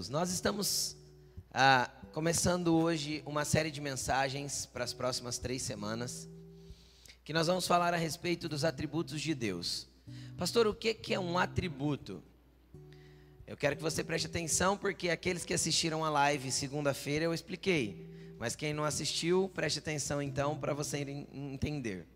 Jesus. 0.00 0.08
Nós 0.08 0.30
estamos 0.30 0.96
ah, 1.52 1.90
começando 2.12 2.74
hoje 2.74 3.22
uma 3.26 3.44
série 3.44 3.70
de 3.70 3.80
mensagens 3.80 4.64
para 4.64 4.82
as 4.82 4.94
próximas 4.94 5.36
três 5.36 5.60
semanas, 5.60 6.28
que 7.22 7.34
nós 7.34 7.48
vamos 7.48 7.66
falar 7.66 7.92
a 7.92 7.98
respeito 7.98 8.48
dos 8.48 8.64
atributos 8.64 9.20
de 9.20 9.34
Deus. 9.34 9.86
Pastor, 10.38 10.66
o 10.66 10.74
que, 10.74 10.94
que 10.94 11.12
é 11.12 11.20
um 11.20 11.36
atributo? 11.36 12.22
Eu 13.46 13.56
quero 13.56 13.76
que 13.76 13.82
você 13.82 14.02
preste 14.02 14.26
atenção, 14.26 14.76
porque 14.76 15.10
aqueles 15.10 15.44
que 15.44 15.52
assistiram 15.52 16.02
a 16.02 16.08
live 16.08 16.50
segunda-feira 16.50 17.26
eu 17.26 17.34
expliquei, 17.34 18.08
mas 18.38 18.56
quem 18.56 18.72
não 18.72 18.84
assistiu, 18.84 19.50
preste 19.54 19.80
atenção 19.80 20.22
então 20.22 20.58
para 20.58 20.72
você 20.72 20.98
entender. 21.32 22.06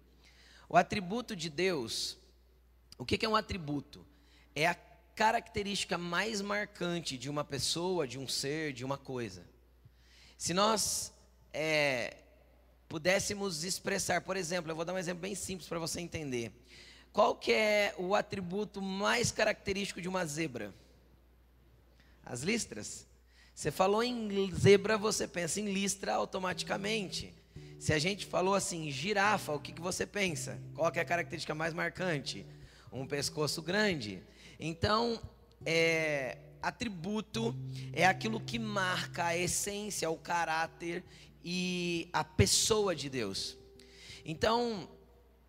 O 0.69 0.77
atributo 0.77 1.37
de 1.37 1.51
Deus, 1.51 2.16
o 2.97 3.05
que, 3.05 3.19
que 3.19 3.27
é 3.27 3.29
um 3.29 3.37
atributo? 3.37 4.07
É 4.55 4.66
a 4.66 4.75
característica 5.15 5.97
mais 5.97 6.41
marcante 6.41 7.17
de 7.17 7.31
uma 7.31 7.45
pessoa, 7.45 8.07
de 8.07 8.19
um 8.19 8.27
ser, 8.27 8.73
de 8.73 8.85
uma 8.85 8.99
coisa. 8.99 9.45
Se 10.37 10.53
nós 10.53 11.13
é, 11.53 12.17
pudéssemos 12.89 13.65
expressar, 13.65 14.21
por 14.23 14.37
exemplo, 14.37 14.71
eu 14.71 14.77
vou 14.77 14.85
dar 14.85 14.93
um 14.93 14.99
exemplo 14.99 15.23
bem 15.23 15.35
simples 15.35 15.69
para 15.69 15.79
você 15.79 16.01
entender. 16.01 16.53
Qual 17.13 17.37
que 17.37 17.53
é 17.53 17.95
o 17.97 18.15
atributo 18.15 18.83
mais 18.83 19.31
característico 19.31 20.01
de 20.01 20.09
uma 20.09 20.27
zebra? 20.27 20.75
As 22.25 22.43
listras. 22.43 23.07
Você 23.55 23.71
falou 23.71 24.03
em 24.03 24.53
zebra, 24.53 24.99
você 24.99 25.29
pensa 25.29 25.61
em 25.61 25.73
listra 25.73 26.15
automaticamente. 26.15 27.33
Se 27.79 27.93
a 27.93 27.99
gente 28.01 28.27
falou 28.27 28.55
assim, 28.55 28.91
girafa, 28.91 29.53
o 29.53 29.61
que, 29.61 29.73
que 29.73 29.81
você 29.81 30.05
pensa? 30.05 30.59
Qual 30.75 30.91
que 30.91 30.99
é 30.99 31.03
a 31.03 31.05
característica 31.05 31.55
mais 31.55 31.73
marcante? 31.73 32.45
Um 32.91 33.06
pescoço 33.06 33.62
grande. 33.62 34.21
Então, 34.58 35.20
é, 35.64 36.38
atributo 36.62 37.55
é 37.92 38.06
aquilo 38.06 38.41
que 38.41 38.58
marca 38.58 39.27
a 39.27 39.36
essência, 39.36 40.08
o 40.10 40.16
caráter 40.16 41.05
e 41.44 42.08
a 42.12 42.24
pessoa 42.24 42.94
de 42.94 43.08
Deus. 43.08 43.56
Então, 44.25 44.88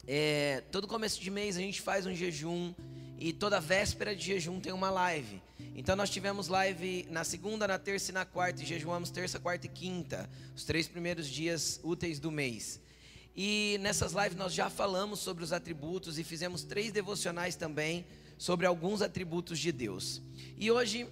é, 0.08 0.62
todo 0.72 0.88
começo 0.88 1.20
de 1.22 1.32
mês 1.32 1.58
a 1.58 1.62
gente 1.62 1.82
faz 1.82 2.06
um 2.06 2.14
jejum 2.14 2.74
e 3.18 3.32
toda 3.32 3.60
véspera 3.60 4.16
de 4.16 4.26
jejum 4.26 4.60
tem 4.60 4.74
uma 4.74 4.90
live. 4.90 5.42
Então 5.76 5.96
nós 5.96 6.10
tivemos 6.10 6.48
live 6.48 7.08
na 7.10 7.24
segunda, 7.24 7.68
na 7.68 7.80
terça 7.80 8.12
e 8.12 8.14
na 8.14 8.26
quarta 8.26 8.62
e 8.62 8.66
jejuamos 8.66 9.10
terça, 9.10 9.40
quarta 9.40 9.66
e 9.66 9.70
quinta, 9.70 10.30
os 10.56 10.64
três 10.64 10.88
primeiros 10.88 11.28
dias 11.28 11.80
úteis 11.84 12.20
do 12.20 12.30
mês. 12.30 12.82
E 13.36 13.78
nessas 13.82 14.14
lives 14.14 14.38
nós 14.38 14.54
já 14.54 14.70
falamos 14.70 15.20
sobre 15.20 15.44
os 15.44 15.52
atributos 15.52 16.20
e 16.20 16.24
fizemos 16.24 16.64
três 16.64 16.92
devocionais 16.92 17.56
também 17.56 18.06
sobre 18.38 18.66
alguns 18.66 19.02
atributos 19.02 19.60
de 19.60 19.72
Deus. 19.72 20.22
E 20.58 20.72
hoje 20.72 21.08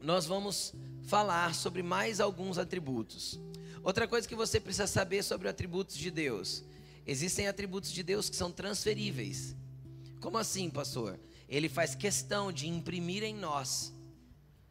nós 0.00 0.26
vamos 0.26 0.74
falar 1.04 1.54
sobre 1.54 1.82
mais 1.82 2.20
alguns 2.20 2.58
atributos. 2.58 3.38
Outra 3.82 4.06
coisa 4.06 4.28
que 4.28 4.34
você 4.34 4.60
precisa 4.60 4.86
saber 4.86 5.22
sobre 5.22 5.48
atributos 5.48 5.96
de 5.96 6.10
Deus: 6.10 6.64
existem 7.06 7.48
atributos 7.48 7.92
de 7.92 8.02
Deus 8.02 8.28
que 8.28 8.36
são 8.36 8.50
transferíveis. 8.50 9.56
Como 10.20 10.38
assim, 10.38 10.70
pastor? 10.70 11.18
Ele 11.48 11.68
faz 11.68 11.94
questão 11.94 12.52
de 12.52 12.68
imprimir 12.68 13.22
em 13.22 13.34
nós 13.34 13.92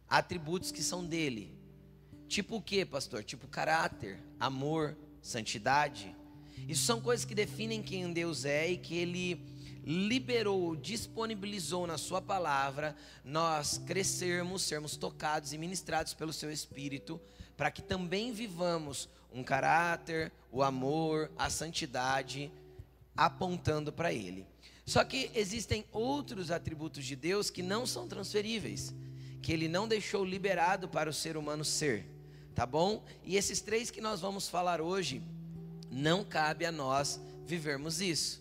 atributos 0.08 0.72
que 0.72 0.82
são 0.82 1.06
dele. 1.06 1.58
Tipo 2.28 2.58
o 2.58 2.62
que, 2.62 2.86
pastor? 2.86 3.24
Tipo 3.24 3.48
caráter, 3.48 4.20
amor, 4.40 4.98
santidade. 5.22 6.16
Isso 6.68 6.86
são 6.86 7.02
coisas 7.02 7.26
que 7.26 7.36
definem 7.36 7.84
quem 7.84 8.12
Deus 8.14 8.46
é 8.46 8.72
e 8.72 8.78
que 8.78 8.96
ele 8.96 9.42
liberou, 9.84 10.76
disponibilizou 10.76 11.88
na 11.88 11.98
Sua 11.98 12.22
palavra, 12.22 12.96
nós 13.24 13.78
crescermos, 13.80 14.62
sermos 14.62 14.96
tocados 14.96 15.54
e 15.54 15.58
ministrados 15.58 16.14
pelo 16.14 16.34
Seu 16.34 16.52
Espírito, 16.52 17.20
para 17.58 17.72
que 17.72 17.82
também 17.82 18.32
vivamos 18.32 19.10
um 19.34 19.44
caráter, 19.44 20.32
o 20.52 20.62
amor, 20.62 21.32
a 21.38 21.50
santidade, 21.50 22.52
apontando 23.16 23.92
para 23.92 24.14
Ele. 24.14 24.46
Só 24.86 25.04
que 25.04 25.32
existem 25.34 25.86
outros 25.92 26.52
atributos 26.52 27.06
de 27.06 27.16
Deus 27.16 27.50
que 27.50 27.64
não 27.64 27.86
são 27.86 28.08
transferíveis, 28.08 28.94
que 29.42 29.52
Ele 29.52 29.68
não 29.68 29.88
deixou 29.88 30.26
liberado 30.26 30.88
para 30.90 31.10
o 31.10 31.14
ser 31.14 31.38
humano 31.38 31.64
ser, 31.64 32.06
tá 32.54 32.66
bom? 32.66 33.04
E 33.24 33.38
esses 33.38 33.62
três 33.62 33.90
que 33.90 34.02
nós 34.02 34.22
vamos 34.22 34.50
falar 34.50 34.82
hoje, 34.82 35.22
não 35.90 36.24
cabe 36.24 36.66
a 36.66 36.72
nós 36.72 37.20
vivermos 37.46 38.02
isso. 38.02 38.41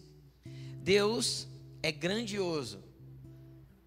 Deus 0.82 1.48
é 1.82 1.92
grandioso. 1.92 2.82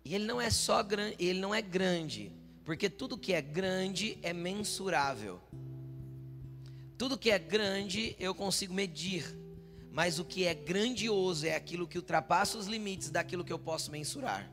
E 0.06 0.14
ele 0.14 0.26
não 0.26 0.40
é 0.40 0.50
só 0.50 0.84
grande, 0.84 1.16
ele 1.20 1.40
não 1.40 1.54
é 1.54 1.62
grande, 1.62 2.32
porque 2.66 2.90
tudo 2.90 3.18
que 3.18 3.34
é 3.34 3.42
grande 3.42 4.18
é 4.22 4.34
mensurável. 4.34 5.40
Tudo 6.98 7.18
que 7.18 7.32
é 7.32 7.40
grande 7.40 8.16
eu 8.20 8.36
consigo 8.36 8.74
medir, 8.74 9.26
mas 9.92 10.20
o 10.20 10.26
que 10.26 10.46
é 10.46 10.54
grandioso 10.54 11.46
é 11.46 11.56
aquilo 11.56 11.88
que 11.88 11.98
ultrapassa 11.98 12.58
os 12.58 12.68
limites 12.68 13.10
daquilo 13.10 13.44
que 13.44 13.54
eu 13.54 13.60
posso 13.60 13.92
mensurar. 13.92 14.52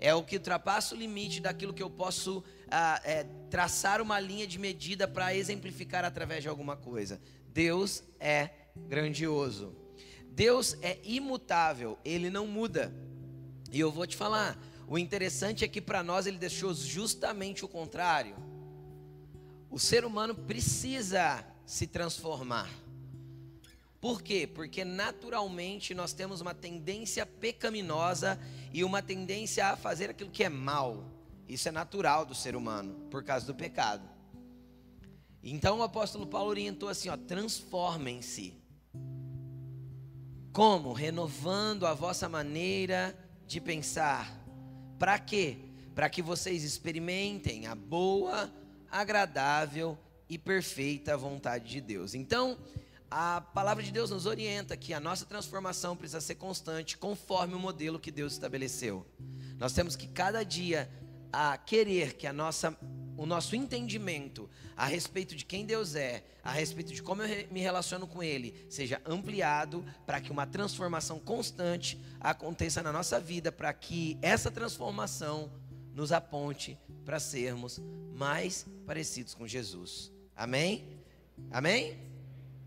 É 0.00 0.14
o 0.14 0.22
que 0.22 0.36
ultrapassa 0.36 0.94
o 0.94 0.98
limite 0.98 1.40
daquilo 1.40 1.74
que 1.74 1.82
eu 1.82 1.90
posso 1.90 2.44
ah, 2.70 3.00
é, 3.04 3.24
traçar 3.50 4.00
uma 4.00 4.20
linha 4.20 4.46
de 4.46 4.58
medida 4.58 5.08
para 5.08 5.34
exemplificar 5.34 6.04
através 6.04 6.42
de 6.42 6.48
alguma 6.48 6.76
coisa. 6.76 7.20
Deus 7.48 8.04
é 8.20 8.50
grandioso. 8.76 9.74
Deus 10.38 10.76
é 10.82 11.00
imutável, 11.02 11.98
ele 12.04 12.30
não 12.30 12.46
muda. 12.46 12.94
E 13.72 13.80
eu 13.80 13.90
vou 13.90 14.06
te 14.06 14.16
falar, 14.16 14.56
o 14.86 14.96
interessante 14.96 15.64
é 15.64 15.68
que 15.68 15.80
para 15.80 16.00
nós 16.00 16.26
ele 16.26 16.38
deixou 16.38 16.72
justamente 16.72 17.64
o 17.64 17.68
contrário. 17.68 18.36
O 19.68 19.80
ser 19.80 20.04
humano 20.04 20.36
precisa 20.36 21.44
se 21.66 21.88
transformar. 21.88 22.70
Por 24.00 24.22
quê? 24.22 24.46
Porque 24.46 24.84
naturalmente 24.84 25.92
nós 25.92 26.12
temos 26.12 26.40
uma 26.40 26.54
tendência 26.54 27.26
pecaminosa 27.26 28.38
e 28.72 28.84
uma 28.84 29.02
tendência 29.02 29.66
a 29.66 29.76
fazer 29.76 30.10
aquilo 30.10 30.30
que 30.30 30.44
é 30.44 30.48
mal. 30.48 31.02
Isso 31.48 31.68
é 31.68 31.72
natural 31.72 32.24
do 32.24 32.36
ser 32.36 32.54
humano, 32.54 32.94
por 33.10 33.24
causa 33.24 33.44
do 33.44 33.56
pecado. 33.56 34.08
Então 35.42 35.80
o 35.80 35.82
apóstolo 35.82 36.28
Paulo 36.28 36.48
orientou 36.48 36.88
assim: 36.88 37.08
ó, 37.08 37.16
transformem-se. 37.16 38.57
Como? 40.52 40.92
Renovando 40.92 41.86
a 41.86 41.94
vossa 41.94 42.28
maneira 42.28 43.16
de 43.46 43.60
pensar. 43.60 44.38
Para 44.98 45.18
quê? 45.18 45.58
Para 45.94 46.08
que 46.08 46.22
vocês 46.22 46.64
experimentem 46.64 47.66
a 47.66 47.74
boa, 47.74 48.52
agradável 48.90 49.98
e 50.28 50.38
perfeita 50.38 51.16
vontade 51.16 51.70
de 51.70 51.80
Deus. 51.80 52.14
Então, 52.14 52.58
a 53.10 53.40
palavra 53.40 53.82
de 53.82 53.90
Deus 53.90 54.10
nos 54.10 54.26
orienta 54.26 54.76
que 54.76 54.92
a 54.92 55.00
nossa 55.00 55.24
transformação 55.24 55.96
precisa 55.96 56.20
ser 56.20 56.34
constante, 56.34 56.98
conforme 56.98 57.54
o 57.54 57.58
modelo 57.58 57.98
que 57.98 58.10
Deus 58.10 58.34
estabeleceu. 58.34 59.06
Nós 59.56 59.72
temos 59.72 59.96
que 59.96 60.06
cada 60.06 60.44
dia 60.44 60.90
a 61.32 61.56
querer 61.56 62.14
que 62.14 62.26
a 62.26 62.32
nossa 62.32 62.76
o 63.18 63.26
nosso 63.26 63.56
entendimento 63.56 64.48
a 64.76 64.86
respeito 64.86 65.34
de 65.34 65.44
quem 65.44 65.66
Deus 65.66 65.96
é, 65.96 66.22
a 66.42 66.52
respeito 66.52 66.94
de 66.94 67.02
como 67.02 67.20
eu 67.20 67.48
me 67.50 67.60
relaciono 67.60 68.06
com 68.06 68.22
Ele, 68.22 68.64
seja 68.70 69.02
ampliado 69.04 69.84
para 70.06 70.20
que 70.20 70.30
uma 70.30 70.46
transformação 70.46 71.18
constante 71.18 72.00
aconteça 72.20 72.80
na 72.80 72.92
nossa 72.92 73.18
vida, 73.18 73.50
para 73.50 73.72
que 73.72 74.16
essa 74.22 74.52
transformação 74.52 75.50
nos 75.92 76.12
aponte 76.12 76.78
para 77.04 77.18
sermos 77.18 77.80
mais 78.14 78.64
parecidos 78.86 79.34
com 79.34 79.48
Jesus. 79.48 80.12
Amém? 80.36 81.00
Amém? 81.50 81.98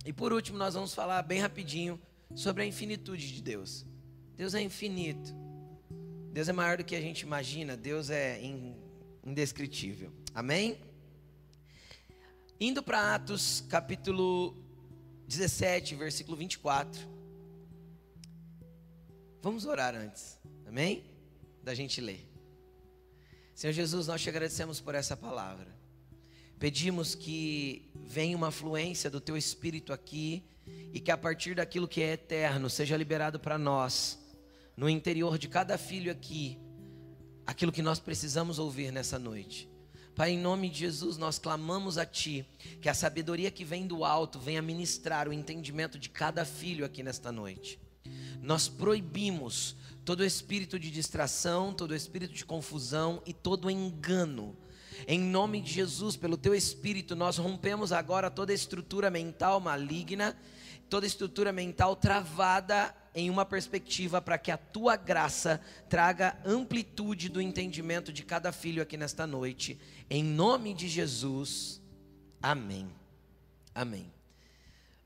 E 0.05 0.11
por 0.11 0.33
último, 0.33 0.57
nós 0.57 0.73
vamos 0.73 0.93
falar 0.93 1.21
bem 1.21 1.39
rapidinho 1.39 1.97
sobre 2.35 2.63
a 2.63 2.65
infinitude 2.65 3.33
de 3.33 3.41
Deus. 3.41 3.85
Deus 4.35 4.53
é 4.53 4.61
infinito. 4.61 5.33
Deus 6.33 6.49
é 6.49 6.53
maior 6.53 6.77
do 6.77 6.83
que 6.83 6.95
a 6.95 7.01
gente 7.01 7.21
imagina. 7.21 7.77
Deus 7.77 8.09
é 8.09 8.41
indescritível. 9.23 10.11
Amém? 10.33 10.79
Indo 12.57 12.81
para 12.81 13.15
Atos 13.15 13.65
capítulo 13.67 14.55
17, 15.27 15.93
versículo 15.95 16.37
24. 16.37 17.01
Vamos 19.41 19.65
orar 19.65 19.93
antes, 19.93 20.39
amém? 20.65 21.03
Da 21.61 21.73
gente 21.75 21.99
ler. 21.99 22.25
Senhor 23.53 23.73
Jesus, 23.73 24.07
nós 24.07 24.21
te 24.21 24.29
agradecemos 24.29 24.79
por 24.79 24.95
essa 24.95 25.17
palavra. 25.17 25.67
Pedimos 26.57 27.13
que 27.13 27.91
venha 27.95 28.37
uma 28.37 28.51
fluência 28.51 29.09
do 29.09 29.19
teu 29.19 29.35
espírito 29.35 29.91
aqui 29.91 30.45
e 30.93 30.99
que 31.01 31.11
a 31.11 31.17
partir 31.17 31.55
daquilo 31.55 31.89
que 31.89 32.01
é 32.01 32.13
eterno 32.13 32.69
seja 32.69 32.95
liberado 32.95 33.37
para 33.37 33.57
nós, 33.57 34.17
no 34.77 34.87
interior 34.87 35.37
de 35.37 35.49
cada 35.49 35.77
filho 35.77 36.09
aqui, 36.09 36.57
aquilo 37.45 37.71
que 37.71 37.81
nós 37.81 37.99
precisamos 37.99 38.59
ouvir 38.59 38.93
nessa 38.93 39.19
noite. 39.19 39.70
Pai, 40.15 40.31
em 40.31 40.37
nome 40.37 40.69
de 40.69 40.79
Jesus, 40.79 41.17
nós 41.17 41.39
clamamos 41.39 41.97
a 41.97 42.05
Ti, 42.05 42.45
que 42.81 42.89
a 42.89 42.93
sabedoria 42.93 43.49
que 43.49 43.63
vem 43.63 43.87
do 43.87 44.03
alto 44.03 44.39
venha 44.39 44.61
ministrar 44.61 45.27
o 45.27 45.33
entendimento 45.33 45.97
de 45.97 46.09
cada 46.09 46.43
filho 46.43 46.85
aqui 46.85 47.01
nesta 47.01 47.31
noite. 47.31 47.79
Nós 48.41 48.67
proibimos 48.67 49.75
todo 50.03 50.25
espírito 50.25 50.77
de 50.77 50.91
distração, 50.91 51.73
todo 51.73 51.95
espírito 51.95 52.33
de 52.33 52.43
confusão 52.43 53.21
e 53.25 53.33
todo 53.33 53.69
engano 53.69 54.55
Em 55.07 55.19
nome 55.19 55.61
de 55.61 55.71
Jesus, 55.71 56.15
pelo 56.15 56.37
teu 56.37 56.53
espírito, 56.53 57.15
nós 57.15 57.37
rompemos 57.37 57.91
agora 57.91 58.29
toda 58.29 58.53
estrutura 58.53 59.09
mental 59.09 59.59
maligna, 59.59 60.35
toda 60.89 61.07
estrutura 61.07 61.51
mental 61.51 61.95
travada 61.95 62.93
em 63.13 63.29
uma 63.29 63.45
perspectiva 63.45 64.21
para 64.21 64.37
que 64.37 64.51
a 64.51 64.57
tua 64.57 64.95
graça 64.95 65.59
traga 65.89 66.37
amplitude 66.45 67.27
do 67.29 67.41
entendimento 67.41 68.13
de 68.13 68.23
cada 68.23 68.51
filho 68.51 68.81
aqui 68.81 68.97
nesta 68.97 69.27
noite. 69.27 69.79
Em 70.09 70.23
nome 70.23 70.73
de 70.73 70.87
Jesus. 70.87 71.81
Amém. 72.41 72.89
Amém. 73.75 74.09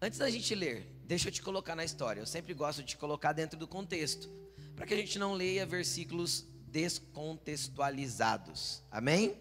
Antes 0.01 0.19
da 0.19 0.29
gente 0.29 0.53
ler, 0.53 0.85
deixa 1.05 1.29
eu 1.29 1.31
te 1.31 1.41
colocar 1.41 1.75
na 1.75 1.83
história. 1.83 2.21
Eu 2.21 2.27
sempre 2.27 2.53
gosto 2.53 2.83
de 2.83 2.89
te 2.89 2.97
colocar 2.97 3.33
dentro 3.33 3.57
do 3.57 3.67
contexto, 3.67 4.29
para 4.75 4.85
que 4.85 4.93
a 4.93 4.97
gente 4.97 5.17
não 5.17 5.33
leia 5.33 5.65
versículos 5.65 6.45
descontextualizados. 6.67 8.83
Amém? 8.91 9.35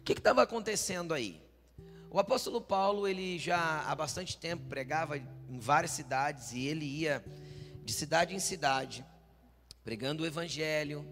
O 0.00 0.02
que 0.04 0.12
estava 0.12 0.42
acontecendo 0.42 1.14
aí? 1.14 1.40
O 2.10 2.18
apóstolo 2.18 2.60
Paulo, 2.60 3.06
ele 3.06 3.38
já 3.38 3.82
há 3.82 3.94
bastante 3.94 4.36
tempo 4.36 4.64
pregava 4.66 5.16
em 5.16 5.58
várias 5.58 5.92
cidades 5.92 6.52
e 6.52 6.66
ele 6.66 6.84
ia 6.86 7.24
de 7.88 7.94
cidade 7.94 8.34
em 8.34 8.38
cidade, 8.38 9.02
pregando 9.82 10.22
o 10.22 10.26
evangelho, 10.26 11.06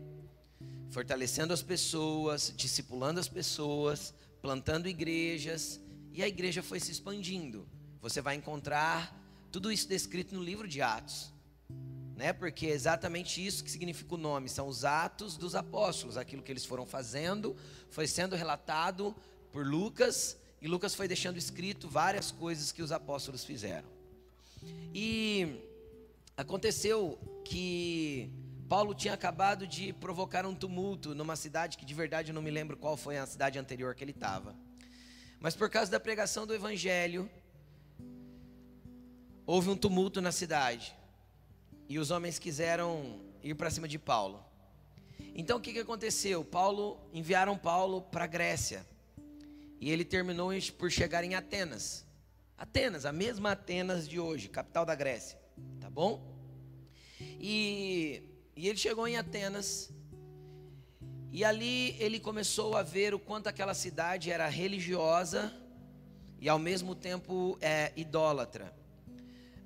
fortalecendo 0.91 1.55
as 1.55 1.63
pessoas, 1.63 2.53
discipulando 2.55 3.19
as 3.19 3.31
pessoas, 3.31 4.13
plantando 4.43 4.87
igrejas, 4.87 5.81
e 6.13 6.23
a 6.23 6.29
igreja 6.29 6.63
foi 6.63 6.79
se 6.79 6.93
expandindo. 6.93 7.67
Você 8.03 8.21
vai 8.21 8.35
encontrar 8.35 9.19
tudo 9.51 9.73
isso 9.73 9.89
descrito 9.89 10.35
no 10.35 10.43
livro 10.43 10.69
de 10.69 10.83
Atos. 10.83 11.33
Né? 12.15 12.35
Porque 12.35 12.67
é 12.67 12.73
exatamente 12.73 13.45
isso 13.45 13.65
que 13.65 13.71
significa 13.71 14.15
o 14.15 14.19
nome, 14.19 14.51
são 14.51 14.69
os 14.69 14.85
atos 14.85 15.39
dos 15.39 15.55
apóstolos, 15.55 16.19
aquilo 16.19 16.43
que 16.43 16.53
eles 16.53 16.67
foram 16.67 16.85
fazendo, 16.85 17.57
foi 17.89 18.07
sendo 18.07 18.37
relatado 18.37 19.17
por 19.51 19.67
Lucas, 19.67 20.37
e 20.61 20.69
Lucas 20.69 20.95
foi 20.95 21.09
deixando 21.09 21.39
escrito 21.39 21.89
várias 21.89 22.31
coisas 22.31 22.71
que 22.71 22.83
os 22.83 22.93
apóstolos 22.93 23.45
fizeram. 23.47 23.89
E 24.95 25.65
aconteceu 26.37 27.19
que 27.45 28.31
Paulo 28.69 28.95
tinha 28.95 29.15
acabado 29.15 29.67
de 29.67 29.93
provocar 29.95 30.45
um 30.45 30.55
tumulto 30.55 31.15
numa 31.15 31.35
cidade 31.35 31.79
que 31.79 31.85
de 31.85 31.95
verdade 31.95 32.31
eu 32.31 32.35
não 32.35 32.43
me 32.43 32.51
lembro 32.51 32.77
qual 32.77 32.97
foi 32.97 33.17
a 33.17 33.25
cidade 33.25 33.59
anterior 33.59 33.95
que 33.95 34.05
ele 34.05 34.11
estava. 34.11 34.55
Mas 35.41 35.57
por 35.57 35.71
causa 35.71 35.91
da 35.91 35.99
pregação 35.99 36.47
do 36.47 36.55
evangelho, 36.55 37.31
houve 39.47 39.71
um 39.71 39.77
tumulto 39.77 40.21
na 40.21 40.31
cidade 40.31 40.95
e 41.89 41.99
os 41.99 42.11
homens 42.11 42.39
quiseram 42.39 43.21
ir 43.43 43.55
para 43.55 43.71
cima 43.71 43.89
de 43.89 43.99
Paulo. 43.99 44.45
Então 45.35 45.57
o 45.57 45.61
que, 45.61 45.73
que 45.73 45.79
aconteceu? 45.79 46.45
Paulo 46.45 47.01
enviaram 47.15 47.57
Paulo 47.57 48.03
para 48.03 48.27
Grécia 48.27 48.87
e 49.81 49.91
ele 49.91 50.05
terminou 50.05 50.51
por 50.77 50.91
chegar 50.91 51.25
em 51.25 51.35
Atenas. 51.35 52.05
Atenas, 52.59 53.07
a 53.07 53.13
mesma 53.13 53.53
Atenas 53.53 54.07
de 54.09 54.19
hoje, 54.19 54.49
capital 54.49 54.85
da 54.85 54.95
Grécia, 54.95 55.39
bom? 55.97 56.21
E, 57.41 58.23
e 58.55 58.69
ele 58.69 58.77
chegou 58.77 59.09
em 59.09 59.17
Atenas 59.17 59.91
e 61.33 61.43
ali 61.43 61.97
ele 61.99 62.21
começou 62.21 62.77
a 62.77 62.83
ver 62.83 63.15
o 63.15 63.19
quanto 63.19 63.47
aquela 63.47 63.73
cidade 63.73 64.31
era 64.31 64.47
religiosa 64.47 65.51
e 66.39 66.51
ao 66.51 66.59
mesmo 66.59 66.95
tempo 66.95 67.57
é, 67.63 67.95
idólatra. 67.97 68.77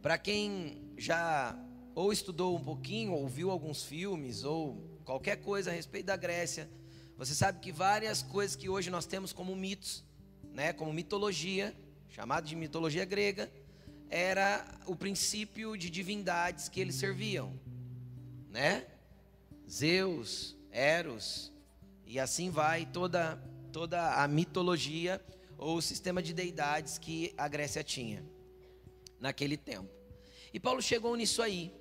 Para 0.00 0.16
quem 0.16 0.92
já 0.96 1.58
ou 1.96 2.12
estudou 2.12 2.56
um 2.56 2.62
pouquinho, 2.62 3.12
ou 3.12 3.26
viu 3.26 3.50
alguns 3.50 3.82
filmes, 3.82 4.44
ou 4.44 5.00
qualquer 5.04 5.38
coisa 5.38 5.72
a 5.72 5.74
respeito 5.74 6.06
da 6.06 6.16
Grécia, 6.16 6.70
você 7.18 7.34
sabe 7.34 7.58
que 7.58 7.72
várias 7.72 8.22
coisas 8.22 8.54
que 8.54 8.68
hoje 8.68 8.88
nós 8.88 9.04
temos 9.04 9.32
como 9.32 9.56
mitos, 9.56 10.04
né, 10.54 10.72
como 10.72 10.92
mitologia, 10.92 11.74
chamado 12.08 12.46
de 12.46 12.54
mitologia 12.54 13.04
grega, 13.04 13.50
era 14.10 14.66
o 14.86 14.96
princípio 14.96 15.76
de 15.76 15.88
divindades 15.88 16.68
que 16.68 16.80
eles 16.80 16.96
serviam, 16.96 17.58
né? 18.48 18.86
Zeus, 19.70 20.56
Eros, 20.72 21.52
e 22.04 22.18
assim 22.18 22.50
vai 22.50 22.86
toda 22.86 23.40
toda 23.72 24.20
a 24.20 24.26
mitologia 24.26 25.24
ou 25.56 25.76
o 25.76 25.82
sistema 25.82 26.20
de 26.20 26.32
deidades 26.32 26.98
que 26.98 27.32
a 27.38 27.46
Grécia 27.46 27.84
tinha 27.84 28.24
naquele 29.20 29.56
tempo. 29.56 29.88
E 30.52 30.58
Paulo 30.58 30.82
chegou 30.82 31.14
nisso 31.14 31.40
aí. 31.40 31.72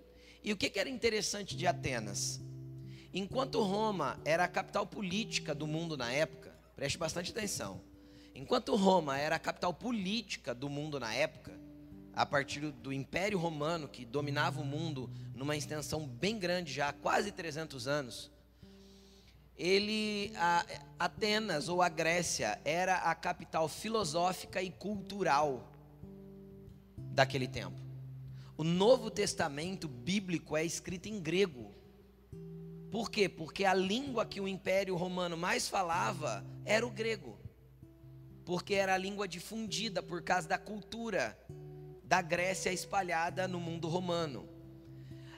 E 0.44 0.54
o 0.54 0.58
que, 0.58 0.70
que 0.70 0.80
era 0.80 0.88
interessante 0.88 1.58
de 1.58 1.66
Atenas? 1.66 2.40
Enquanto 3.12 3.62
Roma 3.64 4.20
era 4.24 4.44
a 4.44 4.48
capital 4.48 4.86
política 4.86 5.56
do 5.56 5.66
mundo 5.66 5.98
na 5.98 6.12
época, 6.12 6.56
preste 6.76 6.98
bastante 6.98 7.32
atenção. 7.32 7.82
Enquanto 8.36 8.76
Roma 8.76 9.18
era 9.18 9.36
a 9.36 9.40
capital 9.40 9.74
política 9.74 10.54
do 10.54 10.70
mundo 10.70 11.00
na 11.00 11.14
época, 11.14 11.59
a 12.20 12.26
partir 12.26 12.60
do 12.60 12.92
Império 12.92 13.40
Romano, 13.40 13.88
que 13.88 14.04
dominava 14.04 14.60
o 14.60 14.66
mundo 14.66 15.10
numa 15.34 15.56
extensão 15.56 16.06
bem 16.06 16.38
grande 16.38 16.74
já 16.74 16.90
há 16.90 16.94
quase 16.94 17.32
300 17.32 17.88
anos, 17.88 18.30
ele, 19.56 20.34
a, 20.36 20.66
Atenas 21.00 21.70
ou 21.70 21.82
a 21.82 21.88
Grécia 21.88 22.60
era 22.66 22.98
a 22.98 23.16
capital 23.16 23.70
filosófica 23.70 24.62
e 24.62 24.70
cultural 24.70 25.72
daquele 26.98 27.48
tempo. 27.48 27.80
O 28.58 28.66
Novo 28.66 29.10
Testamento 29.10 29.88
bíblico 29.88 30.58
é 30.58 30.66
escrito 30.66 31.08
em 31.08 31.22
grego. 31.22 31.74
Por 32.92 33.10
quê? 33.10 33.30
Porque 33.30 33.64
a 33.64 33.74
língua 33.74 34.26
que 34.26 34.42
o 34.42 34.48
Império 34.48 34.98
Romano 34.98 35.38
mais 35.38 35.70
falava 35.70 36.46
era 36.66 36.86
o 36.86 36.92
grego. 36.92 37.40
Porque 38.44 38.74
era 38.74 38.96
a 38.96 38.98
língua 38.98 39.26
difundida 39.26 40.04
por 40.04 40.22
causa 40.22 40.50
da 40.50 40.58
cultura 40.58 41.40
da 42.10 42.24
Grécia 42.24 42.74
espalhada 42.74 43.48
no 43.48 43.60
mundo 43.60 43.88
romano. 43.88 44.50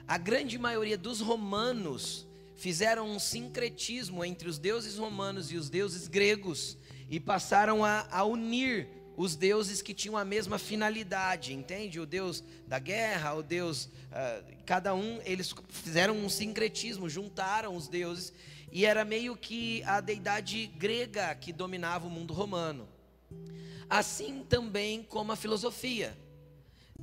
A 0.08 0.16
grande 0.16 0.56
maioria 0.56 0.96
dos 0.96 1.20
romanos 1.20 2.26
fizeram 2.56 3.10
um 3.10 3.18
sincretismo 3.18 4.24
entre 4.24 4.48
os 4.48 4.58
deuses 4.58 4.96
romanos 4.96 5.52
e 5.52 5.56
os 5.56 5.68
deuses 5.68 6.08
gregos 6.08 6.78
e 7.10 7.20
passaram 7.20 7.84
a, 7.84 8.08
a 8.10 8.24
unir 8.24 8.88
os 9.18 9.36
deuses 9.36 9.82
que 9.82 9.92
tinham 9.92 10.16
a 10.16 10.24
mesma 10.24 10.58
finalidade, 10.58 11.52
entende? 11.52 12.00
O 12.00 12.06
deus 12.06 12.42
da 12.66 12.78
guerra, 12.78 13.34
o 13.34 13.42
deus, 13.42 13.84
uh, 13.84 14.42
cada 14.64 14.94
um, 14.94 15.20
eles 15.26 15.54
fizeram 15.68 16.16
um 16.16 16.28
sincretismo, 16.30 17.06
juntaram 17.06 17.76
os 17.76 17.86
deuses, 17.86 18.32
e 18.70 18.86
era 18.86 19.04
meio 19.04 19.36
que 19.36 19.82
a 19.84 20.00
deidade 20.00 20.68
grega 20.68 21.34
que 21.34 21.52
dominava 21.52 22.06
o 22.06 22.10
mundo 22.10 22.32
romano. 22.32 22.88
Assim 23.90 24.42
também 24.48 25.02
como 25.02 25.32
a 25.32 25.36
filosofia. 25.36 26.16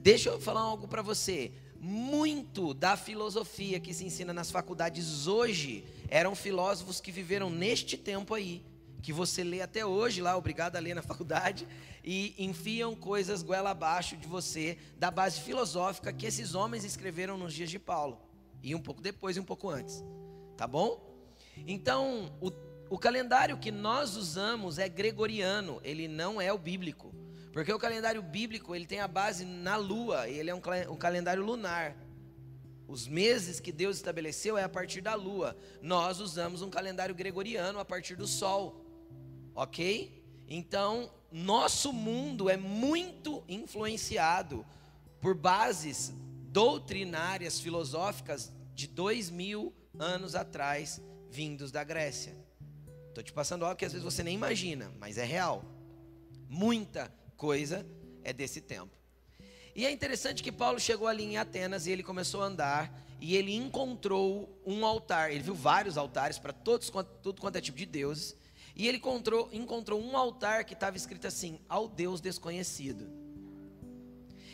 Deixa 0.02 0.30
eu 0.30 0.40
falar 0.40 0.62
algo 0.62 0.88
para 0.88 1.02
você. 1.02 1.52
Muito 1.78 2.74
da 2.74 2.96
filosofia 2.96 3.82
que 3.82 3.94
se 3.94 4.06
ensina 4.06 4.34
nas 4.34 4.50
faculdades 4.50 5.28
hoje 5.28 5.84
eram 6.08 6.34
filósofos 6.36 7.02
que 7.02 7.12
viveram 7.12 7.50
neste 7.50 7.98
tempo 7.98 8.34
aí, 8.34 8.64
que 9.02 9.12
você 9.12 9.44
lê 9.44 9.62
até 9.62 9.86
hoje 9.86 10.22
lá, 10.22 10.38
obrigado 10.38 10.78
a 10.78 10.80
ler 10.80 10.94
na 10.94 11.02
faculdade, 11.02 11.68
e 12.02 12.34
enfiam 12.38 12.96
coisas 12.96 13.44
goela 13.44 13.72
abaixo 13.72 14.16
de 14.16 14.26
você 14.26 14.78
da 14.98 15.12
base 15.12 15.42
filosófica 15.42 16.14
que 16.14 16.26
esses 16.26 16.56
homens 16.56 16.86
escreveram 16.86 17.38
nos 17.38 17.54
dias 17.54 17.70
de 17.70 17.78
Paulo, 17.78 18.22
e 18.64 18.74
um 18.74 18.82
pouco 18.82 19.02
depois 19.02 19.36
e 19.36 19.40
um 19.42 19.46
pouco 19.46 19.70
antes. 19.70 20.02
Tá 20.56 20.66
bom? 20.66 21.06
Então, 21.68 22.32
o, 22.40 22.52
o 22.90 22.98
calendário 22.98 23.58
que 23.58 23.70
nós 23.70 24.16
usamos 24.16 24.80
é 24.80 24.88
gregoriano, 24.88 25.82
ele 25.84 26.08
não 26.08 26.40
é 26.40 26.52
o 26.54 26.58
bíblico. 26.58 27.14
Porque 27.52 27.74
o 27.74 27.80
calendário 27.80 28.22
bíblico, 28.22 28.76
ele 28.76 28.86
tem 28.86 29.00
a 29.00 29.08
base 29.08 29.44
na 29.44 29.76
lua, 29.76 30.30
ele 30.30 30.50
é 30.50 30.56
um, 30.56 30.62
um 30.90 30.96
calendário 30.96 31.44
lunar. 31.44 31.96
Os 32.88 33.08
meses 33.08 33.60
que 33.60 33.72
Deus 33.72 33.98
estabeleceu 33.98 34.58
é 34.58 34.64
a 34.64 34.70
partir 34.70 35.02
da 35.02 35.16
lua. 35.16 35.56
Nós 35.82 36.20
usamos 36.20 36.62
um 36.62 36.70
calendário 36.70 37.14
gregoriano 37.14 37.80
a 37.80 37.86
partir 37.86 38.16
do 38.16 38.28
sol. 38.28 38.86
OK? 39.54 40.24
Então, 40.48 41.12
nosso 41.32 41.94
mundo 41.94 42.50
é 42.50 42.58
muito 42.58 43.44
influenciado 43.48 44.66
por 45.22 45.36
bases 45.36 46.14
doutrinárias, 46.52 47.60
filosóficas 47.60 48.52
de 48.74 48.88
dois 48.88 49.30
mil 49.30 49.74
anos 50.00 50.34
atrás, 50.34 51.02
vindos 51.30 51.72
da 51.72 51.84
Grécia. 51.84 52.36
Estou 53.10 53.24
te 53.24 53.34
passando 53.34 53.66
algo 53.66 53.78
que 53.78 53.86
às 53.86 53.92
vezes 53.92 54.04
você 54.04 54.24
nem 54.24 54.34
imagina, 54.34 54.92
mas 55.00 55.18
é 55.18 55.26
real. 55.26 55.64
Muita 56.48 57.14
coisa 57.40 57.88
é 58.22 58.34
desse 58.34 58.60
tempo. 58.60 58.92
E 59.74 59.86
é 59.86 59.92
interessante 59.92 60.44
que 60.44 60.52
Paulo 60.52 60.78
chegou 60.78 61.08
ali 61.08 61.24
em 61.24 61.38
Atenas 61.38 61.88
e 61.88 61.92
ele 61.92 62.04
começou 62.04 62.44
a 62.44 62.46
andar 62.46 62.94
e 63.22 63.36
ele 63.36 63.56
encontrou 63.56 64.62
um 64.66 64.86
altar. 64.86 65.32
Ele 65.32 65.42
viu 65.42 65.56
vários 65.56 65.98
altares 65.98 66.38
para 66.38 66.52
todos, 66.52 66.92
tudo 67.24 67.40
quanto 67.40 67.56
é 67.56 67.62
tipo 67.62 67.78
de 67.78 67.86
deuses. 67.86 68.36
E 68.76 68.88
ele 68.88 68.98
encontrou, 68.98 69.50
encontrou 69.54 70.02
um 70.02 70.18
altar 70.18 70.66
que 70.66 70.74
estava 70.74 70.98
escrito 70.98 71.28
assim: 71.28 71.60
ao 71.70 71.88
Deus 71.88 72.20
desconhecido. 72.20 73.10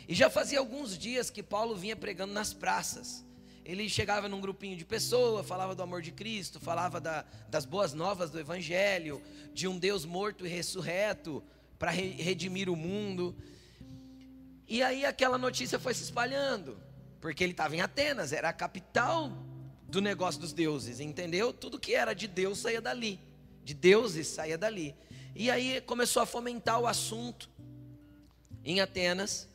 E 0.08 0.14
já 0.14 0.30
fazia 0.30 0.60
alguns 0.60 0.96
dias 0.96 1.28
que 1.28 1.42
Paulo 1.42 1.74
vinha 1.74 1.96
pregando 1.96 2.32
nas 2.32 2.54
praças. 2.54 3.24
ele 3.64 3.88
chegava 3.88 4.28
num 4.28 4.40
grupinho 4.40 4.76
de 4.76 4.84
pessoas, 4.84 5.44
falava 5.44 5.74
do 5.74 5.82
amor 5.82 6.00
de 6.00 6.12
Cristo, 6.12 6.60
falava 6.60 7.00
da, 7.00 7.24
das 7.48 7.64
boas 7.64 7.92
novas 7.92 8.30
do 8.30 8.38
Evangelho, 8.38 9.20
de 9.52 9.66
um 9.66 9.76
Deus 9.76 10.04
morto 10.04 10.46
e 10.46 10.48
ressurreto 10.48 11.42
para 11.78 11.90
redimir 11.90 12.68
o 12.68 12.76
mundo. 12.76 13.36
E 14.68 14.82
aí 14.82 15.04
aquela 15.04 15.38
notícia 15.38 15.78
foi 15.78 15.94
se 15.94 16.02
espalhando, 16.02 16.78
porque 17.20 17.44
ele 17.44 17.52
estava 17.52 17.76
em 17.76 17.80
Atenas, 17.80 18.32
era 18.32 18.48
a 18.48 18.52
capital 18.52 19.30
do 19.88 20.00
negócio 20.00 20.40
dos 20.40 20.52
deuses, 20.52 21.00
entendeu? 21.00 21.52
Tudo 21.52 21.78
que 21.78 21.94
era 21.94 22.14
de 22.14 22.26
Deus 22.26 22.58
saía 22.58 22.80
dali, 22.80 23.20
de 23.62 23.74
deuses 23.74 24.26
saía 24.26 24.58
dali. 24.58 24.94
E 25.34 25.50
aí 25.50 25.80
começou 25.82 26.22
a 26.22 26.26
fomentar 26.26 26.80
o 26.80 26.86
assunto 26.86 27.48
em 28.64 28.80
Atenas. 28.80 29.48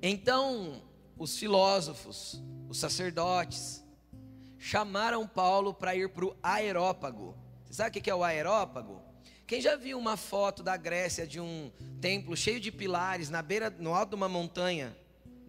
Então, 0.00 0.82
os 1.18 1.36
filósofos, 1.38 2.42
os 2.68 2.78
sacerdotes, 2.78 3.84
chamaram 4.58 5.26
Paulo 5.26 5.74
para 5.74 5.94
ir 5.94 6.08
para 6.08 6.24
o 6.24 6.36
Aerópago. 6.42 7.36
Você 7.64 7.74
sabe 7.74 7.98
o 7.98 8.02
que 8.02 8.08
é 8.08 8.14
o 8.14 8.24
Aerópago? 8.24 9.02
Quem 9.46 9.60
já 9.60 9.76
viu 9.76 9.98
uma 9.98 10.16
foto 10.16 10.62
da 10.62 10.76
Grécia 10.76 11.26
de 11.26 11.40
um 11.40 11.70
templo 12.00 12.36
cheio 12.36 12.60
de 12.60 12.70
pilares 12.70 13.28
na 13.28 13.42
beira, 13.42 13.70
no 13.70 13.94
alto 13.94 14.10
de 14.10 14.16
uma 14.16 14.28
montanha, 14.28 14.96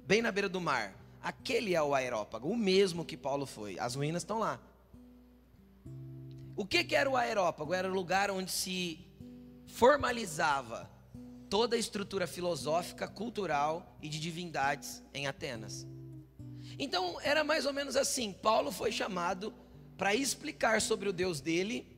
bem 0.05 0.21
na 0.21 0.31
beira 0.31 0.49
do 0.49 0.59
mar? 0.59 0.93
Aquele 1.21 1.73
é 1.73 1.81
o 1.81 1.95
Aerópago, 1.95 2.49
o 2.49 2.57
mesmo 2.57 3.05
que 3.05 3.15
Paulo 3.15 3.45
foi. 3.45 3.79
As 3.79 3.95
ruínas 3.95 4.23
estão 4.23 4.39
lá. 4.39 4.59
O 6.55 6.65
que, 6.65 6.83
que 6.83 6.95
era 6.95 7.09
o 7.09 7.15
Aerópago? 7.15 7.73
Era 7.73 7.89
o 7.89 7.93
lugar 7.93 8.29
onde 8.29 8.51
se 8.51 8.99
formalizava 9.67 10.89
toda 11.49 11.75
a 11.75 11.79
estrutura 11.79 12.27
filosófica, 12.27 13.07
cultural 13.07 13.97
e 14.01 14.09
de 14.09 14.19
divindades 14.19 15.03
em 15.13 15.27
Atenas. 15.27 15.87
Então 16.77 17.19
era 17.21 17.43
mais 17.43 17.65
ou 17.65 17.73
menos 17.73 17.95
assim: 17.95 18.33
Paulo 18.33 18.71
foi 18.71 18.91
chamado 18.91 19.53
para 19.97 20.13
explicar 20.13 20.81
sobre 20.81 21.07
o 21.07 21.13
Deus 21.13 21.39
dele 21.39 21.92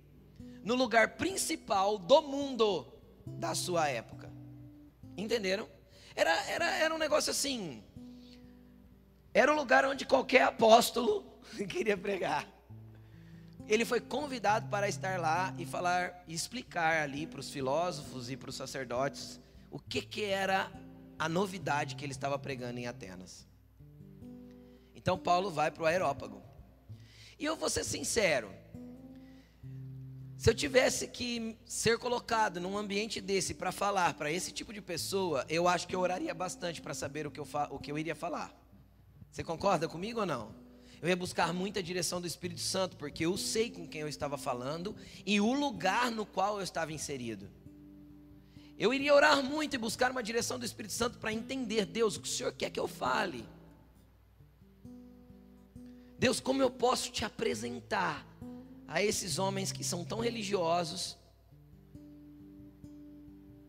no 0.65 0.73
lugar 0.73 1.09
principal 1.09 1.99
do 1.99 2.23
mundo 2.23 2.91
da 3.23 3.53
sua 3.53 3.87
época. 3.87 4.33
Entenderam? 5.15 5.69
Era, 6.15 6.31
era, 6.49 6.65
era 6.77 6.95
um 6.95 6.97
negócio 6.97 7.29
assim. 7.29 7.83
Era 9.31 9.53
um 9.53 9.55
lugar 9.55 9.85
onde 9.85 10.05
qualquer 10.05 10.41
apóstolo 10.41 11.23
queria 11.69 11.95
pregar. 11.95 12.47
Ele 13.67 13.85
foi 13.85 14.01
convidado 14.01 14.67
para 14.67 14.89
estar 14.89 15.19
lá 15.19 15.53
e 15.57 15.65
falar 15.65 16.23
e 16.27 16.33
explicar 16.33 17.03
ali 17.03 17.27
para 17.27 17.39
os 17.39 17.51
filósofos 17.51 18.31
e 18.31 18.35
para 18.35 18.49
os 18.49 18.55
sacerdotes 18.55 19.39
o 19.69 19.79
que, 19.79 20.01
que 20.01 20.23
era 20.23 20.71
a 21.17 21.29
novidade 21.29 21.95
que 21.95 22.03
ele 22.03 22.11
estava 22.11 22.39
pregando 22.39 22.79
em 22.79 22.87
Atenas. 22.87 23.47
Então 24.95 25.17
Paulo 25.17 25.51
vai 25.51 25.69
para 25.69 25.83
o 25.83 25.85
aerópago. 25.85 26.41
E 27.37 27.45
eu 27.45 27.55
vou 27.55 27.69
ser 27.69 27.83
sincero, 27.83 28.51
se 30.37 30.49
eu 30.49 30.53
tivesse 30.53 31.07
que 31.07 31.57
ser 31.65 31.97
colocado 31.97 32.59
num 32.59 32.77
ambiente 32.77 33.21
desse 33.21 33.53
para 33.53 33.71
falar 33.71 34.13
para 34.15 34.31
esse 34.31 34.51
tipo 34.51 34.73
de 34.73 34.81
pessoa, 34.81 35.45
eu 35.47 35.67
acho 35.67 35.87
que 35.87 35.95
eu 35.95 35.99
oraria 35.99 36.33
bastante 36.33 36.81
para 36.81 36.93
saber 36.93 37.25
o 37.25 37.31
que, 37.31 37.39
eu 37.39 37.47
o 37.69 37.79
que 37.79 37.91
eu 37.91 37.97
iria 37.97 38.15
falar. 38.15 38.53
Você 39.31 39.43
concorda 39.43 39.87
comigo 39.87 40.19
ou 40.19 40.25
não? 40.25 40.53
Eu 41.01 41.09
ia 41.09 41.15
buscar 41.15 41.53
muita 41.53 41.81
direção 41.81 42.19
do 42.19 42.27
Espírito 42.27 42.61
Santo, 42.61 42.97
porque 42.97 43.25
eu 43.25 43.37
sei 43.37 43.69
com 43.69 43.87
quem 43.87 44.01
eu 44.01 44.07
estava 44.07 44.37
falando 44.37 44.95
e 45.25 45.39
o 45.39 45.53
lugar 45.53 46.11
no 46.11 46.25
qual 46.25 46.57
eu 46.57 46.63
estava 46.63 46.91
inserido. 46.91 47.49
Eu 48.77 48.93
iria 48.93 49.13
orar 49.13 49.41
muito 49.41 49.75
e 49.75 49.77
buscar 49.77 50.11
uma 50.11 50.23
direção 50.23 50.59
do 50.59 50.65
Espírito 50.65 50.93
Santo 50.93 51.17
para 51.17 51.31
entender, 51.31 51.85
Deus, 51.85 52.17
o 52.17 52.21
que 52.21 52.27
o 52.27 52.31
Senhor 52.31 52.51
quer 52.51 52.69
que 52.69 52.79
eu 52.79 52.87
fale. 52.87 53.45
Deus, 56.19 56.39
como 56.39 56.61
eu 56.61 56.69
posso 56.69 57.11
te 57.11 57.23
apresentar 57.23 58.25
a 58.87 59.03
esses 59.03 59.39
homens 59.39 59.71
que 59.71 59.83
são 59.83 60.03
tão 60.03 60.19
religiosos 60.19 61.17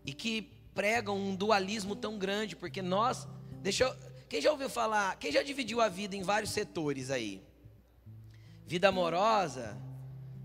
e 0.05 0.13
que 0.13 0.51
pregam 0.75 1.17
um 1.17 1.35
dualismo 1.35 1.97
tão 1.97 2.19
grande, 2.19 2.55
porque 2.55 2.83
nós, 2.83 3.27
deixa 3.63 3.85
eu, 3.85 3.97
quem 4.29 4.41
já 4.41 4.51
ouviu 4.51 4.69
falar, 4.69 5.17
quem 5.19 5.33
já 5.33 5.43
dividiu 5.43 5.81
a 5.81 5.89
vida 5.89 6.15
em 6.15 6.23
vários 6.23 6.51
setores 6.51 7.11
aí? 7.11 7.43
Vida 8.67 8.89
amorosa, 8.89 9.77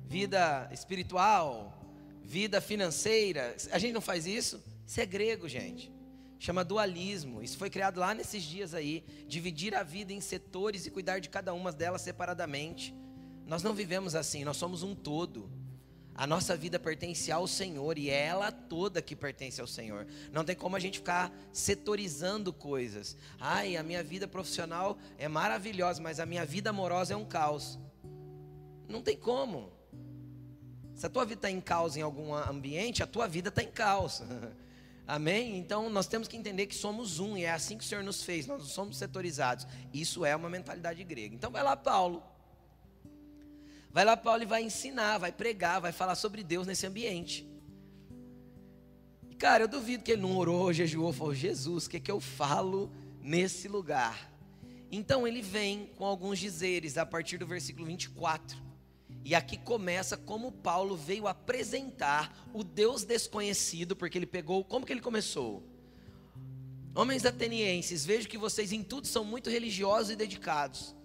vida 0.06 0.70
espiritual, 0.72 1.78
vida 2.22 2.62
financeira. 2.62 3.56
A 3.72 3.80
gente 3.80 3.94
não 3.94 4.01
faz 4.01 4.25
isso? 4.25 4.63
Isso 4.86 5.01
é 5.01 5.06
grego, 5.06 5.50
gente. 5.50 5.92
Chama 6.40 6.63
dualismo. 6.63 7.42
Isso 7.44 7.58
foi 7.58 7.70
criado 7.70 8.00
lá 8.00 8.13
nesses 8.13 8.44
dias 8.44 8.74
aí. 8.74 9.04
Dividir 9.28 9.75
a 9.75 9.84
vida 9.84 10.13
em 10.13 10.22
setores 10.22 10.86
e 10.86 10.92
cuidar 10.92 11.20
de 11.20 11.30
cada 11.30 11.54
uma 11.54 11.72
delas 11.72 12.01
separadamente. 12.01 12.94
Nós 13.51 13.63
não 13.63 13.74
vivemos 13.74 14.15
assim, 14.15 14.46
nós 14.46 14.55
somos 14.55 14.81
um 14.81 14.96
todo. 14.96 15.51
A 16.15 16.25
nossa 16.25 16.55
vida 16.55 16.79
pertence 16.79 17.29
ao 17.34 17.46
Senhor 17.46 17.98
e 17.98 18.10
é 18.10 18.27
ela 18.27 18.50
toda 18.50 19.01
que 19.01 19.13
pertence 19.13 19.60
ao 19.60 19.67
Senhor. 19.67 20.08
Não 20.31 20.46
tem 20.46 20.55
como 20.55 20.77
a 20.77 20.79
gente 20.79 21.00
ficar 21.00 21.29
setorizando 21.51 22.53
coisas. 22.53 23.17
Ai, 23.38 23.75
a 23.75 23.84
minha 23.84 24.01
vida 24.01 24.25
profissional 24.25 24.98
é 25.17 25.27
maravilhosa, 25.27 26.01
mas 26.01 26.17
a 26.22 26.25
minha 26.25 26.46
vida 26.46 26.70
amorosa 26.70 27.13
é 27.13 27.17
um 27.17 27.25
caos. 27.25 27.77
Não 28.88 29.01
tem 29.01 29.17
como. 29.17 29.70
Se 30.96 31.05
a 31.05 31.10
tua 31.10 31.25
vida 31.25 31.39
está 31.39 31.51
em 31.51 31.60
caos 31.60 31.98
em 31.98 32.01
algum 32.01 32.34
ambiente, 32.34 33.03
a 33.03 33.08
tua 33.08 33.27
vida 33.27 33.50
está 33.50 33.62
em 33.62 33.72
caos. 33.72 34.24
Amém? 35.05 35.58
Então 35.58 35.89
nós 35.89 36.08
temos 36.08 36.29
que 36.29 36.38
entender 36.38 36.67
que 36.67 36.75
somos 36.75 37.20
um 37.20 37.36
e 37.36 37.43
é 37.43 37.51
assim 37.51 37.77
que 37.77 37.84
o 37.84 37.88
Senhor 37.88 38.01
nos 38.05 38.24
fez, 38.24 38.48
nós 38.48 38.60
não 38.60 38.70
somos 38.70 38.96
setorizados. 38.96 39.67
Isso 39.93 40.24
é 40.24 40.34
uma 40.38 40.50
mentalidade 40.50 41.03
grega. 41.03 41.36
Então 41.36 41.51
vai 41.51 41.62
lá, 41.62 41.75
Paulo. 41.75 42.30
Vai 43.91 44.05
lá, 44.05 44.15
Paulo, 44.15 44.43
e 44.43 44.45
vai 44.45 44.63
ensinar, 44.63 45.17
vai 45.17 45.31
pregar, 45.31 45.81
vai 45.81 45.91
falar 45.91 46.15
sobre 46.15 46.43
Deus 46.43 46.65
nesse 46.65 46.88
ambiente. 46.88 47.45
E, 49.29 49.36
cara, 49.36 49.65
eu 49.65 49.67
duvido 49.67 50.03
que 50.03 50.13
ele 50.13 50.21
não 50.21 50.38
orou, 50.38 50.71
jejuou, 50.71 51.12
falou: 51.12 51.36
Jesus, 51.36 51.86
o 51.86 51.89
que, 51.89 51.98
é 51.98 52.00
que 52.00 52.12
eu 52.12 52.21
falo 52.21 52.91
nesse 53.21 53.67
lugar? 53.67 54.31
Então 54.89 55.27
ele 55.27 55.41
vem 55.41 55.89
com 55.98 56.05
alguns 56.05 56.39
dizeres 56.39 56.98
a 56.98 57.05
partir 57.05 57.38
do 57.38 57.45
versículo 57.45 57.86
24. 57.86 58.57
E 59.24 59.36
aqui 59.36 59.57
começa 59.57 60.17
como 60.17 60.51
Paulo 60.51 60.95
veio 60.95 61.27
apresentar 61.27 62.50
o 62.53 62.63
Deus 62.63 63.03
desconhecido, 63.03 63.95
porque 63.95 64.17
ele 64.17 64.25
pegou, 64.25 64.63
como 64.63 64.86
que 64.86 64.91
ele 64.91 65.01
começou? 65.01 65.63
Homens 66.95 67.25
atenienses, 67.25 68.05
vejo 68.05 68.27
que 68.27 68.38
vocês 68.38 68.71
em 68.71 68.83
tudo 68.83 69.07
são 69.07 69.24
muito 69.24 69.50
religiosos 69.50 70.12
e 70.12 70.15
dedicados. 70.15 70.95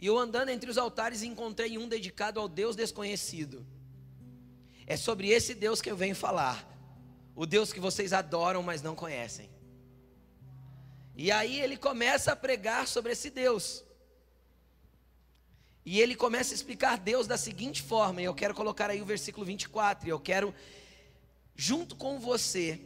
E 0.00 0.06
eu 0.06 0.16
andando 0.16 0.48
entre 0.48 0.70
os 0.70 0.78
altares 0.78 1.22
encontrei 1.22 1.76
um 1.76 1.86
dedicado 1.86 2.40
ao 2.40 2.48
Deus 2.48 2.74
desconhecido. 2.74 3.66
É 4.86 4.96
sobre 4.96 5.28
esse 5.28 5.54
Deus 5.54 5.82
que 5.82 5.90
eu 5.90 5.96
venho 5.96 6.16
falar. 6.16 6.66
O 7.36 7.44
Deus 7.44 7.70
que 7.70 7.78
vocês 7.78 8.14
adoram, 8.14 8.62
mas 8.62 8.80
não 8.80 8.94
conhecem. 8.94 9.50
E 11.14 11.30
aí 11.30 11.60
ele 11.60 11.76
começa 11.76 12.32
a 12.32 12.36
pregar 12.36 12.88
sobre 12.88 13.12
esse 13.12 13.28
Deus. 13.28 13.84
E 15.84 16.00
ele 16.00 16.14
começa 16.14 16.54
a 16.54 16.56
explicar 16.56 16.96
Deus 16.96 17.26
da 17.26 17.36
seguinte 17.36 17.82
forma, 17.82 18.22
e 18.22 18.24
eu 18.24 18.34
quero 18.34 18.54
colocar 18.54 18.88
aí 18.88 19.02
o 19.02 19.04
versículo 19.04 19.44
24, 19.44 20.08
e 20.08 20.10
eu 20.10 20.18
quero, 20.18 20.54
junto 21.54 21.94
com 21.94 22.18
você, 22.18 22.80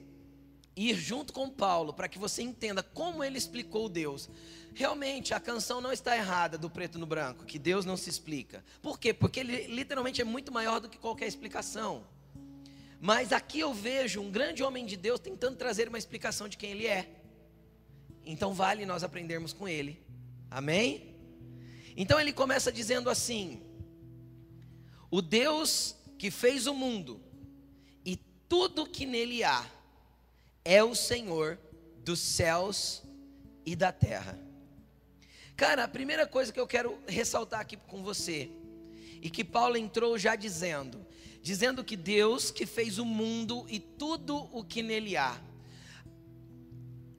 ir 0.76 0.94
junto 0.96 1.32
com 1.32 1.48
Paulo, 1.48 1.92
para 1.92 2.08
que 2.08 2.18
você 2.18 2.42
entenda 2.42 2.82
como 2.82 3.22
ele 3.22 3.38
explicou 3.38 3.88
Deus. 3.88 4.28
Realmente, 4.74 5.32
a 5.32 5.38
canção 5.38 5.80
não 5.80 5.92
está 5.92 6.16
errada 6.16 6.58
do 6.58 6.68
preto 6.68 6.98
no 6.98 7.06
branco, 7.06 7.44
que 7.44 7.60
Deus 7.60 7.84
não 7.84 7.96
se 7.96 8.10
explica. 8.10 8.64
Por 8.82 8.98
quê? 8.98 9.14
Porque 9.14 9.38
ele 9.38 9.68
literalmente 9.68 10.20
é 10.20 10.24
muito 10.24 10.52
maior 10.52 10.80
do 10.80 10.88
que 10.88 10.98
qualquer 10.98 11.28
explicação. 11.28 12.04
Mas 13.00 13.32
aqui 13.32 13.60
eu 13.60 13.72
vejo 13.72 14.20
um 14.20 14.32
grande 14.32 14.64
homem 14.64 14.84
de 14.84 14.96
Deus 14.96 15.20
tentando 15.20 15.56
trazer 15.56 15.88
uma 15.88 15.98
explicação 15.98 16.48
de 16.48 16.56
quem 16.56 16.72
ele 16.72 16.88
é. 16.88 17.08
Então 18.26 18.52
vale 18.52 18.84
nós 18.84 19.04
aprendermos 19.04 19.52
com 19.52 19.68
ele. 19.68 20.02
Amém? 20.50 21.14
Então 21.96 22.18
ele 22.18 22.32
começa 22.32 22.72
dizendo 22.72 23.08
assim: 23.08 23.62
O 25.08 25.22
Deus 25.22 25.94
que 26.18 26.30
fez 26.30 26.66
o 26.66 26.74
mundo 26.74 27.20
e 28.04 28.16
tudo 28.48 28.86
que 28.86 29.06
nele 29.06 29.44
há 29.44 29.64
é 30.64 30.82
o 30.82 30.96
Senhor 30.96 31.58
dos 31.98 32.18
céus 32.18 33.04
e 33.64 33.76
da 33.76 33.92
terra. 33.92 34.43
Cara, 35.56 35.84
a 35.84 35.88
primeira 35.88 36.26
coisa 36.26 36.52
que 36.52 36.58
eu 36.58 36.66
quero 36.66 36.98
ressaltar 37.06 37.60
aqui 37.60 37.76
com 37.76 38.02
você, 38.02 38.50
e 39.22 39.30
que 39.30 39.42
Paulo 39.42 39.76
entrou 39.76 40.18
já 40.18 40.36
dizendo, 40.36 41.06
dizendo 41.40 41.82
que 41.82 41.96
Deus 41.96 42.50
que 42.50 42.66
fez 42.66 42.98
o 42.98 43.04
mundo 43.04 43.64
e 43.68 43.78
tudo 43.78 44.48
o 44.52 44.62
que 44.62 44.82
nele 44.82 45.16
há. 45.16 45.40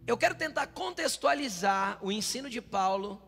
Eu 0.06 0.15
quero 0.15 0.36
tentar 0.36 0.68
contextualizar 0.68 1.98
o 2.06 2.12
ensino 2.12 2.48
de 2.48 2.62
Paulo 2.62 3.20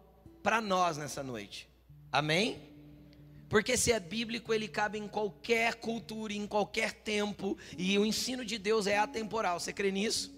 para 0.43 0.61
nós 0.61 0.95
nessa 0.95 1.23
noite. 1.23 1.67
Amém? 2.11 2.61
Porque 3.49 3.75
se 3.77 3.91
é 3.91 3.99
bíblico, 3.99 4.53
ele 4.53 4.67
cabe 4.67 4.99
em 4.99 5.07
qualquer 5.07 5.75
cultura, 5.75 6.33
em 6.33 6.45
qualquer 6.45 6.91
tempo, 6.93 7.57
e 7.77 7.97
o 7.97 8.05
ensino 8.05 8.45
de 8.45 8.59
Deus 8.59 8.85
é 8.85 8.97
atemporal. 8.97 9.59
Você 9.59 9.73
crê 9.73 9.89
nisso? 9.89 10.36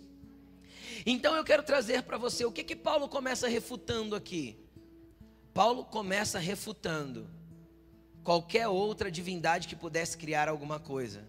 Então 1.06 1.36
eu 1.36 1.44
quero 1.44 1.64
trazer 1.64 2.04
para 2.04 2.18
você 2.18 2.46
o 2.46 2.52
que 2.52 2.64
que 2.64 2.76
Paulo 2.76 3.08
começa 3.08 3.48
refutando 3.48 4.16
aqui. 4.16 4.58
Paulo 5.54 5.84
começa 5.86 6.40
refutando 6.40 7.30
qualquer 8.24 8.68
outra 8.68 9.12
divindade 9.12 9.68
que 9.68 9.76
pudesse 9.76 10.18
criar 10.18 10.48
alguma 10.48 10.80
coisa. 10.80 11.28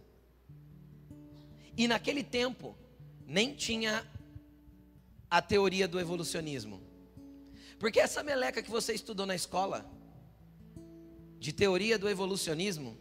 E 1.76 1.88
naquele 1.88 2.22
tempo, 2.22 2.76
nem 3.26 3.54
tinha 3.54 4.06
a 5.30 5.40
teoria 5.40 5.86
do 5.86 5.98
evolucionismo. 5.98 6.82
Porque 7.78 8.00
essa 8.00 8.22
meleca 8.22 8.62
que 8.62 8.70
você 8.70 8.92
estudou 8.92 9.24
na 9.24 9.34
escola, 9.34 9.90
de 11.38 11.52
teoria 11.52 11.98
do 11.98 12.08
evolucionismo, 12.08 12.98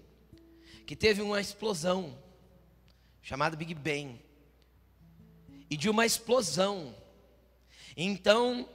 que 0.85 0.95
teve 0.95 1.21
uma 1.21 1.41
explosão, 1.41 2.17
chamada 3.21 3.57
Big 3.57 3.73
Bang, 3.73 4.21
e 5.69 5.77
de 5.77 5.89
uma 5.89 6.05
explosão, 6.05 6.95
então 7.95 8.67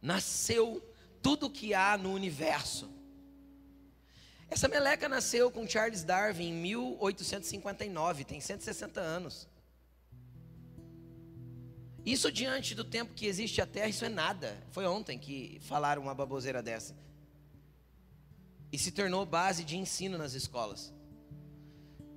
nasceu 0.00 0.82
tudo 1.22 1.48
que 1.48 1.72
há 1.74 1.96
no 1.96 2.12
universo. 2.12 2.90
Essa 4.50 4.68
meleca 4.68 5.08
nasceu 5.08 5.50
com 5.50 5.66
Charles 5.66 6.04
Darwin 6.04 6.48
em 6.48 6.52
1859, 6.52 8.24
tem 8.24 8.40
160 8.40 9.00
anos. 9.00 9.48
Isso 12.04 12.32
diante 12.32 12.74
do 12.74 12.84
tempo 12.84 13.14
que 13.14 13.26
existe 13.26 13.60
a 13.60 13.66
Terra, 13.66 13.88
isso 13.88 14.04
é 14.04 14.08
nada. 14.08 14.60
Foi 14.72 14.84
ontem 14.84 15.18
que 15.18 15.60
falaram 15.62 16.02
uma 16.02 16.14
baboseira 16.14 16.60
dessa. 16.60 16.96
E 18.72 18.78
se 18.78 18.90
tornou 18.90 19.24
base 19.24 19.62
de 19.62 19.76
ensino 19.76 20.18
nas 20.18 20.34
escolas. 20.34 20.92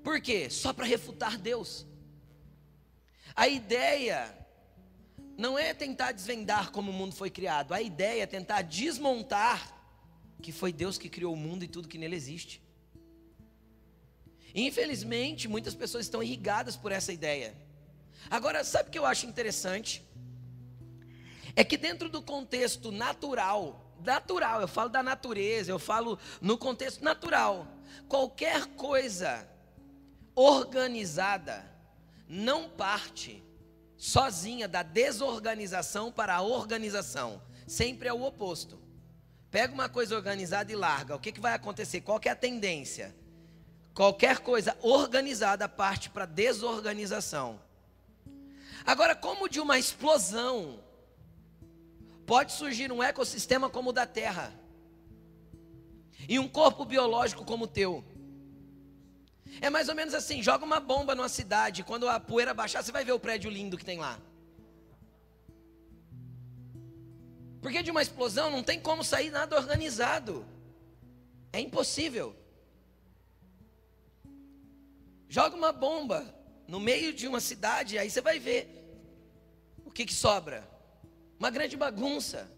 Por 0.04 0.20
quê? 0.20 0.50
Só 0.50 0.74
para 0.74 0.86
refutar 0.86 1.38
Deus. 1.38 1.86
A 3.36 3.48
ideia 3.48 4.34
não 5.38 5.60
é 5.60 5.74
tentar 5.74 6.13
desvendar 6.13 6.72
como 6.72 6.92
o 6.92 6.94
mundo 6.94 7.13
foi 7.13 7.30
criado, 7.30 7.74
a 7.74 7.82
ideia 7.82 8.24
é 8.24 8.25
tentar 8.25 8.62
desmontar 8.62 9.74
que 10.42 10.51
foi 10.51 10.72
Deus 10.72 10.98
que 10.98 11.10
criou 11.10 11.34
o 11.34 11.38
mundo 11.38 11.63
e 11.63 11.68
tudo 11.68 11.88
que 11.88 11.98
nele 11.98 12.15
existe. 12.15 12.62
Infelizmente, 14.54 15.50
muitas 15.50 15.75
pessoas 15.75 16.06
estão 16.06 16.24
irrigadas 16.24 16.77
por 16.77 16.92
essa 16.92 17.12
ideia. 17.12 17.54
Agora, 18.30 18.63
sabe 18.63 18.88
o 18.88 18.92
que 18.92 18.98
eu 18.98 19.06
acho 19.06 19.25
interessante? 19.25 20.01
É 21.56 21.63
que 21.63 21.77
dentro 21.77 22.08
do 22.08 22.22
contexto 22.22 22.92
natural, 22.92 23.94
natural, 24.04 24.62
eu 24.62 24.68
falo 24.68 24.89
da 24.89 25.04
natureza, 25.04 25.72
eu 25.72 25.80
falo 25.80 26.18
no 26.39 26.58
contexto 26.58 27.04
natural, 27.04 27.68
qualquer 28.08 28.65
coisa 28.77 29.46
organizada 30.34 31.75
não 32.27 32.70
parte 32.70 33.44
sozinha 33.98 34.67
da 34.67 34.84
desorganização 34.84 36.12
para 36.12 36.36
a 36.36 36.41
organização. 36.41 37.41
Sempre 37.67 38.08
é 38.08 38.13
o 38.13 38.24
oposto. 38.24 38.79
Pega 39.50 39.74
uma 39.74 39.88
coisa 39.88 40.15
organizada 40.15 40.72
e 40.72 40.75
larga. 40.75 41.15
O 41.15 41.20
que, 41.20 41.32
que 41.32 41.39
vai 41.39 41.53
acontecer? 41.53 42.01
Qual 42.01 42.20
é 42.24 42.29
a 42.29 42.36
tendência? 42.36 43.15
Qualquer 43.94 44.39
coisa 44.39 44.77
organizada 44.82 45.70
parte 45.70 46.10
para 46.10 46.25
desorganização. 46.25 47.62
Agora, 48.86 49.15
como 49.15 49.48
de 49.48 49.60
uma 49.60 49.79
explosão 49.79 50.84
pode 52.25 52.51
surgir 52.51 52.91
um 52.91 53.01
ecossistema 53.01 53.70
como 53.70 53.91
o 53.91 53.94
da 53.94 54.05
Terra 54.05 54.53
e 56.27 56.38
um 56.38 56.48
corpo 56.48 56.84
biológico 56.84 57.46
como 57.46 57.63
o 57.63 57.67
teu? 57.67 58.03
É 59.62 59.69
mais 59.69 59.89
ou 59.89 59.95
menos 59.95 60.13
assim: 60.13 60.41
joga 60.41 60.65
uma 60.65 60.79
bomba 60.79 61.15
numa 61.15 61.29
cidade, 61.29 61.83
quando 61.83 62.07
a 62.07 62.19
poeira 62.19 62.53
baixar, 62.53 62.83
você 62.83 62.91
vai 62.91 63.03
ver 63.03 63.13
o 63.13 63.19
prédio 63.19 63.50
lindo 63.50 63.77
que 63.77 63.85
tem 63.85 64.00
lá. 64.00 64.19
Porque 67.62 67.81
de 67.81 67.89
uma 67.89 68.01
explosão 68.01 68.51
não 68.51 68.62
tem 68.62 68.80
como 68.80 69.03
sair 69.03 69.32
nada 69.32 69.56
organizado. 69.56 70.45
É 71.51 71.60
impossível. 71.60 72.36
Joga 75.27 75.56
uma 75.56 75.71
bomba 75.71 76.34
no 76.67 76.80
meio 76.80 77.12
de 77.13 77.27
uma 77.27 77.39
cidade, 77.39 77.97
aí 77.97 78.10
você 78.10 78.21
vai 78.21 78.39
ver 78.39 78.86
o 79.84 79.91
que, 79.91 80.06
que 80.06 80.13
sobra. 80.13 80.69
Uma 81.39 81.49
grande 81.49 81.75
bagunça. 81.75 82.49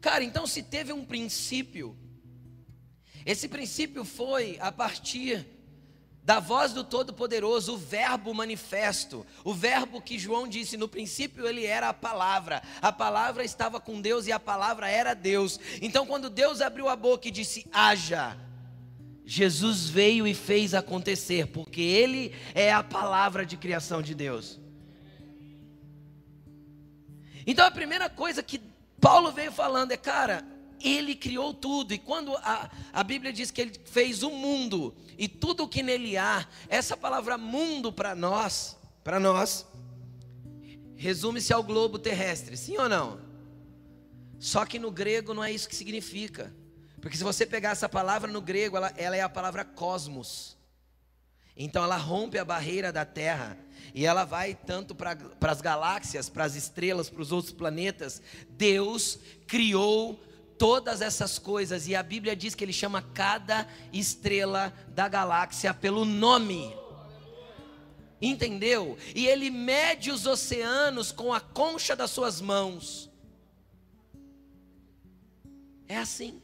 Cara, 0.00 0.24
então 0.24 0.46
se 0.46 0.62
teve 0.62 0.92
um 0.92 1.04
princípio 1.04 1.96
esse 3.24 3.48
princípio 3.48 4.04
foi 4.04 4.58
a 4.60 4.72
partir 4.72 5.46
da 6.24 6.38
voz 6.38 6.72
do 6.72 6.84
Todo-Poderoso, 6.84 7.74
o 7.74 7.76
Verbo 7.76 8.32
manifesto, 8.32 9.26
o 9.44 9.52
Verbo 9.52 10.00
que 10.00 10.18
João 10.18 10.46
disse 10.46 10.76
no 10.76 10.88
princípio, 10.88 11.46
ele 11.48 11.66
era 11.66 11.88
a 11.88 11.94
palavra, 11.94 12.62
a 12.80 12.92
palavra 12.92 13.44
estava 13.44 13.80
com 13.80 14.00
Deus 14.00 14.26
e 14.26 14.32
a 14.32 14.38
palavra 14.38 14.88
era 14.88 15.14
Deus. 15.14 15.58
Então, 15.80 16.06
quando 16.06 16.30
Deus 16.30 16.60
abriu 16.60 16.88
a 16.88 16.94
boca 16.94 17.26
e 17.26 17.32
disse: 17.32 17.66
haja, 17.72 18.36
Jesus 19.24 19.88
veio 19.88 20.26
e 20.26 20.34
fez 20.34 20.74
acontecer, 20.74 21.48
porque 21.48 21.80
Ele 21.80 22.32
é 22.54 22.72
a 22.72 22.84
palavra 22.84 23.44
de 23.44 23.56
criação 23.56 24.00
de 24.00 24.14
Deus. 24.14 24.60
Então, 27.44 27.66
a 27.66 27.70
primeira 27.70 28.08
coisa 28.08 28.42
que 28.44 28.60
Paulo 29.00 29.32
veio 29.32 29.50
falando 29.50 29.90
é, 29.90 29.96
cara, 29.96 30.44
ele 30.88 31.14
criou 31.14 31.54
tudo. 31.54 31.92
E 31.94 31.98
quando 31.98 32.36
a, 32.38 32.70
a 32.92 33.02
Bíblia 33.02 33.32
diz 33.32 33.50
que 33.50 33.60
Ele 33.60 33.72
fez 33.84 34.22
o 34.22 34.30
mundo 34.30 34.94
e 35.18 35.28
tudo 35.28 35.64
o 35.64 35.68
que 35.68 35.82
nele 35.82 36.16
há, 36.16 36.46
essa 36.68 36.96
palavra 36.96 37.38
mundo 37.38 37.92
para 37.92 38.14
nós, 38.14 38.76
para 39.04 39.20
nós, 39.20 39.66
resume-se 40.96 41.52
ao 41.52 41.62
globo 41.62 41.98
terrestre, 41.98 42.56
sim 42.56 42.76
ou 42.78 42.88
não? 42.88 43.20
Só 44.38 44.64
que 44.64 44.78
no 44.78 44.90
grego 44.90 45.34
não 45.34 45.44
é 45.44 45.52
isso 45.52 45.68
que 45.68 45.76
significa. 45.76 46.52
Porque 47.00 47.16
se 47.16 47.24
você 47.24 47.44
pegar 47.44 47.70
essa 47.70 47.88
palavra 47.88 48.30
no 48.30 48.40
grego, 48.40 48.76
ela, 48.76 48.92
ela 48.96 49.16
é 49.16 49.20
a 49.20 49.28
palavra 49.28 49.64
cosmos. 49.64 50.56
Então 51.56 51.84
ela 51.84 51.96
rompe 51.96 52.38
a 52.38 52.44
barreira 52.44 52.92
da 52.92 53.04
Terra 53.04 53.58
e 53.94 54.06
ela 54.06 54.24
vai 54.24 54.54
tanto 54.54 54.94
para 54.94 55.16
as 55.40 55.60
galáxias, 55.60 56.28
para 56.28 56.44
as 56.44 56.54
estrelas, 56.54 57.10
para 57.10 57.20
os 57.20 57.30
outros 57.30 57.52
planetas. 57.52 58.22
Deus 58.50 59.18
criou 59.46 60.20
todas 60.62 61.02
essas 61.02 61.40
coisas, 61.40 61.88
e 61.88 61.96
a 61.96 62.04
Bíblia 62.04 62.36
diz 62.36 62.54
que 62.54 62.62
ele 62.62 62.72
chama 62.72 63.02
cada 63.02 63.66
estrela 63.92 64.72
da 64.90 65.08
galáxia 65.08 65.74
pelo 65.74 66.04
nome. 66.04 66.72
Entendeu? 68.20 68.96
E 69.12 69.26
ele 69.26 69.50
mede 69.50 70.12
os 70.12 70.24
oceanos 70.24 71.10
com 71.10 71.34
a 71.34 71.40
concha 71.40 71.96
das 71.96 72.12
suas 72.12 72.40
mãos. 72.40 73.10
É 75.88 75.98
assim. 75.98 76.40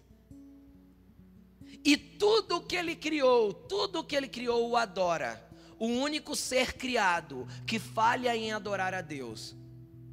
E 1.84 1.96
tudo 1.96 2.60
que 2.60 2.74
ele 2.74 2.96
criou, 2.96 3.54
tudo 3.54 4.02
que 4.02 4.16
ele 4.16 4.26
criou 4.26 4.68
o 4.68 4.76
adora. 4.76 5.48
O 5.78 5.86
único 5.86 6.34
ser 6.34 6.72
criado 6.72 7.46
que 7.64 7.78
falha 7.78 8.36
em 8.36 8.50
adorar 8.50 8.94
a 8.94 9.00
Deus 9.00 9.54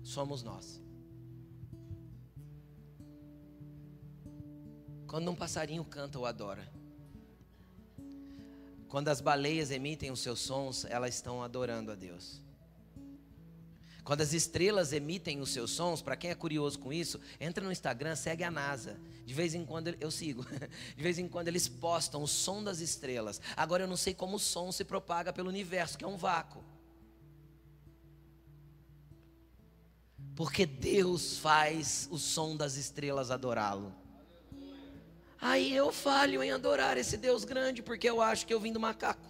somos 0.03 0.43
nós. 0.43 0.84
Quando 5.15 5.31
um 5.31 5.35
passarinho 5.35 5.85
canta 5.85 6.19
ou 6.19 6.25
adora. 6.25 6.69
Quando 8.89 9.07
as 9.07 9.21
baleias 9.21 9.71
emitem 9.71 10.11
os 10.11 10.19
seus 10.19 10.41
sons, 10.41 10.83
elas 10.89 11.15
estão 11.15 11.41
adorando 11.41 11.89
a 11.89 11.95
Deus. 11.95 12.41
Quando 14.03 14.19
as 14.19 14.33
estrelas 14.33 14.91
emitem 14.91 15.39
os 15.39 15.51
seus 15.51 15.71
sons, 15.71 16.01
para 16.01 16.17
quem 16.17 16.31
é 16.31 16.35
curioso 16.35 16.77
com 16.79 16.91
isso, 16.91 17.17
entra 17.39 17.63
no 17.63 17.71
Instagram, 17.71 18.13
segue 18.13 18.43
a 18.43 18.51
NASA. 18.51 18.99
De 19.25 19.33
vez 19.33 19.55
em 19.55 19.65
quando 19.65 19.95
eu 20.01 20.11
sigo. 20.11 20.45
De 20.97 21.01
vez 21.01 21.17
em 21.17 21.29
quando 21.29 21.47
eles 21.47 21.65
postam 21.65 22.21
o 22.21 22.27
som 22.27 22.61
das 22.61 22.81
estrelas. 22.81 23.39
Agora 23.55 23.83
eu 23.83 23.87
não 23.87 23.95
sei 23.95 24.13
como 24.13 24.35
o 24.35 24.39
som 24.39 24.69
se 24.69 24.83
propaga 24.83 25.31
pelo 25.31 25.47
universo, 25.47 25.97
que 25.97 26.03
é 26.03 26.07
um 26.09 26.17
vácuo. 26.17 26.61
Porque 30.35 30.65
Deus 30.65 31.37
faz 31.37 32.05
o 32.11 32.17
som 32.17 32.57
das 32.57 32.75
estrelas 32.75 33.31
adorá-lo. 33.31 34.03
Aí 35.39 35.75
eu 35.75 35.91
falho 35.91 36.41
em 36.41 36.51
adorar 36.51 36.97
esse 36.97 37.17
Deus 37.17 37.43
grande, 37.43 37.83
porque 37.83 38.09
eu 38.09 38.21
acho 38.21 38.45
que 38.47 38.53
eu 38.53 38.59
vim 38.59 38.71
do 38.71 38.79
macaco. 38.79 39.27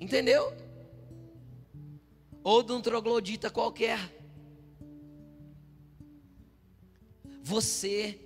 Entendeu? 0.00 0.52
Ou 2.42 2.62
de 2.62 2.72
um 2.72 2.80
troglodita 2.80 3.50
qualquer. 3.50 3.98
Você 7.42 8.20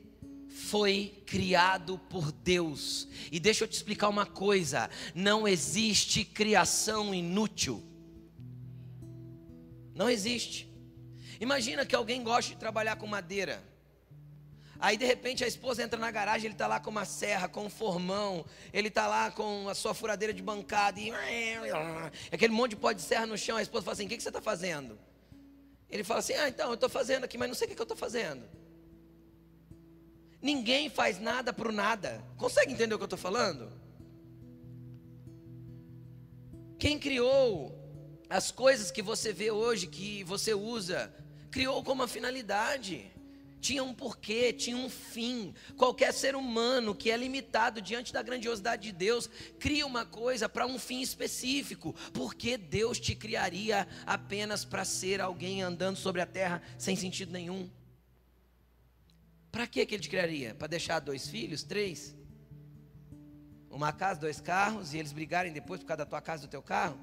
foi 0.49 1.23
criado 1.27 1.99
por 2.11 2.33
Deus. 2.33 3.07
E 3.31 3.39
deixa 3.39 3.65
eu 3.65 3.69
te 3.69 3.75
explicar 3.75 4.09
uma 4.09 4.27
coisa: 4.27 4.91
não 5.15 5.47
existe 5.47 6.25
criação 6.25 7.15
inútil. 7.15 7.83
Não 9.95 10.09
existe. 10.09 10.70
Imagina 11.41 11.87
que 11.87 11.97
alguém 11.97 12.23
gosta 12.23 12.53
de 12.53 12.59
trabalhar 12.59 12.97
com 12.97 13.07
madeira. 13.07 13.65
Aí 14.79 14.97
de 14.97 15.05
repente 15.05 15.43
a 15.43 15.49
esposa 15.49 15.83
entra 15.83 15.99
na 15.99 16.11
garagem, 16.11 16.47
ele 16.47 16.55
está 16.55 16.67
lá 16.67 16.79
com 16.79 16.91
uma 16.91 17.05
serra, 17.05 17.49
com 17.49 17.65
um 17.65 17.71
formão, 17.71 18.45
ele 18.73 18.89
está 18.89 19.07
lá 19.07 19.31
com 19.31 19.69
a 19.69 19.75
sua 19.75 19.93
furadeira 19.93 20.33
de 20.33 20.43
bancada 20.43 21.01
e 21.01 21.13
aquele 22.33 22.53
monte 22.53 22.71
de 22.71 22.77
pó 22.77 22.93
de 22.93 23.03
serra 23.03 23.27
no 23.27 23.37
chão. 23.37 23.57
A 23.57 23.63
esposa 23.63 23.85
fala 23.85 23.95
assim: 23.95 24.07
O 24.07 24.09
que, 24.09 24.17
que 24.17 24.23
você 24.23 24.29
está 24.29 24.41
fazendo? 24.41 24.99
Ele 25.89 26.05
fala 26.05 26.21
assim: 26.21 26.35
Ah, 26.35 26.49
então, 26.49 26.69
eu 26.69 26.75
estou 26.75 26.89
fazendo 26.89 27.25
aqui, 27.25 27.37
mas 27.37 27.49
não 27.49 27.55
sei 27.55 27.67
o 27.67 27.69
que, 27.69 27.75
que 27.75 27.81
eu 27.81 27.85
estou 27.85 27.97
fazendo. 27.97 28.43
Ninguém 30.43 30.89
faz 30.89 31.19
nada 31.19 31.53
por 31.53 31.73
nada. 31.73 32.23
Consegue 32.37 32.73
entender 32.73 32.95
o 32.95 32.99
que 32.99 33.03
eu 33.03 33.07
estou 33.07 33.19
falando? 33.19 33.71
Quem 36.79 36.99
criou 36.99 37.79
as 38.31 38.51
coisas 38.51 38.91
que 38.91 39.03
você 39.03 39.33
vê 39.33 39.51
hoje, 39.51 39.87
que 39.87 40.25
você 40.25 40.55
usa, 40.55 41.13
criou 41.51 41.83
com 41.83 41.93
uma 41.93 42.09
finalidade 42.09 43.11
tinha 43.61 43.85
um 43.85 43.93
porquê, 43.93 44.53
tinha 44.53 44.77
um 44.77 44.89
fim. 44.89 45.55
Qualquer 45.77 46.13
ser 46.15 46.35
humano 46.35 46.95
que 46.95 47.11
é 47.11 47.17
limitado 47.17 47.83
diante 47.83 48.13
da 48.13 48.23
grandiosidade 48.23 48.85
de 48.85 48.93
Deus, 48.93 49.29
cria 49.59 49.87
uma 49.87 50.07
coisa 50.07 50.49
para 50.49 50.67
um 50.67 50.79
fim 50.79 51.03
específico. 51.03 51.95
Porque 52.15 52.57
Deus 52.57 52.99
te 52.99 53.15
criaria 53.15 53.87
apenas 54.07 54.65
para 54.65 54.85
ser 54.85 55.21
alguém 55.21 55.63
andando 55.63 55.97
sobre 55.97 56.23
a 56.23 56.27
terra 56.27 56.63
sem 56.79 56.97
sentido 56.97 57.33
nenhum? 57.33 57.71
Para 59.53 59.67
que 59.67 59.81
ele 59.81 59.99
te 59.99 60.09
criaria? 60.09 60.55
Para 60.55 60.69
deixar 60.69 61.01
dois 61.01 61.29
filhos, 61.29 61.63
três? 61.63 62.17
Uma 63.69 63.93
casa, 63.93 64.21
dois 64.21 64.41
carros 64.41 64.95
e 64.95 64.99
eles 64.99 65.13
brigarem 65.13 65.53
depois 65.53 65.81
por 65.81 65.87
causa 65.87 65.99
da 65.99 66.07
tua 66.07 66.23
casa 66.23 66.45
e 66.45 66.47
do 66.47 66.51
teu 66.51 66.63
carro? 66.63 66.99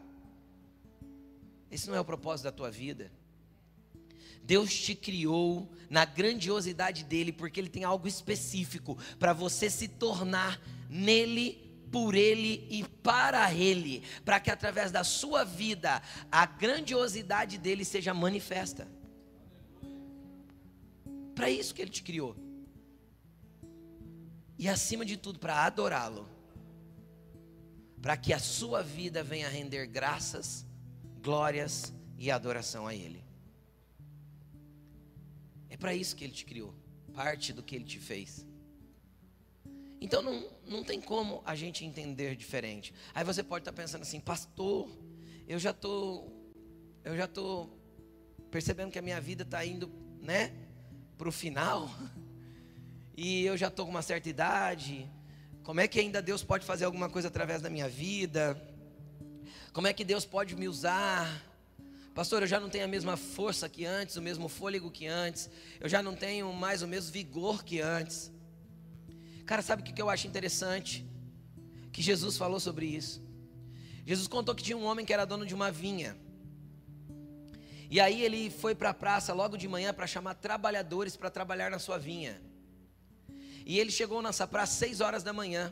Esse 1.69 1.87
não 1.87 1.95
é 1.95 1.99
o 1.99 2.05
propósito 2.05 2.45
da 2.45 2.51
tua 2.51 2.71
vida. 2.71 3.11
Deus 4.47 4.73
te 4.73 4.95
criou 4.95 5.69
na 5.89 6.05
grandiosidade 6.05 7.03
dele, 7.03 7.33
porque 7.33 7.59
ele 7.59 7.69
tem 7.69 7.83
algo 7.83 8.07
específico 8.07 8.97
para 9.19 9.33
você 9.33 9.69
se 9.69 9.89
tornar 9.89 10.57
nele, 10.89 11.61
por 11.91 12.15
ele 12.15 12.65
e 12.69 12.85
para 13.03 13.53
ele, 13.53 14.03
para 14.23 14.39
que 14.39 14.49
através 14.49 14.89
da 14.89 15.03
sua 15.03 15.43
vida 15.43 16.01
a 16.31 16.45
grandiosidade 16.45 17.57
dele 17.57 17.83
seja 17.83 18.13
manifesta. 18.13 18.87
Para 21.35 21.49
isso 21.49 21.75
que 21.75 21.81
ele 21.81 21.91
te 21.91 22.01
criou. 22.01 22.35
E 24.57 24.67
acima 24.69 25.05
de 25.05 25.17
tudo, 25.17 25.39
para 25.39 25.65
adorá-lo. 25.65 26.27
Para 28.01 28.15
que 28.15 28.31
a 28.31 28.39
sua 28.39 28.81
vida 28.81 29.21
venha 29.23 29.49
render 29.49 29.87
graças, 29.87 30.65
glórias 31.21 31.93
e 32.17 32.31
adoração 32.31 32.87
a 32.87 32.95
ele. 32.95 33.26
É 35.69 35.77
para 35.77 35.93
isso 35.93 36.15
que 36.15 36.23
Ele 36.23 36.33
te 36.33 36.45
criou, 36.45 36.73
parte 37.13 37.53
do 37.53 37.63
que 37.63 37.75
Ele 37.75 37.85
te 37.85 37.99
fez. 37.99 38.45
Então 39.99 40.21
não, 40.21 40.47
não 40.67 40.83
tem 40.83 41.01
como 41.01 41.41
a 41.45 41.55
gente 41.55 41.83
entender 41.83 42.35
diferente. 42.35 42.93
Aí 43.13 43.23
você 43.23 43.43
pode 43.43 43.61
estar 43.61 43.73
pensando 43.73 44.03
assim, 44.03 44.19
pastor, 44.19 44.89
eu 45.47 45.57
já 45.57 45.73
tô, 45.73 46.29
eu 47.03 47.17
já 47.17 47.27
tô 47.27 47.69
percebendo 48.51 48.91
que 48.91 48.99
a 48.99 49.01
minha 49.01 49.19
vida 49.19 49.43
está 49.43 49.65
indo, 49.65 49.91
né, 50.21 50.53
para 51.17 51.29
o 51.29 51.31
final. 51.31 51.89
E 53.19 53.43
eu 53.47 53.57
já 53.57 53.67
estou 53.67 53.83
com 53.83 53.89
uma 53.89 54.03
certa 54.03 54.29
idade. 54.29 55.09
Como 55.63 55.79
é 55.79 55.87
que 55.87 55.99
ainda 55.99 56.21
Deus 56.21 56.43
pode 56.43 56.63
fazer 56.63 56.85
alguma 56.85 57.09
coisa 57.09 57.29
através 57.29 57.63
da 57.63 57.67
minha 57.67 57.89
vida? 57.89 58.55
Como 59.73 59.87
é 59.87 59.91
que 59.91 60.05
Deus 60.05 60.23
pode 60.23 60.55
me 60.55 60.67
usar? 60.67 61.43
Pastor, 62.17 62.41
eu 62.41 62.47
já 62.47 62.59
não 62.59 62.67
tenho 62.67 62.83
a 62.83 62.87
mesma 62.87 63.15
força 63.15 63.69
que 63.69 63.85
antes, 63.85 64.15
o 64.15 64.21
mesmo 64.23 64.49
fôlego 64.49 64.89
que 64.89 65.05
antes, 65.05 65.51
eu 65.79 65.87
já 65.87 66.01
não 66.01 66.15
tenho 66.15 66.51
mais 66.51 66.81
o 66.81 66.87
mesmo 66.87 67.11
vigor 67.11 67.63
que 67.63 67.79
antes. 67.79 68.31
Cara, 69.45 69.61
sabe 69.61 69.83
o 69.83 69.85
que 69.85 70.01
eu 70.01 70.09
acho 70.09 70.25
interessante? 70.25 71.05
Que 71.91 72.01
Jesus 72.01 72.35
falou 72.35 72.59
sobre 72.59 72.87
isso. 72.87 73.21
Jesus 74.03 74.27
contou 74.27 74.55
que 74.55 74.63
tinha 74.63 74.75
um 74.75 74.83
homem 74.83 75.05
que 75.05 75.13
era 75.13 75.25
dono 75.25 75.45
de 75.45 75.53
uma 75.53 75.69
vinha. 75.69 76.17
E 77.87 77.99
aí 77.99 78.23
ele 78.23 78.49
foi 78.49 78.73
para 78.73 78.89
a 78.89 78.95
praça 78.95 79.31
logo 79.31 79.55
de 79.55 79.67
manhã 79.67 79.93
para 79.93 80.07
chamar 80.07 80.33
trabalhadores 80.33 81.15
para 81.15 81.29
trabalhar 81.29 81.69
na 81.69 81.77
sua 81.77 81.99
vinha. 81.99 82.41
E 83.63 83.77
ele 83.79 83.91
chegou 83.91 84.23
nessa 84.23 84.47
praça 84.47 84.73
seis 84.73 85.01
horas 85.01 85.21
da 85.21 85.33
manhã. 85.33 85.71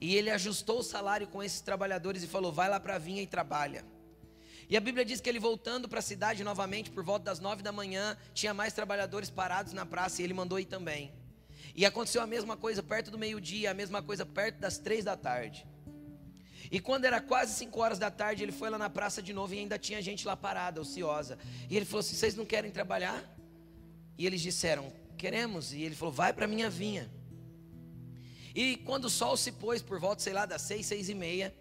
E 0.00 0.14
ele 0.14 0.30
ajustou 0.30 0.78
o 0.78 0.84
salário 0.84 1.26
com 1.26 1.42
esses 1.42 1.60
trabalhadores 1.60 2.22
e 2.22 2.28
falou: 2.28 2.52
vai 2.52 2.68
lá 2.68 2.78
para 2.78 2.94
a 2.94 2.98
vinha 2.98 3.20
e 3.20 3.26
trabalha. 3.26 3.84
E 4.68 4.76
a 4.76 4.80
Bíblia 4.80 5.04
diz 5.04 5.20
que 5.20 5.28
ele 5.28 5.38
voltando 5.38 5.88
para 5.88 5.98
a 5.98 6.02
cidade 6.02 6.44
novamente, 6.44 6.90
por 6.90 7.04
volta 7.04 7.24
das 7.24 7.40
nove 7.40 7.62
da 7.62 7.72
manhã, 7.72 8.16
tinha 8.32 8.54
mais 8.54 8.72
trabalhadores 8.72 9.30
parados 9.30 9.72
na 9.72 9.84
praça 9.84 10.20
e 10.20 10.24
ele 10.24 10.34
mandou 10.34 10.58
ir 10.58 10.66
também. 10.66 11.12
E 11.74 11.86
aconteceu 11.86 12.22
a 12.22 12.26
mesma 12.26 12.56
coisa 12.56 12.82
perto 12.82 13.10
do 13.10 13.18
meio-dia, 13.18 13.70
a 13.70 13.74
mesma 13.74 14.02
coisa 14.02 14.26
perto 14.26 14.58
das 14.58 14.78
três 14.78 15.04
da 15.04 15.16
tarde. 15.16 15.66
E 16.70 16.80
quando 16.80 17.04
era 17.04 17.20
quase 17.20 17.54
cinco 17.54 17.80
horas 17.80 17.98
da 17.98 18.10
tarde, 18.10 18.42
ele 18.42 18.52
foi 18.52 18.70
lá 18.70 18.78
na 18.78 18.88
praça 18.88 19.22
de 19.22 19.32
novo 19.32 19.54
e 19.54 19.58
ainda 19.58 19.78
tinha 19.78 20.00
gente 20.00 20.26
lá 20.26 20.36
parada, 20.36 20.80
ociosa. 20.80 21.38
E 21.68 21.76
ele 21.76 21.84
falou 21.84 22.00
assim: 22.00 22.14
Vocês 22.14 22.34
não 22.34 22.46
querem 22.46 22.70
trabalhar? 22.70 23.22
E 24.16 24.26
eles 24.26 24.40
disseram: 24.40 24.92
Queremos. 25.18 25.72
E 25.72 25.82
ele 25.82 25.94
falou: 25.94 26.12
Vai 26.12 26.32
para 26.32 26.46
minha 26.46 26.70
vinha. 26.70 27.10
E 28.54 28.76
quando 28.78 29.06
o 29.06 29.10
sol 29.10 29.36
se 29.36 29.52
pôs 29.52 29.82
por 29.82 29.98
volta, 29.98 30.22
sei 30.22 30.32
lá, 30.32 30.46
das 30.46 30.62
seis, 30.62 30.86
seis 30.86 31.08
e 31.08 31.14
meia, 31.14 31.54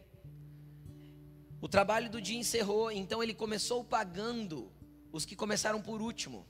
o 1.62 1.70
trabalho 1.70 2.10
do 2.10 2.20
dia 2.20 2.38
encerrou, 2.38 2.92
então 2.92 3.22
ele 3.22 3.34
começou 3.34 3.84
pagando 3.84 4.72
os 5.12 5.26
que 5.26 5.36
começaram 5.36 5.80
por 5.80 6.02
último. 6.02 6.46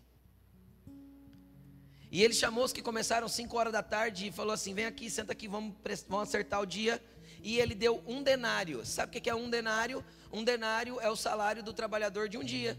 E 2.10 2.24
ele 2.24 2.34
chamou 2.34 2.63
os 2.63 2.71
que 2.71 2.82
começaram 2.82 3.28
5 3.28 3.58
horas 3.58 3.74
da 3.74 3.84
tarde 3.84 4.28
e 4.28 4.32
falou 4.32 4.54
assim: 4.54 4.74
vem 4.74 4.86
aqui, 4.86 5.10
senta 5.10 5.34
aqui, 5.34 5.47
vamos, 5.47 5.76
vamos 6.08 6.30
acertar 6.30 6.62
o 6.62 6.65
dia. 6.65 7.02
E 7.43 7.58
ele 7.58 7.74
deu 7.74 8.04
um 8.06 8.21
denário. 8.24 8.86
Sabe 8.86 9.17
o 9.17 9.21
que 9.21 9.30
é 9.30 9.36
um 9.36 9.50
denário? 9.50 10.04
Um 10.32 10.43
denário 10.43 11.00
é 11.02 11.10
o 11.10 11.15
salário 11.15 11.62
do 11.62 11.74
trabalhador 11.74 12.30
de 12.30 12.38
um 12.38 12.43
dia. 12.43 12.78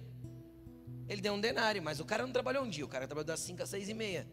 Ele 1.09 1.21
deu 1.21 1.35
um 1.35 1.41
denário, 1.41 1.83
mas 1.83 2.01
o 2.01 2.05
cara 2.05 2.25
não 2.25 2.33
trabalhou 2.33 2.65
um 2.65 2.71
dia, 2.71 2.85
o 2.85 2.89
cara 2.89 3.07
trabalhou 3.07 3.27
das 3.27 3.41
5 3.41 3.63
às 3.63 3.69
6 3.69 3.89
e 3.89 3.95
meia. 3.95 4.27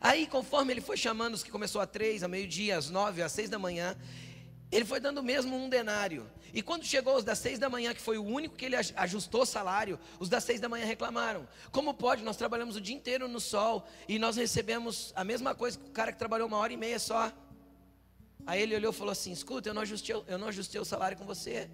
Aí, 0.00 0.26
conforme 0.26 0.72
ele 0.72 0.80
foi 0.80 0.96
chamando 0.96 1.34
os 1.34 1.42
que 1.42 1.50
começou 1.50 1.80
a 1.80 1.86
três, 1.86 2.22
a 2.22 2.28
meio-dia, 2.28 2.78
às 2.78 2.88
nove, 2.88 3.22
às 3.22 3.32
seis 3.32 3.50
da 3.50 3.58
manhã, 3.58 3.94
ele 4.70 4.84
foi 4.84 5.00
dando 5.00 5.22
mesmo 5.22 5.56
um 5.56 5.68
denário. 5.68 6.30
E 6.54 6.62
quando 6.62 6.84
chegou 6.84 7.16
os 7.16 7.24
das 7.24 7.38
seis 7.38 7.58
da 7.58 7.68
manhã, 7.68 7.92
que 7.92 8.00
foi 8.00 8.18
o 8.18 8.24
único 8.24 8.54
que 8.54 8.64
ele 8.64 8.76
ajustou 8.76 9.44
salário, 9.44 9.98
os 10.18 10.28
das 10.28 10.44
seis 10.44 10.60
da 10.60 10.68
manhã 10.68 10.84
reclamaram. 10.84 11.48
Como 11.72 11.92
pode? 11.92 12.22
Nós 12.22 12.36
trabalhamos 12.36 12.76
o 12.76 12.80
dia 12.80 12.94
inteiro 12.94 13.26
no 13.26 13.40
sol 13.40 13.86
e 14.08 14.18
nós 14.18 14.36
recebemos 14.36 15.12
a 15.16 15.24
mesma 15.24 15.54
coisa 15.54 15.78
que 15.78 15.86
o 15.86 15.90
cara 15.90 16.12
que 16.12 16.18
trabalhou 16.18 16.46
uma 16.46 16.58
hora 16.58 16.72
e 16.72 16.76
meia 16.76 16.98
só. 16.98 17.32
Aí 18.46 18.62
ele 18.62 18.74
olhou 18.76 18.92
e 18.92 18.96
falou 18.96 19.12
assim: 19.12 19.32
Escuta, 19.32 19.68
eu 19.68 19.74
não 19.74 19.82
ajustei, 19.82 20.14
eu 20.26 20.38
não 20.38 20.48
ajustei 20.48 20.80
o 20.80 20.84
salário 20.84 21.16
com 21.16 21.24
você. 21.24 21.68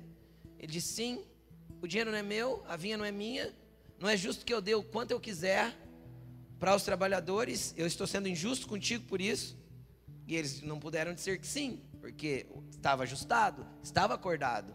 Ele 0.59 0.73
disse: 0.73 0.95
Sim, 0.95 1.25
o 1.83 1.87
dinheiro 1.87 2.11
não 2.11 2.19
é 2.19 2.23
meu, 2.23 2.65
a 2.67 2.77
vinha 2.77 2.97
não 2.97 3.05
é 3.05 3.13
minha, 3.13 3.55
não 3.99 4.09
é 4.09 4.17
justo 4.17 4.45
que 4.45 4.53
eu 4.53 4.61
dê 4.61 4.75
o 4.75 4.83
quanto 4.83 5.11
eu 5.11 5.21
quiser 5.21 5.77
para 6.59 6.75
os 6.75 6.83
trabalhadores, 6.83 7.75
eu 7.77 7.87
estou 7.87 8.07
sendo 8.07 8.27
injusto 8.29 8.67
contigo 8.67 9.05
por 9.05 9.21
isso. 9.21 9.57
E 10.27 10.35
eles 10.35 10.63
não 10.63 10.81
puderam 10.81 11.15
dizer 11.15 11.39
que 11.39 11.47
sim 11.47 11.81
porque 12.07 12.47
estava 12.71 13.03
ajustado, 13.03 13.67
estava 13.83 14.15
acordado. 14.15 14.73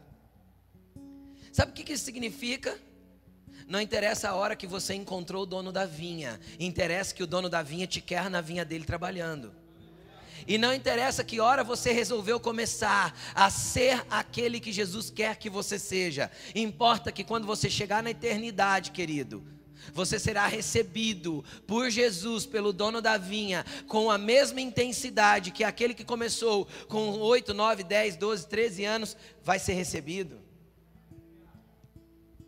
Sabe 1.53 1.71
o 1.71 1.73
que 1.73 1.93
isso 1.93 2.03
significa? 2.03 2.77
Não 3.69 3.79
interessa 3.79 4.29
a 4.29 4.35
hora 4.35 4.53
que 4.53 4.67
você 4.67 4.95
encontrou 4.95 5.43
o 5.43 5.45
dono 5.45 5.71
da 5.71 5.85
vinha, 5.85 6.41
interessa 6.59 7.15
que 7.15 7.23
o 7.23 7.27
dono 7.27 7.49
da 7.49 7.63
vinha 7.63 7.87
te 7.87 8.01
quer 8.01 8.29
na 8.29 8.41
vinha 8.41 8.65
dele 8.65 8.83
trabalhando. 8.83 9.55
E 10.45 10.57
não 10.57 10.73
interessa 10.73 11.23
que 11.23 11.39
hora 11.39 11.63
você 11.63 11.93
resolveu 11.93 12.37
começar 12.37 13.17
a 13.33 13.49
ser 13.49 14.05
aquele 14.09 14.59
que 14.59 14.73
Jesus 14.73 15.09
quer 15.09 15.37
que 15.37 15.49
você 15.49 15.79
seja. 15.79 16.29
Importa 16.53 17.13
que 17.13 17.23
quando 17.23 17.47
você 17.47 17.69
chegar 17.69 18.03
na 18.03 18.11
eternidade, 18.11 18.91
querido, 18.91 19.41
você 19.93 20.19
será 20.19 20.47
recebido 20.47 21.43
por 21.65 21.89
Jesus, 21.89 22.45
pelo 22.45 22.71
dono 22.71 23.01
da 23.01 23.17
vinha, 23.17 23.65
com 23.87 24.09
a 24.09 24.17
mesma 24.17 24.61
intensidade 24.61 25.51
que 25.51 25.63
aquele 25.63 25.93
que 25.93 26.03
começou 26.03 26.67
com 26.87 27.19
8, 27.19 27.53
9, 27.53 27.83
10, 27.83 28.15
12, 28.17 28.47
13 28.47 28.85
anos, 28.85 29.17
vai 29.43 29.59
ser 29.59 29.73
recebido. 29.73 30.39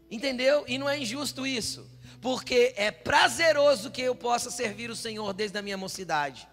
Entendeu? 0.09 0.63
E 0.67 0.77
não 0.77 0.87
é 0.87 0.99
injusto 0.99 1.45
isso, 1.45 1.89
porque 2.21 2.73
é 2.77 2.91
prazeroso 2.91 3.89
que 3.89 4.01
eu 4.01 4.15
possa 4.15 4.51
servir 4.51 4.89
o 4.89 4.95
Senhor 4.95 5.33
desde 5.33 5.57
a 5.57 5.61
minha 5.61 5.77
mocidade, 5.77 6.47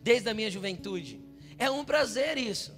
desde 0.00 0.28
a 0.28 0.34
minha 0.34 0.50
juventude. 0.50 1.24
É 1.56 1.70
um 1.70 1.84
prazer 1.84 2.36
isso. 2.36 2.74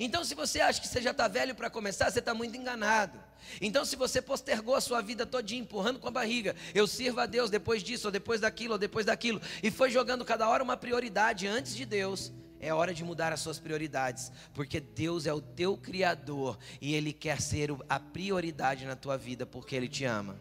Então, 0.00 0.24
se 0.24 0.34
você 0.34 0.60
acha 0.60 0.80
que 0.80 0.88
você 0.88 1.00
já 1.00 1.10
está 1.10 1.28
velho 1.28 1.54
para 1.54 1.70
começar, 1.70 2.10
você 2.10 2.18
está 2.18 2.34
muito 2.34 2.56
enganado. 2.56 3.27
Então, 3.60 3.84
se 3.84 3.96
você 3.96 4.20
postergou 4.20 4.74
a 4.74 4.80
sua 4.80 5.00
vida 5.00 5.26
todinha, 5.26 5.60
empurrando 5.60 5.98
com 5.98 6.08
a 6.08 6.10
barriga, 6.10 6.54
eu 6.74 6.86
sirvo 6.86 7.20
a 7.20 7.26
Deus 7.26 7.50
depois 7.50 7.82
disso, 7.82 8.08
ou 8.08 8.12
depois 8.12 8.40
daquilo, 8.40 8.74
ou 8.74 8.78
depois 8.78 9.06
daquilo, 9.06 9.40
e 9.62 9.70
foi 9.70 9.90
jogando 9.90 10.24
cada 10.24 10.48
hora 10.48 10.62
uma 10.62 10.76
prioridade 10.76 11.46
antes 11.46 11.74
de 11.74 11.84
Deus, 11.84 12.32
é 12.60 12.74
hora 12.74 12.92
de 12.92 13.04
mudar 13.04 13.32
as 13.32 13.40
suas 13.40 13.58
prioridades, 13.58 14.32
porque 14.52 14.80
Deus 14.80 15.26
é 15.26 15.32
o 15.32 15.40
teu 15.40 15.76
Criador 15.76 16.58
e 16.80 16.94
Ele 16.94 17.12
quer 17.12 17.40
ser 17.40 17.70
a 17.88 18.00
prioridade 18.00 18.84
na 18.84 18.96
tua 18.96 19.16
vida, 19.16 19.46
porque 19.46 19.76
Ele 19.76 19.88
te 19.88 20.04
ama. 20.04 20.36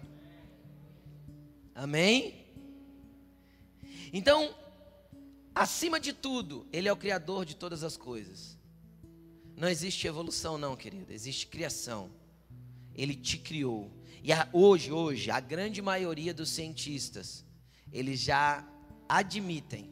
Amém? 1.76 2.44
Então, 4.12 4.56
acima 5.54 6.00
de 6.00 6.12
tudo, 6.12 6.66
Ele 6.74 6.88
é 6.88 6.94
o 6.94 6.98
Criador 6.98 7.46
de 7.46 7.56
todas 7.56 7.84
as 7.84 7.96
coisas. 7.96 8.58
Não 9.56 9.68
existe 9.68 10.08
evolução, 10.08 10.58
não, 10.58 10.76
querido, 10.76 11.12
existe 11.12 11.48
criação. 11.48 12.10
Ele 12.98 13.16
te 13.16 13.38
criou. 13.38 13.92
E 14.24 14.34
a, 14.34 14.50
hoje, 14.52 14.92
hoje, 14.92 15.32
a 15.32 15.40
grande 15.40 15.82
maioria 15.82 16.34
dos 16.34 16.50
cientistas, 16.50 17.46
eles 17.94 18.20
já 18.20 18.68
admitem, 19.08 19.90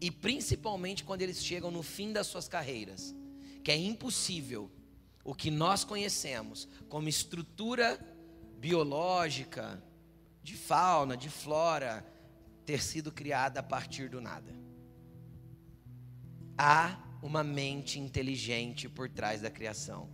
e 0.00 0.10
principalmente 0.10 1.04
quando 1.04 1.22
eles 1.22 1.42
chegam 1.42 1.70
no 1.70 1.82
fim 1.82 2.12
das 2.12 2.26
suas 2.26 2.48
carreiras, 2.48 3.14
que 3.64 3.70
é 3.70 3.76
impossível 3.76 4.70
o 5.24 5.34
que 5.34 5.50
nós 5.50 5.84
conhecemos 5.84 6.68
como 6.88 7.08
estrutura 7.08 7.98
biológica, 8.58 9.82
de 10.42 10.54
fauna, 10.54 11.16
de 11.16 11.28
flora, 11.28 12.06
ter 12.64 12.80
sido 12.82 13.10
criada 13.10 13.60
a 13.60 13.62
partir 13.62 14.08
do 14.08 14.20
nada. 14.20 14.52
Há 16.56 16.98
uma 17.22 17.42
mente 17.42 17.98
inteligente 17.98 18.88
por 18.88 19.08
trás 19.08 19.40
da 19.40 19.50
criação. 19.50 20.08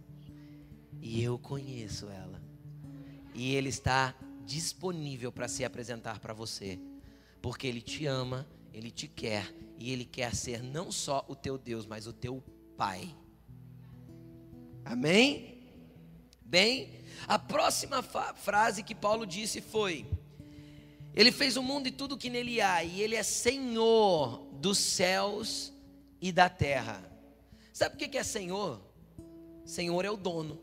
E 1.03 1.21
eu 1.23 1.37
conheço 1.37 2.09
ela. 2.09 2.41
E 3.35 3.57
ele 3.57 3.69
está 3.69 4.15
disponível 4.47 5.33
para 5.33 5.49
se 5.49 5.65
apresentar 5.65 6.21
para 6.21 6.33
você, 6.33 6.79
porque 7.43 7.67
ele 7.67 7.81
te 7.81 8.07
ama, 8.07 8.47
ele 8.73 8.91
te 8.91 9.09
quer 9.09 9.53
e 9.77 9.93
ele 9.93 10.05
quer 10.05 10.33
ser 10.35 10.63
não 10.63 10.93
só 10.93 11.25
o 11.29 11.35
teu 11.35 11.59
Deus, 11.59 11.85
mas 11.87 12.07
o 12.07 12.13
teu 12.13 12.43
Pai. 12.77 13.15
Amém? 14.85 15.61
Bem, 16.41 16.91
a 17.27 17.39
próxima 17.39 18.03
frase 18.03 18.83
que 18.83 18.95
Paulo 18.95 19.27
disse 19.27 19.61
foi: 19.61 20.07
Ele 21.15 21.33
fez 21.33 21.57
o 21.57 21.63
mundo 21.63 21.89
e 21.89 21.91
tudo 21.91 22.17
que 22.17 22.31
nele 22.31 22.61
há, 22.61 22.85
e 22.85 23.01
Ele 23.01 23.17
é 23.17 23.23
Senhor 23.23 24.47
dos 24.61 24.79
céus 24.79 25.73
e 26.21 26.31
da 26.31 26.49
terra. 26.49 27.03
Sabe 27.73 27.97
o 27.97 27.99
que 27.99 28.17
é 28.17 28.23
Senhor? 28.23 28.81
Senhor 29.65 30.05
é 30.05 30.11
o 30.11 30.17
dono. 30.17 30.61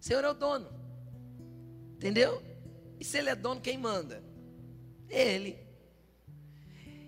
Senhor 0.00 0.24
é 0.24 0.30
o 0.30 0.34
dono. 0.34 0.68
Entendeu? 1.96 2.42
E 2.98 3.04
se 3.04 3.18
Ele 3.18 3.30
é 3.30 3.34
dono, 3.34 3.60
quem 3.60 3.76
manda? 3.78 4.22
Ele. 5.08 5.58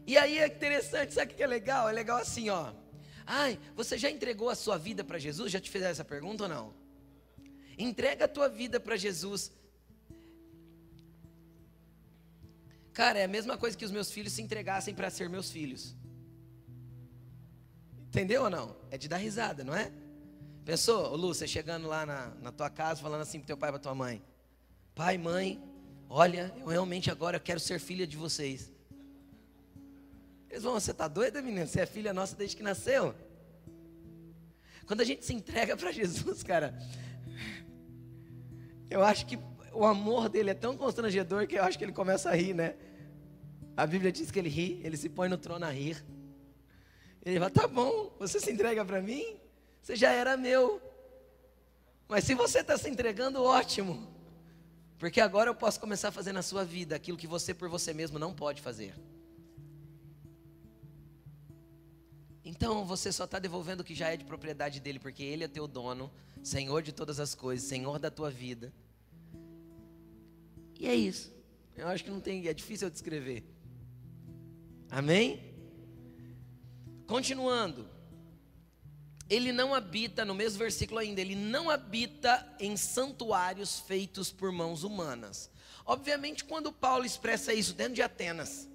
E 0.06 0.18
aí 0.18 0.38
é 0.38 0.46
interessante, 0.46 1.14
sabe 1.14 1.32
o 1.32 1.36
que 1.36 1.42
é 1.42 1.46
legal? 1.46 1.88
É 1.88 1.92
legal 1.92 2.18
assim, 2.18 2.50
ó. 2.50 2.72
Ai, 3.24 3.58
você 3.74 3.96
já 3.96 4.10
entregou 4.10 4.50
a 4.50 4.54
sua 4.54 4.76
vida 4.76 5.02
para 5.04 5.18
Jesus? 5.18 5.50
Já 5.50 5.60
te 5.60 5.70
fizeram 5.70 5.92
essa 5.92 6.04
pergunta 6.04 6.44
ou 6.44 6.48
não? 6.48 6.74
Entrega 7.78 8.26
a 8.26 8.28
tua 8.28 8.48
vida 8.48 8.78
para 8.78 8.96
Jesus. 8.96 9.50
Cara, 12.92 13.18
é 13.18 13.24
a 13.24 13.28
mesma 13.28 13.56
coisa 13.56 13.76
que 13.76 13.84
os 13.84 13.90
meus 13.90 14.10
filhos 14.10 14.32
se 14.32 14.42
entregassem 14.42 14.94
para 14.94 15.08
ser 15.08 15.28
meus 15.28 15.50
filhos. 15.50 15.96
Entendeu 18.08 18.42
ou 18.42 18.50
não? 18.50 18.76
É 18.90 18.98
de 18.98 19.08
dar 19.08 19.16
risada, 19.16 19.64
não 19.64 19.74
é? 19.74 19.90
Pensou, 20.64 21.18
você 21.18 21.48
chegando 21.48 21.88
lá 21.88 22.06
na, 22.06 22.26
na 22.40 22.52
tua 22.52 22.70
casa, 22.70 23.02
falando 23.02 23.22
assim 23.22 23.38
para 23.40 23.48
teu 23.48 23.56
pai 23.56 23.70
e 23.70 23.72
para 23.72 23.80
tua 23.80 23.94
mãe: 23.94 24.22
Pai, 24.94 25.18
mãe, 25.18 25.60
olha, 26.08 26.54
eu 26.60 26.66
realmente 26.66 27.10
agora 27.10 27.40
quero 27.40 27.58
ser 27.58 27.80
filha 27.80 28.06
de 28.06 28.16
vocês. 28.16 28.72
Eles 30.48 30.62
vão, 30.62 30.74
você 30.74 30.92
está 30.92 31.08
doida, 31.08 31.42
menina? 31.42 31.66
Você 31.66 31.80
é 31.80 31.86
filha 31.86 32.14
nossa 32.14 32.36
desde 32.36 32.56
que 32.56 32.62
nasceu. 32.62 33.12
Quando 34.86 35.00
a 35.00 35.04
gente 35.04 35.24
se 35.24 35.34
entrega 35.34 35.76
para 35.76 35.90
Jesus, 35.90 36.42
cara, 36.44 36.78
eu 38.88 39.02
acho 39.02 39.26
que 39.26 39.38
o 39.72 39.84
amor 39.84 40.28
dele 40.28 40.50
é 40.50 40.54
tão 40.54 40.76
constrangedor 40.76 41.46
que 41.46 41.56
eu 41.56 41.64
acho 41.64 41.76
que 41.76 41.84
ele 41.84 41.92
começa 41.92 42.30
a 42.30 42.34
rir, 42.34 42.54
né? 42.54 42.76
A 43.76 43.84
Bíblia 43.84 44.12
diz 44.12 44.30
que 44.30 44.38
ele 44.38 44.48
ri, 44.48 44.80
ele 44.84 44.96
se 44.96 45.08
põe 45.08 45.28
no 45.28 45.38
trono 45.38 45.64
a 45.64 45.70
rir. 45.70 46.04
Ele 47.24 47.38
fala: 47.38 47.50
tá 47.50 47.66
bom, 47.66 48.14
você 48.18 48.38
se 48.38 48.52
entrega 48.52 48.84
para 48.84 49.00
mim, 49.00 49.41
você 49.82 49.96
já 49.96 50.12
era 50.12 50.36
meu. 50.36 50.80
Mas 52.08 52.24
se 52.24 52.34
você 52.34 52.60
está 52.60 52.78
se 52.78 52.88
entregando, 52.88 53.42
ótimo. 53.42 54.08
Porque 54.98 55.20
agora 55.20 55.50
eu 55.50 55.54
posso 55.54 55.80
começar 55.80 56.08
a 56.08 56.12
fazer 56.12 56.32
na 56.32 56.42
sua 56.42 56.64
vida 56.64 56.94
aquilo 56.94 57.18
que 57.18 57.26
você 57.26 57.52
por 57.52 57.68
você 57.68 57.92
mesmo 57.92 58.18
não 58.18 58.32
pode 58.32 58.62
fazer. 58.62 58.94
Então 62.44 62.84
você 62.84 63.10
só 63.10 63.24
está 63.24 63.40
devolvendo 63.40 63.80
o 63.80 63.84
que 63.84 63.94
já 63.94 64.08
é 64.08 64.16
de 64.16 64.24
propriedade 64.24 64.78
dele, 64.78 65.00
porque 65.00 65.22
ele 65.24 65.42
é 65.42 65.48
teu 65.48 65.66
dono, 65.66 66.12
Senhor 66.42 66.82
de 66.82 66.92
todas 66.92 67.18
as 67.18 67.34
coisas, 67.34 67.66
Senhor 67.66 67.98
da 67.98 68.10
tua 68.10 68.30
vida. 68.30 68.72
E 70.78 70.86
é 70.86 70.94
isso. 70.94 71.32
Eu 71.76 71.88
acho 71.88 72.04
que 72.04 72.10
não 72.10 72.20
tem, 72.20 72.46
é 72.46 72.54
difícil 72.54 72.86
eu 72.86 72.92
descrever. 72.92 73.44
Amém? 74.90 75.40
Continuando. 77.06 77.88
Ele 79.32 79.50
não 79.50 79.72
habita, 79.72 80.26
no 80.26 80.34
mesmo 80.34 80.58
versículo 80.58 81.00
ainda, 81.00 81.18
ele 81.18 81.34
não 81.34 81.70
habita 81.70 82.46
em 82.60 82.76
santuários 82.76 83.80
feitos 83.80 84.30
por 84.30 84.52
mãos 84.52 84.84
humanas. 84.84 85.50
Obviamente, 85.86 86.44
quando 86.44 86.70
Paulo 86.70 87.06
expressa 87.06 87.54
isso 87.54 87.72
dentro 87.72 87.94
de 87.94 88.02
Atenas, 88.02 88.68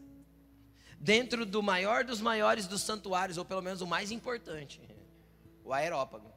dentro 0.99 1.45
do 1.45 1.61
maior 1.61 2.03
dos 2.03 2.19
maiores 2.19 2.65
dos 2.65 2.81
santuários, 2.81 3.37
ou 3.37 3.45
pelo 3.45 3.61
menos 3.61 3.81
o 3.81 3.85
mais 3.85 4.09
importante, 4.09 4.81
o 5.63 5.71
aerópago. 5.71 6.33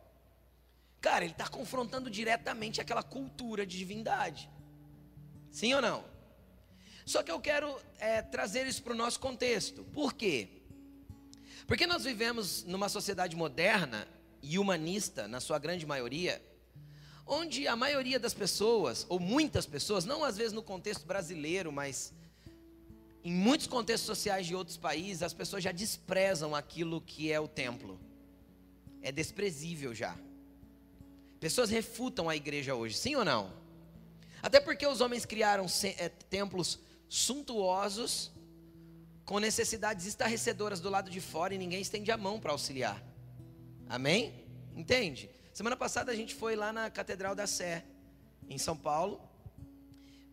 Cara, 1.01 1.25
ele 1.25 1.33
está 1.33 1.49
confrontando 1.49 2.11
diretamente 2.11 2.79
aquela 2.79 3.03
cultura 3.03 3.65
de 3.65 3.79
divindade. 3.79 4.51
Sim 5.51 5.73
ou 5.73 5.81
não? 5.81 6.05
Só 7.07 7.23
que 7.23 7.31
eu 7.31 7.41
quero 7.41 7.75
é, 7.99 8.21
trazer 8.21 8.67
isso 8.67 8.83
para 8.83 8.93
o 8.93 8.97
nosso 8.97 9.19
contexto. 9.19 9.83
Por 9.83 10.13
quê? 10.13 10.60
Porque 11.71 11.87
nós 11.87 12.03
vivemos 12.03 12.65
numa 12.65 12.89
sociedade 12.89 13.37
moderna 13.37 14.09
e 14.43 14.59
humanista, 14.59 15.29
na 15.29 15.39
sua 15.39 15.57
grande 15.57 15.87
maioria, 15.87 16.43
onde 17.25 17.69
a 17.69 17.77
maioria 17.77 18.19
das 18.19 18.35
pessoas, 18.35 19.07
ou 19.09 19.21
muitas 19.21 19.67
pessoas, 19.67 20.05
não 20.05 20.25
às 20.25 20.37
vezes 20.37 20.53
no 20.53 20.65
contexto 20.65 21.07
brasileiro, 21.07 21.71
mas 21.71 22.13
em 23.23 23.33
muitos 23.33 23.69
contextos 23.69 24.05
sociais 24.05 24.49
de 24.49 24.55
outros 24.57 24.77
países, 24.77 25.23
as 25.23 25.33
pessoas 25.33 25.63
já 25.63 25.71
desprezam 25.71 26.57
aquilo 26.57 27.01
que 27.01 27.31
é 27.31 27.39
o 27.39 27.47
templo. 27.47 28.01
É 29.01 29.13
desprezível 29.13 29.95
já. 29.95 30.19
Pessoas 31.39 31.71
refutam 31.71 32.29
a 32.29 32.35
igreja 32.35 32.75
hoje, 32.75 32.97
sim 32.97 33.15
ou 33.15 33.25
não? 33.25 33.53
Até 34.43 34.59
porque 34.59 34.85
os 34.89 35.01
homens 35.01 35.25
criaram 35.25 35.67
é, 35.85 36.09
templos 36.09 36.81
suntuosos, 37.09 38.33
com 39.31 39.39
necessidades 39.39 40.07
estarrecedoras 40.07 40.81
do 40.81 40.91
lado 40.91 41.09
de 41.09 41.21
fora 41.21 41.55
e 41.55 41.59
ninguém 41.59 41.81
estende 41.81 42.11
a 42.11 42.17
mão 42.17 42.41
para 42.41 42.51
auxiliar. 42.51 43.01
Amém? 43.89 44.45
Entende? 44.75 45.31
Semana 45.53 45.77
passada 45.77 46.11
a 46.11 46.17
gente 46.17 46.35
foi 46.35 46.57
lá 46.57 46.73
na 46.73 46.91
Catedral 46.91 47.33
da 47.33 47.47
Sé, 47.47 47.85
em 48.49 48.59
São 48.59 48.77
Paulo, 48.77 49.21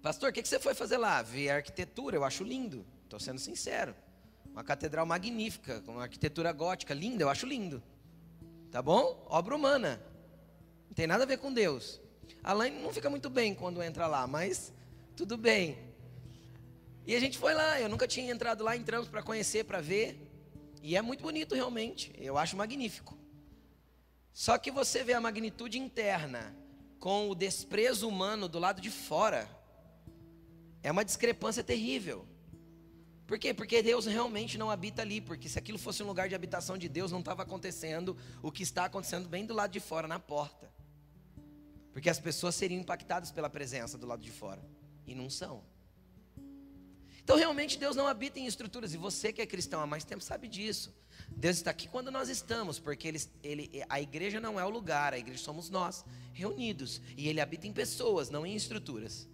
Pastor, 0.02 0.30
o 0.30 0.34
que, 0.34 0.42
que 0.42 0.48
você 0.48 0.60
foi 0.60 0.74
fazer 0.74 0.98
lá? 0.98 1.22
Ver 1.22 1.50
a 1.50 1.56
arquitetura, 1.58 2.16
eu 2.16 2.24
acho 2.24 2.44
lindo. 2.44 2.84
Estou 3.04 3.20
sendo 3.20 3.40
sincero. 3.40 3.94
Uma 4.46 4.64
catedral 4.64 5.06
magnífica, 5.06 5.82
com 5.82 5.92
uma 5.92 6.04
arquitetura 6.04 6.52
gótica, 6.52 6.94
linda, 6.94 7.24
eu 7.24 7.30
acho 7.30 7.46
lindo. 7.46 7.84
Tá 8.72 8.82
bom? 8.82 9.28
Obra 9.30 9.56
humana. 9.56 10.02
Não 10.88 10.96
tem 10.96 11.06
nada 11.06 11.24
a 11.24 11.28
ver 11.28 11.38
com 11.38 11.54
Deus. 11.54 12.02
A 12.44 12.52
Laine 12.52 12.82
não 12.82 12.92
fica 12.92 13.12
muito 13.12 13.30
bem 13.30 13.54
quando 13.54 13.84
entra 13.84 14.08
lá, 14.08 14.26
mas 14.26 14.74
tudo 15.16 15.38
bem. 15.38 15.87
E 17.08 17.15
a 17.15 17.20
gente 17.22 17.38
foi 17.38 17.54
lá, 17.54 17.80
eu 17.80 17.88
nunca 17.88 18.06
tinha 18.06 18.30
entrado 18.30 18.65
lá, 18.65 18.76
entramos 18.76 19.08
para 19.08 19.24
conhecer, 19.24 19.63
para 19.63 19.80
ver. 19.80 20.30
E 20.84 20.98
é 20.98 21.02
muito 21.02 21.22
bonito 21.22 21.56
realmente, 21.56 22.13
eu 22.17 22.38
acho 22.38 22.58
magnífico. 22.58 23.17
Só 24.34 24.58
que 24.58 24.70
você 24.70 25.06
vê 25.06 25.13
a 25.13 25.22
magnitude 25.22 25.80
interna 25.80 26.54
com 27.00 27.30
o 27.30 27.34
desprezo 27.34 28.10
humano 28.10 28.50
do 28.50 28.60
lado 28.60 28.82
de 28.82 28.91
fora. 28.91 29.50
É 30.84 30.91
uma 30.91 31.06
discrepância 31.06 31.63
terrível. 31.63 32.28
Por 33.26 33.39
quê? 33.39 33.54
Porque 33.54 33.82
Deus 33.82 34.06
realmente 34.06 34.58
não 34.58 34.70
habita 34.70 35.02
ali. 35.02 35.22
Porque 35.22 35.48
se 35.48 35.58
aquilo 35.58 35.80
fosse 35.80 36.04
um 36.04 36.08
lugar 36.08 36.28
de 36.28 36.36
habitação 36.36 36.78
de 36.78 36.89
Deus, 36.89 37.10
não 37.10 37.20
estava 37.20 37.41
acontecendo 37.41 38.17
o 38.41 38.52
que 38.52 38.63
está 38.63 38.84
acontecendo 38.84 39.30
bem 39.30 39.46
do 39.46 39.54
lado 39.54 39.72
de 39.72 39.80
fora, 39.80 40.10
na 40.10 40.20
porta. 40.20 40.70
Porque 41.93 42.10
as 42.10 42.20
pessoas 42.20 42.54
seriam 42.54 42.82
impactadas 42.82 43.32
pela 43.32 43.50
presença 43.50 43.98
do 43.98 44.06
lado 44.06 44.22
de 44.22 44.32
fora. 44.32 44.62
E 45.06 45.15
não 45.15 45.30
são. 45.30 45.63
Então, 47.28 47.36
realmente, 47.36 47.78
Deus 47.78 47.94
não 47.94 48.08
habita 48.08 48.40
em 48.40 48.46
estruturas. 48.46 48.94
E 48.94 48.98
você 48.98 49.34
que 49.34 49.42
é 49.42 49.46
cristão 49.46 49.82
há 49.82 49.86
mais 49.86 50.06
tempo 50.06 50.24
sabe 50.24 50.48
disso. 50.48 50.96
Deus 51.28 51.58
está 51.58 51.72
aqui 51.72 51.86
quando 51.86 52.10
nós 52.10 52.30
estamos, 52.30 52.80
porque 52.80 53.06
ele, 53.06 53.22
ele, 53.44 53.84
a 53.90 54.00
igreja 54.00 54.40
não 54.40 54.58
é 54.58 54.63
o 54.63 54.70
lugar, 54.70 55.13
a 55.13 55.20
igreja 55.20 55.44
somos 55.44 55.70
nós, 55.70 56.06
reunidos. 56.32 57.02
E 57.18 57.28
Ele 57.28 57.42
habita 57.42 57.68
em 57.68 57.74
pessoas, 57.74 58.30
não 58.30 58.46
em 58.46 58.56
estruturas. 58.56 59.28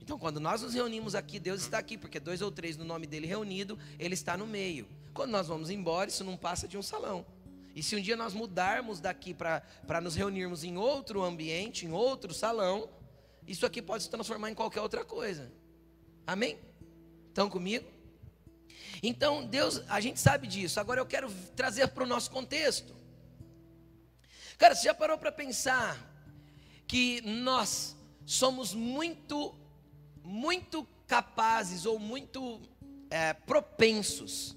Então, 0.00 0.18
quando 0.18 0.40
nós 0.40 0.62
nos 0.62 0.72
reunimos 0.72 1.14
aqui, 1.14 1.38
Deus 1.38 1.60
está 1.60 1.76
aqui, 1.76 1.98
porque 1.98 2.18
dois 2.18 2.40
ou 2.40 2.50
três 2.50 2.78
no 2.78 2.84
nome 2.86 3.06
dele 3.06 3.26
reunido, 3.26 3.78
ele 3.98 4.14
está 4.14 4.34
no 4.34 4.46
meio. 4.46 4.88
Quando 5.12 5.30
nós 5.30 5.48
vamos 5.48 5.68
embora, 5.68 6.08
isso 6.08 6.24
não 6.24 6.34
passa 6.34 6.66
de 6.66 6.78
um 6.78 6.82
salão. 6.82 7.26
E 7.74 7.82
se 7.82 7.94
um 7.94 8.00
dia 8.00 8.16
nós 8.16 8.32
mudarmos 8.32 9.00
daqui 9.00 9.34
para 9.34 10.00
nos 10.00 10.14
reunirmos 10.14 10.64
em 10.64 10.78
outro 10.78 11.22
ambiente, 11.22 11.84
em 11.84 11.92
outro 11.92 12.32
salão, 12.32 12.88
isso 13.46 13.66
aqui 13.66 13.82
pode 13.82 14.04
se 14.04 14.08
transformar 14.08 14.50
em 14.50 14.54
qualquer 14.54 14.80
outra 14.80 15.04
coisa. 15.04 15.52
Amém? 16.26 16.58
Estão 17.28 17.48
comigo? 17.48 17.88
Então, 19.02 19.46
Deus, 19.46 19.82
a 19.88 20.00
gente 20.00 20.18
sabe 20.18 20.46
disso. 20.46 20.80
Agora 20.80 21.00
eu 21.00 21.06
quero 21.06 21.32
trazer 21.54 21.88
para 21.88 22.04
o 22.04 22.06
nosso 22.06 22.30
contexto. 22.30 22.96
Cara, 24.56 24.74
você 24.74 24.84
já 24.84 24.94
parou 24.94 25.16
para 25.16 25.30
pensar 25.30 25.96
que 26.86 27.20
nós 27.20 27.96
somos 28.26 28.74
muito, 28.74 29.54
muito 30.24 30.86
capazes 31.06 31.86
ou 31.86 31.98
muito 31.98 32.60
é, 33.08 33.32
propensos 33.32 34.56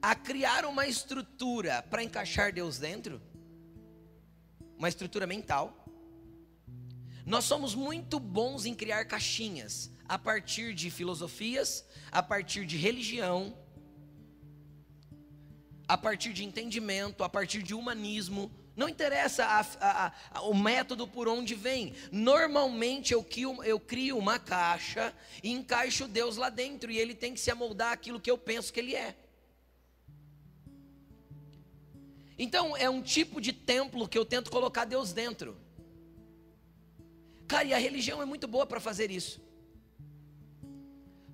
a 0.00 0.14
criar 0.14 0.64
uma 0.64 0.86
estrutura 0.86 1.82
para 1.82 2.02
encaixar 2.02 2.52
Deus 2.52 2.78
dentro, 2.78 3.20
uma 4.78 4.88
estrutura 4.88 5.26
mental. 5.26 5.86
Nós 7.26 7.44
somos 7.44 7.74
muito 7.74 8.18
bons 8.18 8.66
em 8.66 8.74
criar 8.74 9.04
caixinhas 9.06 9.90
a 10.08 10.18
partir 10.18 10.74
de 10.74 10.90
filosofias, 10.90 11.84
a 12.12 12.22
partir 12.22 12.66
de 12.66 12.76
religião, 12.76 13.56
a 15.86 15.96
partir 15.96 16.32
de 16.32 16.44
entendimento, 16.44 17.22
a 17.22 17.28
partir 17.28 17.62
de 17.62 17.74
humanismo. 17.74 18.50
Não 18.76 18.88
interessa 18.88 19.44
a, 19.44 19.60
a, 19.60 20.12
a, 20.32 20.42
o 20.42 20.54
método 20.54 21.06
por 21.06 21.28
onde 21.28 21.54
vem. 21.54 21.94
Normalmente 22.10 23.12
eu 23.12 23.22
crio, 23.22 23.62
eu 23.62 23.78
crio 23.78 24.18
uma 24.18 24.38
caixa 24.38 25.14
e 25.42 25.50
encaixo 25.52 26.08
Deus 26.08 26.36
lá 26.36 26.50
dentro 26.50 26.90
e 26.90 26.98
ele 26.98 27.14
tem 27.14 27.34
que 27.34 27.40
se 27.40 27.50
amoldar 27.50 27.92
aquilo 27.92 28.20
que 28.20 28.30
eu 28.30 28.36
penso 28.36 28.72
que 28.72 28.80
ele 28.80 28.96
é. 28.96 29.16
Então 32.36 32.76
é 32.76 32.90
um 32.90 33.00
tipo 33.00 33.40
de 33.40 33.52
templo 33.52 34.08
que 34.08 34.18
eu 34.18 34.24
tento 34.24 34.50
colocar 34.50 34.84
Deus 34.84 35.12
dentro. 35.12 35.56
Cara, 37.46 37.64
e 37.64 37.74
a 37.74 37.78
religião 37.78 38.20
é 38.20 38.24
muito 38.24 38.48
boa 38.48 38.66
para 38.66 38.80
fazer 38.80 39.10
isso. 39.10 39.40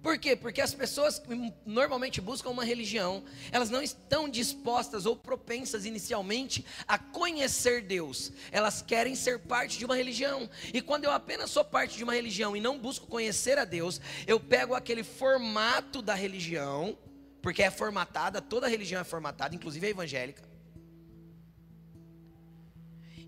Por 0.03 0.17
quê? 0.17 0.35
Porque 0.35 0.63
as 0.63 0.73
pessoas 0.73 1.19
que 1.19 1.53
normalmente 1.67 2.23
buscam 2.23 2.51
uma 2.51 2.65
religião, 2.65 3.23
elas 3.53 3.69
não 3.69 3.83
estão 3.83 4.29
dispostas 4.29 5.05
ou 5.05 5.15
propensas 5.15 5.85
inicialmente 5.85 6.65
a 6.89 6.99
conhecer 6.99 7.83
Deus. 7.83 8.33
Elas 8.51 8.81
querem 8.81 9.15
ser 9.15 9.41
parte 9.41 9.79
de 9.79 9.85
uma 9.85 9.95
religião. 9.95 10.49
E 10.73 10.81
quando 10.81 11.05
eu 11.05 11.11
apenas 11.11 11.51
sou 11.51 11.65
parte 11.65 11.99
de 11.99 12.05
uma 12.05 12.15
religião 12.15 12.57
e 12.57 12.61
não 12.61 12.79
busco 12.79 13.07
conhecer 13.07 13.59
a 13.59 13.67
Deus, 13.67 14.01
eu 14.27 14.41
pego 14.41 14.75
aquele 14.75 15.05
formato 15.05 16.01
da 16.01 16.15
religião, 16.15 16.97
porque 17.43 17.63
é 17.63 17.71
formatada, 17.71 18.41
toda 18.41 18.69
religião 18.69 19.03
é 19.03 19.05
formatada, 19.05 19.55
inclusive 19.55 19.87
a 19.87 19.91
evangélica. 19.91 20.49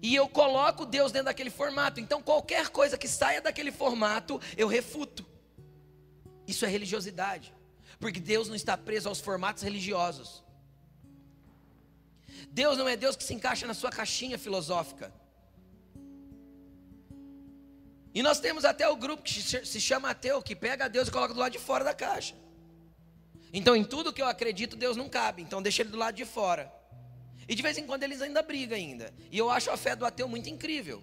E 0.01 0.15
eu 0.15 0.27
coloco 0.27 0.87
Deus 0.87 1.13
dentro 1.13 1.27
daquele 1.27 1.51
formato. 1.51 2.01
Então 2.01 2.23
qualquer 2.23 2.71
coisa 2.71 2.97
que 2.97 3.07
saia 3.07 3.43
daquele 3.43 3.71
formato, 3.71 4.41
eu 4.57 4.67
refuto. 4.67 5.32
Isso 6.47 6.65
é 6.65 6.69
religiosidade, 6.69 7.55
porque 7.99 8.21
Deus 8.21 8.49
não 8.49 8.55
está 8.55 8.77
preso 8.77 9.09
aos 9.09 9.21
formatos 9.21 9.63
religiosos. 9.63 10.43
Deus 12.51 12.77
não 12.77 12.89
é 12.89 12.97
Deus 12.97 13.17
que 13.17 13.25
se 13.25 13.35
encaixa 13.35 13.67
na 13.67 13.75
sua 13.75 13.91
caixinha 13.91 14.39
filosófica. 14.39 15.13
E 18.15 18.23
nós 18.23 18.41
temos 18.41 18.65
até 18.65 18.87
o 18.89 18.97
grupo 18.97 19.23
que 19.23 19.43
se 19.43 19.81
chama 19.81 20.11
ateu, 20.11 20.43
que 20.43 20.55
pega 20.55 20.89
Deus 20.89 21.09
e 21.09 21.11
coloca 21.11 21.33
do 21.33 21.41
lado 21.41 21.53
de 21.53 21.59
fora 21.59 21.83
da 21.83 21.95
caixa. 21.95 22.35
Então, 23.53 23.75
em 23.75 23.85
tudo 23.85 24.13
que 24.13 24.21
eu 24.21 24.27
acredito, 24.27 24.77
Deus 24.77 24.97
não 24.97 25.09
cabe. 25.09 25.43
Então, 25.43 25.63
deixa 25.63 25.83
ele 25.83 25.91
do 25.91 25.99
lado 25.99 26.15
de 26.15 26.25
fora. 26.25 26.73
E 27.49 27.55
de 27.55 27.63
vez 27.63 27.77
em 27.79 27.87
quando 27.87 28.03
eles 28.03 28.21
ainda 28.21 28.43
brigam 28.43 28.77
ainda. 28.77 29.13
E 29.31 29.39
eu 29.39 29.51
acho 29.51 29.71
a 29.71 29.77
fé 29.77 29.97
do 29.97 30.05
ateu 30.05 30.29
muito 30.29 30.49
incrível. 30.49 31.03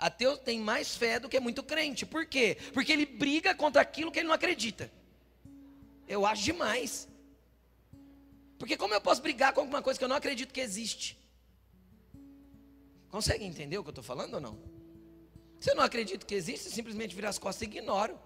Ateu 0.00 0.36
tem 0.36 0.58
mais 0.58 0.96
fé 0.96 1.20
do 1.20 1.28
que 1.28 1.38
muito 1.38 1.62
crente. 1.62 2.06
Por 2.06 2.24
quê? 2.24 2.56
Porque 2.72 2.90
ele 2.90 3.04
briga 3.04 3.54
contra 3.54 3.82
aquilo 3.82 4.10
que 4.10 4.18
ele 4.18 4.28
não 4.28 4.34
acredita. 4.34 4.90
Eu 6.08 6.24
acho 6.24 6.42
demais. 6.42 7.06
Porque 8.58 8.76
como 8.76 8.94
eu 8.94 9.00
posso 9.00 9.20
brigar 9.20 9.52
com 9.52 9.60
alguma 9.60 9.82
coisa 9.82 9.98
que 9.98 10.04
eu 10.04 10.08
não 10.08 10.16
acredito 10.16 10.52
que 10.52 10.60
existe? 10.60 11.18
Consegue 13.10 13.44
entender 13.44 13.76
o 13.76 13.82
que 13.82 13.88
eu 13.88 13.92
estou 13.92 14.04
falando 14.04 14.34
ou 14.34 14.40
não? 14.40 14.58
Se 15.58 15.70
eu 15.70 15.74
não 15.74 15.82
acredito 15.82 16.24
que 16.24 16.34
existe, 16.34 16.70
simplesmente 16.70 17.14
vira 17.14 17.28
as 17.28 17.38
costas 17.38 17.62
e 17.62 17.70
ignoro. 17.70 18.18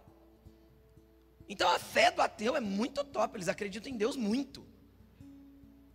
Então 1.48 1.68
a 1.68 1.78
fé 1.78 2.10
do 2.10 2.22
ateu 2.22 2.56
é 2.56 2.60
muito 2.60 3.02
top, 3.04 3.36
eles 3.36 3.48
acreditam 3.48 3.92
em 3.92 3.96
Deus 3.96 4.16
muito. 4.16 4.64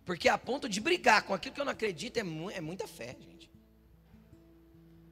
Porque 0.03 0.27
a 0.27 0.37
ponto 0.37 0.67
de 0.67 0.81
brigar 0.81 1.23
com 1.23 1.33
aquilo 1.33 1.55
que 1.55 1.61
eu 1.61 1.65
não 1.65 1.71
acredito 1.71 2.17
é, 2.17 2.23
mu 2.23 2.49
é 2.49 2.59
muita 2.59 2.87
fé, 2.87 3.15
gente. 3.19 3.48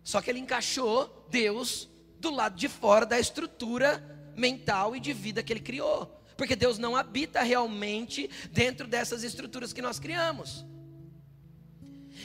Só 0.08 0.22
que 0.22 0.30
ele 0.30 0.39
encaixou 0.39 1.28
Deus 1.30 1.89
do 2.17 2.30
lado 2.30 2.56
de 2.56 2.70
fora 2.70 3.06
da 3.06 3.20
estrutura 3.20 4.02
mental 4.38 4.96
e 4.96 5.02
de 5.02 5.12
vida 5.12 5.43
que 5.43 5.52
ele 5.52 5.60
criou. 5.60 6.06
Porque 6.38 6.56
Deus 6.56 6.78
não 6.78 6.96
habita 6.96 7.41
realmente 7.43 8.30
dentro 8.50 8.88
dessas 8.88 9.22
estruturas 9.22 9.74
que 9.74 9.82
nós 9.82 10.00
criamos. 10.00 10.65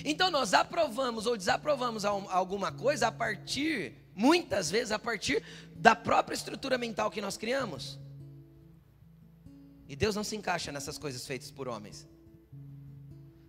Então 0.04 0.30
nós 0.30 0.54
aprovamos 0.54 1.26
ou 1.26 1.36
desaprovamos 1.36 2.04
alguma 2.04 2.70
coisa 2.70 3.08
a 3.08 3.12
partir, 3.12 3.96
muitas 4.14 4.70
vezes, 4.70 4.92
a 4.92 4.98
partir 4.98 5.42
da 5.74 5.96
própria 5.96 6.36
estrutura 6.36 6.78
mental 6.78 7.10
que 7.10 7.20
nós 7.20 7.36
criamos. 7.36 7.98
E 9.88 9.96
Deus 9.96 10.14
não 10.14 10.22
se 10.22 10.36
encaixa 10.36 10.70
nessas 10.70 10.98
coisas 10.98 11.26
feitas 11.26 11.50
por 11.50 11.66
homens. 11.66 12.08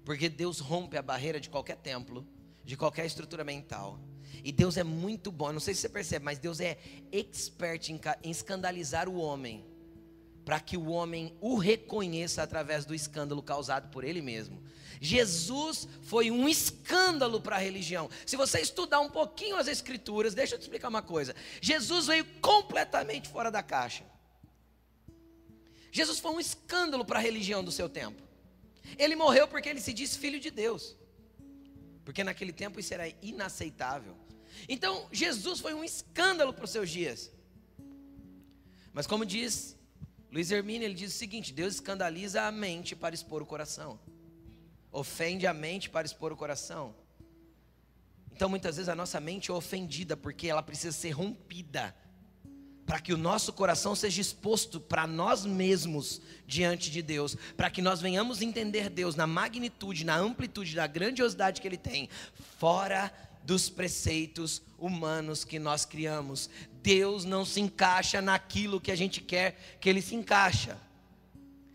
Porque 0.04 0.28
Deus 0.28 0.58
rompe 0.58 0.98
a 0.98 1.04
barreira 1.04 1.40
de 1.40 1.52
qualquer 1.52 1.78
templo, 1.78 2.28
de 2.66 2.76
qualquer 2.76 3.06
estrutura 3.06 3.44
mental 3.44 4.00
e 4.44 4.52
Deus 4.52 4.78
é 4.78 4.84
muito 4.84 5.32
bom, 5.32 5.52
não 5.52 5.60
sei 5.60 5.74
se 5.74 5.82
você 5.82 5.90
percebe, 5.90 6.24
mas 6.24 6.40
Deus 6.40 6.60
é 6.60 6.78
expert 7.12 7.90
em, 7.90 8.00
em 8.24 8.32
escandalizar 8.32 9.10
o 9.10 9.16
homem, 9.16 9.66
para 10.46 10.60
que 10.60 10.78
o 10.78 10.90
homem 10.90 11.36
o 11.42 11.58
reconheça 11.58 12.44
através 12.44 12.86
do 12.86 12.96
escândalo 12.96 13.42
causado 13.42 13.90
por 13.90 14.04
ele 14.04 14.22
mesmo. 14.22 14.62
Jesus 15.00 15.88
foi 16.02 16.32
um 16.32 16.48
escândalo 16.48 17.42
para 17.42 17.58
a 17.58 17.60
religião. 17.60 18.10
Se 18.26 18.38
você 18.38 18.62
estudar 18.62 19.02
um 19.02 19.10
pouquinho 19.10 19.58
as 19.58 19.68
Escrituras, 19.68 20.34
deixa 20.34 20.56
eu 20.56 20.60
te 20.60 20.62
explicar 20.62 20.88
uma 20.88 21.02
coisa: 21.02 21.36
Jesus 21.62 22.08
veio 22.08 22.26
completamente 22.42 23.28
fora 23.28 23.52
da 23.52 23.62
caixa. 23.62 24.06
Jesus 25.92 26.20
foi 26.20 26.32
um 26.32 26.40
escândalo 26.40 27.06
para 27.06 27.20
a 27.20 27.22
religião 27.22 27.64
do 27.64 27.72
seu 27.72 27.90
tempo. 27.90 28.22
Ele 28.98 29.16
morreu 29.16 29.48
porque 29.48 29.70
ele 29.70 29.82
se 29.82 29.94
disse 29.94 30.18
filho 30.18 30.40
de 30.40 30.50
Deus. 30.50 30.96
Porque 32.04 32.24
naquele 32.24 32.52
tempo 32.52 32.80
isso 32.80 32.94
era 32.94 33.08
inaceitável. 33.22 34.16
Então, 34.68 35.08
Jesus 35.12 35.60
foi 35.60 35.74
um 35.74 35.84
escândalo 35.84 36.54
para 36.54 36.66
os 36.66 36.72
seus 36.72 36.90
dias. 36.90 37.32
Mas 38.94 39.08
como 39.08 39.26
diz 39.26 39.76
Luiz 40.32 40.52
Hermínio, 40.52 40.86
ele 40.86 40.94
diz 40.94 41.14
o 41.14 41.18
seguinte: 41.18 41.54
Deus 41.54 41.76
escandaliza 41.76 42.44
a 42.44 42.52
mente 42.52 42.96
para 42.96 43.14
expor 43.14 43.42
o 43.42 43.46
coração. 43.46 44.00
Ofende 44.92 45.46
a 45.48 45.54
mente 45.54 45.90
para 45.90 46.06
expor 46.06 46.32
o 46.32 46.38
coração. 46.38 46.96
Então, 48.32 48.50
muitas 48.50 48.78
vezes 48.78 48.90
a 48.90 48.96
nossa 48.96 49.20
mente 49.20 49.52
é 49.52 49.54
ofendida 49.54 50.18
porque 50.18 50.48
ela 50.48 50.64
precisa 50.64 50.92
ser 50.92 51.12
rompida 51.12 51.96
para 52.86 53.00
que 53.00 53.14
o 53.14 53.18
nosso 53.18 53.54
coração 53.54 53.96
seja 53.96 54.22
exposto 54.22 54.80
para 54.80 55.08
nós 55.08 55.46
mesmos 55.46 56.22
diante 56.46 56.92
de 56.92 57.02
Deus, 57.02 57.36
para 57.56 57.70
que 57.70 57.82
nós 57.82 58.02
venhamos 58.02 58.42
entender 58.42 58.90
Deus 58.90 59.16
na 59.16 59.26
magnitude, 59.26 60.04
na 60.04 60.18
amplitude, 60.18 60.76
na 60.76 60.86
grandiosidade 60.86 61.62
que 61.62 61.68
Ele 61.68 61.78
tem, 61.78 62.10
fora 62.58 63.12
dos 63.44 63.70
preceitos 63.70 64.62
humanos 64.78 65.44
que 65.44 65.60
nós 65.60 65.86
criamos. 65.86 66.50
Deus 66.82 67.24
não 67.26 67.46
se 67.46 67.62
encaixa 67.62 68.22
naquilo 68.22 68.82
que 68.82 68.92
a 68.92 68.96
gente 68.96 69.22
quer 69.22 69.78
que 69.80 69.90
Ele 69.90 70.02
se 70.02 70.16
encaixa. 70.16 70.78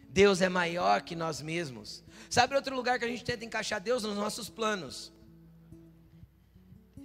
Deus 0.08 0.40
é 0.40 0.48
maior 0.48 1.02
que 1.02 1.14
nós 1.14 1.40
mesmos. 1.40 2.02
Sabe 2.28 2.54
outro 2.54 2.74
lugar 2.74 2.98
que 2.98 3.04
a 3.04 3.08
gente 3.08 3.24
tenta 3.24 3.44
encaixar 3.44 3.80
Deus 3.80 4.02
nos 4.02 4.16
nossos 4.16 4.48
planos? 4.48 5.12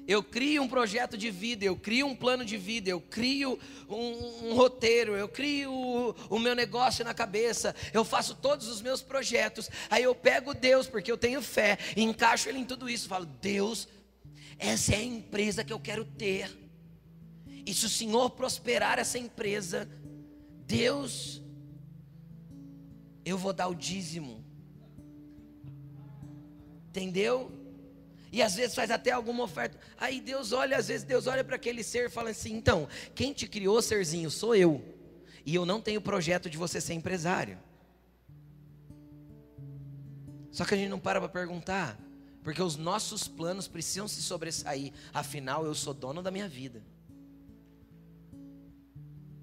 Eu 0.05 0.21
crio 0.21 0.63
um 0.63 0.67
projeto 0.67 1.17
de 1.17 1.31
vida, 1.31 1.63
eu 1.63 1.77
crio 1.77 2.07
um 2.07 2.15
plano 2.15 2.43
de 2.43 2.57
vida, 2.57 2.89
eu 2.89 2.99
crio 2.99 3.57
um, 3.87 4.49
um, 4.49 4.53
roteiro, 4.53 5.15
eu 5.15 5.29
crio 5.29 5.71
o, 5.71 6.15
o 6.29 6.39
meu 6.39 6.53
negócio 6.53 7.05
na 7.05 7.13
cabeça, 7.13 7.73
eu 7.93 8.03
faço 8.03 8.35
todos 8.35 8.67
os 8.67 8.81
meus 8.81 9.01
projetos. 9.01 9.69
Aí 9.89 10.03
eu 10.03 10.13
pego 10.13 10.53
Deus, 10.53 10.87
porque 10.87 11.09
eu 11.09 11.17
tenho 11.17 11.41
fé, 11.41 11.77
e 11.95 12.03
encaixo 12.03 12.49
Ele 12.49 12.59
em 12.59 12.65
tudo 12.65 12.89
isso. 12.89 13.07
Falo, 13.07 13.25
Deus, 13.25 13.87
essa 14.57 14.93
é 14.93 14.97
a 14.97 15.03
empresa 15.03 15.63
que 15.63 15.73
eu 15.73 15.79
quero 15.79 16.05
ter. 16.05 16.51
E 17.65 17.73
se 17.73 17.85
o 17.85 17.89
Senhor 17.89 18.29
prosperar 18.31 18.99
essa 18.99 19.17
empresa, 19.17 19.89
Deus, 20.65 21.41
eu 23.25 23.37
vou 23.37 23.53
dar 23.53 23.67
o 23.67 23.75
dízimo. 23.75 24.43
Entendeu? 26.89 27.51
E 28.31 28.41
às 28.41 28.55
vezes 28.55 28.75
faz 28.75 28.89
até 28.89 29.11
alguma 29.11 29.43
oferta. 29.43 29.77
Aí 29.97 30.19
Deus 30.19 30.51
olha, 30.51 30.77
às 30.77 30.87
vezes 30.87 31.05
Deus 31.05 31.27
olha 31.27 31.43
para 31.43 31.55
aquele 31.55 31.83
ser 31.83 32.07
e 32.07 32.09
fala 32.09 32.31
assim: 32.31 32.53
então, 32.55 32.87
quem 33.13 33.31
te 33.31 33.47
criou, 33.47 33.81
serzinho, 33.81 34.29
sou 34.31 34.55
eu. 34.55 34.83
E 35.45 35.53
eu 35.53 35.65
não 35.65 35.81
tenho 35.81 36.01
projeto 36.01 36.49
de 36.49 36.57
você 36.57 36.81
ser 36.81 36.93
empresário. 36.93 37.59
Só 40.51 40.65
que 40.65 40.73
a 40.73 40.77
gente 40.77 40.89
não 40.89 40.99
para 40.99 41.19
para 41.19 41.29
perguntar, 41.29 41.99
porque 42.43 42.61
os 42.61 42.75
nossos 42.75 43.27
planos 43.27 43.67
precisam 43.67 44.07
se 44.07 44.21
sobressair. 44.21 44.91
Afinal, 45.13 45.65
eu 45.65 45.73
sou 45.73 45.93
dono 45.93 46.21
da 46.21 46.29
minha 46.29 46.47
vida. 46.47 46.83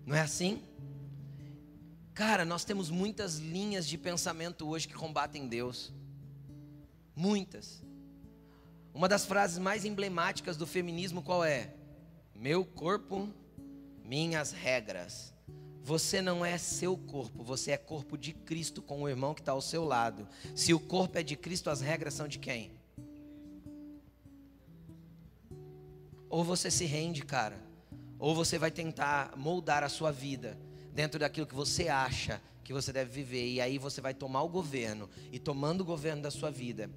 Não 0.05 0.15
é 0.15 0.21
assim? 0.21 0.63
Cara, 2.13 2.45
nós 2.45 2.65
temos 2.65 2.91
muitas 2.91 3.39
linhas 3.39 3.87
de 3.87 3.97
pensamento 3.97 4.69
hoje 4.69 4.87
que 4.87 4.95
combatem 4.95 5.49
Deus. 5.49 5.93
Muitas. 7.17 7.83
Uma 8.93 9.09
das 9.09 9.25
frases 9.25 9.59
mais 9.59 9.85
emblemáticas 9.85 10.57
do 10.57 10.67
feminismo 10.67 11.23
qual 11.23 11.43
é? 11.43 11.73
Meu 12.35 12.65
corpo, 12.65 13.33
minhas 14.05 14.53
regras. 14.53 15.33
Você 15.83 16.21
não 16.21 16.45
é 16.45 16.59
seu 16.59 16.97
corpo, 16.97 17.43
você 17.43 17.71
é 17.71 17.77
corpo 17.79 18.19
de 18.19 18.33
Cristo 18.33 18.83
com 18.83 19.03
o 19.03 19.09
irmão 19.09 19.33
que 19.33 19.41
está 19.41 19.53
ao 19.53 19.63
seu 19.63 19.85
lado. 19.85 20.29
Se 20.55 20.75
o 20.75 20.81
corpo 20.81 21.17
é 21.17 21.23
de 21.23 21.37
Cristo, 21.37 21.71
as 21.71 21.81
regras 21.81 22.13
são 22.15 22.29
de 22.29 22.39
quem? 22.39 22.80
Ou 26.31 26.45
você 26.45 26.71
se 26.71 26.87
rende, 26.87 27.23
cara, 27.23 27.61
ou 28.17 28.35
você 28.35 28.57
vai 28.57 28.71
tentar 28.71 29.37
moldar 29.37 29.83
a 29.83 29.89
sua 29.89 30.13
vida 30.13 30.57
dentro 30.95 31.19
daquilo 31.19 31.47
que 31.47 31.55
você 31.55 31.89
acha 31.89 32.41
que 32.63 32.73
você 32.73 32.93
deve 32.93 33.11
viver, 33.11 33.51
e 33.51 33.61
aí 33.61 33.79
você 33.79 34.01
vai 34.01 34.15
tomar 34.15 34.43
o 34.43 34.49
governo, 34.49 35.11
e 35.33 35.41
tomando 35.41 35.81
o 35.81 35.85
governo 35.85 36.23
da 36.23 36.31
sua 36.31 36.51
vida, 36.51 36.89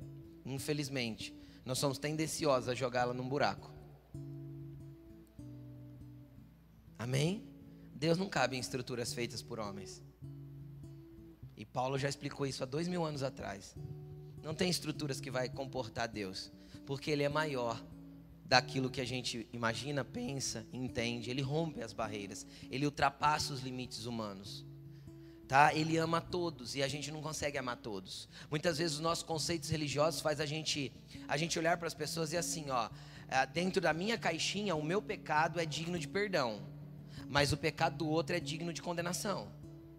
infelizmente, 0.46 1.36
nós 1.66 1.80
somos 1.80 1.98
tendenciosos 1.98 2.70
a 2.70 2.76
jogá-la 2.76 3.12
num 3.12 3.28
buraco. 3.28 3.74
Amém? 7.00 7.44
Deus 7.96 8.20
não 8.20 8.30
cabe 8.30 8.56
em 8.56 8.60
estruturas 8.60 9.14
feitas 9.14 9.42
por 9.42 9.60
homens. 9.60 10.00
E 11.58 11.66
Paulo 11.66 11.98
já 11.98 12.08
explicou 12.08 12.46
isso 12.46 12.62
há 12.62 12.68
dois 12.68 12.88
mil 12.88 13.04
anos 13.04 13.24
atrás. 13.24 13.76
Não 14.44 14.54
tem 14.54 14.70
estruturas 14.70 15.20
que 15.20 15.32
vai 15.32 15.50
comportar 15.50 16.08
Deus, 16.08 16.52
porque 16.86 17.10
Ele 17.10 17.24
é 17.24 17.30
maior 17.30 17.84
daquilo 18.54 18.88
que 18.88 19.02
a 19.02 19.06
gente 19.06 19.48
imagina, 19.52 20.06
pensa, 20.06 20.64
entende. 20.72 21.32
Ele 21.32 21.42
rompe 21.42 21.82
as 21.82 21.92
barreiras, 21.92 22.46
Ele 22.70 22.86
ultrapassa 22.86 23.52
os 23.52 23.62
limites 23.62 24.06
humanos. 24.06 24.64
Tá? 25.48 25.74
Ele 25.74 25.98
ama 25.98 26.22
todos 26.22 26.76
e 26.76 26.84
a 26.84 26.88
gente 26.88 27.12
não 27.12 27.20
consegue 27.20 27.58
amar 27.58 27.78
todos. 27.78 28.30
Muitas 28.52 28.78
vezes 28.78 28.98
os 28.98 29.02
nossos 29.02 29.24
conceitos 29.24 29.72
religiosos 29.72 30.22
faz 30.22 30.40
a 30.40 30.46
gente 30.46 30.94
a 31.28 31.36
gente 31.36 31.58
olhar 31.58 31.78
para 31.78 31.88
as 31.88 31.96
pessoas 31.96 32.32
e 32.32 32.38
assim, 32.38 32.70
ó, 32.70 32.92
é, 33.28 33.44
dentro 33.48 33.82
da 33.82 33.92
minha 33.92 34.20
caixinha, 34.20 34.76
o 34.76 34.84
meu 34.84 35.02
pecado 35.02 35.60
é 35.60 35.66
digno 35.66 35.98
de 35.98 36.08
perdão 36.08 36.62
mas 37.28 37.52
o 37.52 37.58
pecado 37.58 37.98
do 37.98 38.08
outro 38.08 38.36
é 38.36 38.40
digno 38.40 38.72
de 38.72 38.80
condenação. 38.80 39.52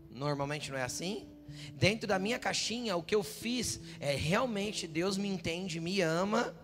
Normalmente 0.08 0.70
não 0.70 0.78
é 0.78 0.84
assim? 0.84 1.26
Dentro 1.74 2.06
da 2.06 2.16
minha 2.16 2.38
caixinha, 2.38 2.96
o 2.96 3.02
que 3.02 3.14
eu 3.14 3.24
fiz 3.24 3.80
é 3.98 4.14
realmente 4.14 4.86
Deus 4.86 5.16
me 5.16 5.26
entende, 5.26 5.80
me 5.80 6.00
ama 6.00 6.54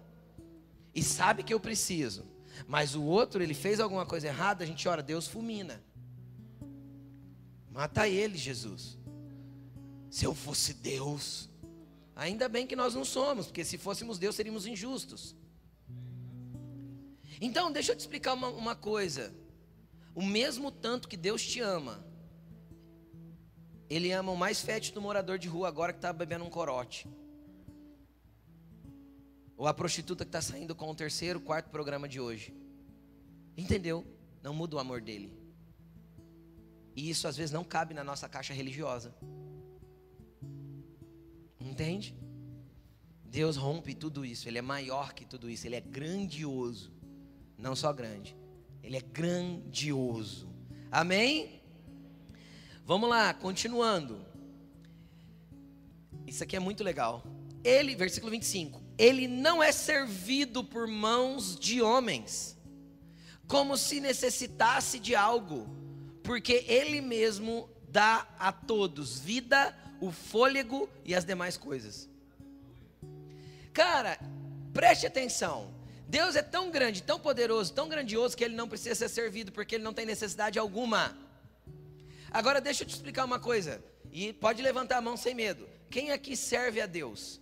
e 0.95 1.03
sabe 1.03 1.43
que 1.43 1.53
eu 1.53 1.61
preciso. 1.61 2.25
Mas 2.67 2.95
o 2.95 3.03
outro, 3.03 3.43
ele 3.43 3.55
fez 3.55 3.81
alguma 3.81 4.05
coisa 4.05 4.27
errada, 4.27 4.65
a 4.65 4.67
gente 4.67 4.87
ora, 4.89 5.03
Deus 5.03 5.27
fulmina. 5.27 5.83
Mata 7.71 8.09
ele, 8.09 8.37
Jesus. 8.37 8.99
Se 10.11 10.25
eu 10.25 10.35
fosse 10.35 10.75
Deus, 10.75 11.49
ainda 12.15 12.49
bem 12.49 12.67
que 12.67 12.75
nós 12.75 12.95
não 12.95 13.05
somos, 13.05 13.47
porque 13.47 13.65
se 13.65 13.79
fôssemos 13.79 14.19
Deus 14.19 14.35
seríamos 14.35 14.67
injustos. 14.67 15.37
Então, 17.41 17.73
deixa 17.73 17.93
eu 17.93 17.97
te 17.97 18.01
explicar 18.01 18.35
uma, 18.35 18.49
uma 18.49 18.75
coisa 18.75 19.33
o 20.15 20.23
mesmo 20.23 20.71
tanto 20.71 21.09
que 21.09 21.17
Deus 21.17 21.43
te 21.43 21.61
ama, 21.61 22.05
Ele 23.89 24.13
ama 24.13 24.33
o 24.33 24.37
mais 24.37 24.61
fétido 24.61 25.01
morador 25.01 25.39
de 25.39 25.49
rua 25.49 25.69
agora 25.69 25.93
que 25.93 25.99
está 25.99 26.13
bebendo 26.13 26.45
um 26.45 26.51
corote. 26.51 27.09
Ou 29.61 29.67
a 29.67 29.75
prostituta 29.75 30.25
que 30.25 30.31
está 30.31 30.41
saindo 30.41 30.75
com 30.75 30.91
o 30.91 30.95
terceiro, 30.95 31.39
quarto 31.39 31.69
programa 31.69 32.09
de 32.09 32.19
hoje. 32.19 32.55
Entendeu? 33.55 34.07
Não 34.43 34.55
muda 34.55 34.77
o 34.77 34.79
amor 34.79 35.03
dele. 35.03 35.31
E 36.97 37.11
isso 37.11 37.29
às 37.29 37.37
vezes 37.37 37.53
não 37.53 37.63
cabe 37.63 37.93
na 37.93 38.03
nossa 38.03 38.27
caixa 38.27 38.55
religiosa. 38.55 39.15
Entende? 41.61 42.17
Deus 43.23 43.59
rompe 43.59 43.95
tudo 43.95 44.25
isso. 44.25 44.49
Ele 44.49 44.57
é 44.57 44.63
maior 44.63 45.13
que 45.13 45.27
tudo 45.27 45.51
isso. 45.51 45.67
Ele 45.67 45.77
é 45.77 45.81
grandioso. 45.83 46.91
Não 47.59 47.77
só 47.77 47.93
grande. 47.93 48.35
Ele 48.83 48.97
é 48.97 49.03
grandioso. 49.03 50.49
Amém? 50.91 51.61
Vamos 52.87 53.11
lá, 53.11 53.35
continuando. 53.35 54.25
Isso 56.27 56.43
aqui 56.43 56.57
é 56.57 56.61
muito 56.61 56.83
legal. 56.83 57.23
Ele, 57.63 57.95
versículo 57.95 58.31
25: 58.31 58.89
Ele 59.01 59.27
não 59.27 59.63
é 59.63 59.73
servido 59.73 60.63
por 60.63 60.87
mãos 60.87 61.59
de 61.59 61.81
homens, 61.81 62.55
como 63.49 63.79
se 63.79 63.99
necessitasse 63.99 64.99
de 64.99 65.15
algo, 65.15 65.67
porque 66.23 66.67
Ele 66.69 67.01
mesmo 67.01 67.67
dá 67.89 68.29
a 68.39 68.53
todos 68.53 69.19
vida, 69.19 69.75
o 70.03 70.13
fôlego 70.13 70.87
e 71.03 71.15
as 71.15 71.25
demais 71.25 71.57
coisas. 71.57 72.11
Cara, 73.73 74.21
preste 74.75 75.07
atenção. 75.07 75.73
Deus 76.07 76.37
é 76.37 76.43
tão 76.43 76.71
grande, 76.71 77.03
tão 77.03 77.19
poderoso, 77.19 77.73
tão 77.73 77.89
grandioso 77.89 78.37
que 78.37 78.45
ele 78.45 78.55
não 78.55 78.69
precisa 78.69 78.95
ser 78.95 79.09
servido 79.09 79.51
porque 79.51 79.77
ele 79.77 79.85
não 79.85 79.95
tem 79.95 80.05
necessidade 80.05 80.59
alguma. 80.59 81.17
Agora 82.31 82.61
deixa 82.61 82.83
eu 82.83 82.87
te 82.87 82.97
explicar 82.97 83.25
uma 83.25 83.41
coisa, 83.41 83.83
e 84.13 84.35
pode 84.35 84.61
levantar 84.61 84.99
a 84.99 85.01
mão 85.01 85.17
sem 85.17 85.35
medo. 85.35 85.67
Quem 85.89 86.11
aqui 86.11 86.37
serve 86.37 86.83
a 86.83 86.87
Deus? 86.87 87.41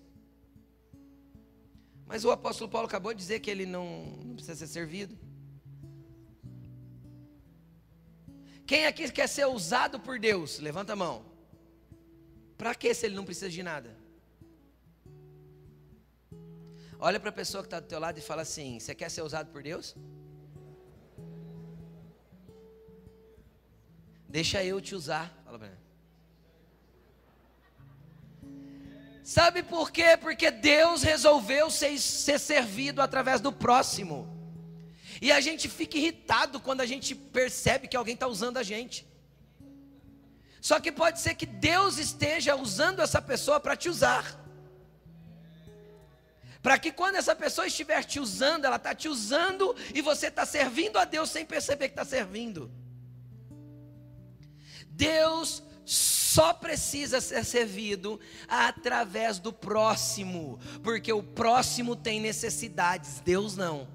Mas 2.08 2.24
o 2.24 2.30
apóstolo 2.30 2.70
Paulo 2.70 2.88
acabou 2.88 3.12
de 3.12 3.18
dizer 3.18 3.40
que 3.40 3.50
ele 3.50 3.66
não, 3.66 3.86
não 4.24 4.34
precisa 4.34 4.56
ser 4.56 4.66
servido. 4.66 5.16
Quem 8.66 8.86
aqui 8.86 9.10
quer 9.12 9.28
ser 9.28 9.46
usado 9.46 10.00
por 10.00 10.18
Deus? 10.18 10.58
Levanta 10.58 10.94
a 10.94 10.96
mão. 10.96 11.24
Para 12.56 12.74
que 12.74 12.92
se 12.94 13.06
ele 13.06 13.14
não 13.14 13.24
precisa 13.24 13.50
de 13.50 13.62
nada? 13.62 13.94
Olha 16.98 17.20
para 17.20 17.28
a 17.30 17.32
pessoa 17.32 17.62
que 17.62 17.66
está 17.68 17.78
do 17.78 17.86
teu 17.86 18.00
lado 18.00 18.18
e 18.18 18.22
fala 18.22 18.42
assim: 18.42 18.80
Você 18.80 18.94
quer 18.94 19.10
ser 19.10 19.22
usado 19.22 19.52
por 19.52 19.62
Deus? 19.62 19.94
Deixa 24.28 24.64
eu 24.64 24.80
te 24.80 24.94
usar. 24.94 25.26
Fala 25.44 25.58
para 25.58 25.87
Sabe 29.22 29.62
por 29.62 29.90
quê? 29.90 30.16
Porque 30.16 30.50
Deus 30.50 31.02
resolveu 31.02 31.70
ser, 31.70 31.98
ser 31.98 32.38
servido 32.38 33.02
através 33.02 33.40
do 33.40 33.52
próximo. 33.52 34.34
E 35.20 35.32
a 35.32 35.40
gente 35.40 35.68
fica 35.68 35.98
irritado 35.98 36.60
quando 36.60 36.80
a 36.80 36.86
gente 36.86 37.14
percebe 37.14 37.88
que 37.88 37.96
alguém 37.96 38.14
está 38.14 38.26
usando 38.26 38.56
a 38.56 38.62
gente. 38.62 39.06
Só 40.60 40.80
que 40.80 40.90
pode 40.90 41.20
ser 41.20 41.34
que 41.34 41.46
Deus 41.46 41.98
esteja 41.98 42.56
usando 42.56 43.00
essa 43.00 43.20
pessoa 43.20 43.60
para 43.60 43.76
te 43.76 43.88
usar. 43.88 44.24
Para 46.62 46.78
que 46.78 46.90
quando 46.90 47.16
essa 47.16 47.34
pessoa 47.34 47.66
estiver 47.66 48.04
te 48.04 48.18
usando, 48.18 48.64
ela 48.64 48.76
está 48.76 48.94
te 48.94 49.08
usando 49.08 49.74
e 49.94 50.00
você 50.02 50.26
está 50.26 50.44
servindo 50.44 50.98
a 50.98 51.04
Deus 51.04 51.30
sem 51.30 51.44
perceber 51.44 51.88
que 51.88 51.92
está 51.92 52.04
servindo. 52.04 52.70
Deus 54.86 55.62
só 55.88 56.52
precisa 56.52 57.18
ser 57.18 57.42
servido 57.46 58.20
através 58.46 59.38
do 59.38 59.50
próximo, 59.50 60.60
porque 60.82 61.10
o 61.10 61.22
próximo 61.22 61.96
tem 61.96 62.20
necessidades, 62.20 63.20
Deus 63.20 63.56
não. 63.56 63.88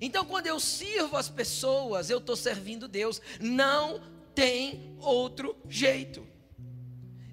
Então, 0.00 0.24
quando 0.24 0.46
eu 0.46 0.58
sirvo 0.58 1.18
as 1.18 1.28
pessoas, 1.28 2.08
eu 2.08 2.16
estou 2.16 2.36
servindo 2.36 2.88
Deus, 2.88 3.20
não 3.38 4.00
tem 4.34 4.96
outro 4.98 5.54
jeito. 5.68 6.26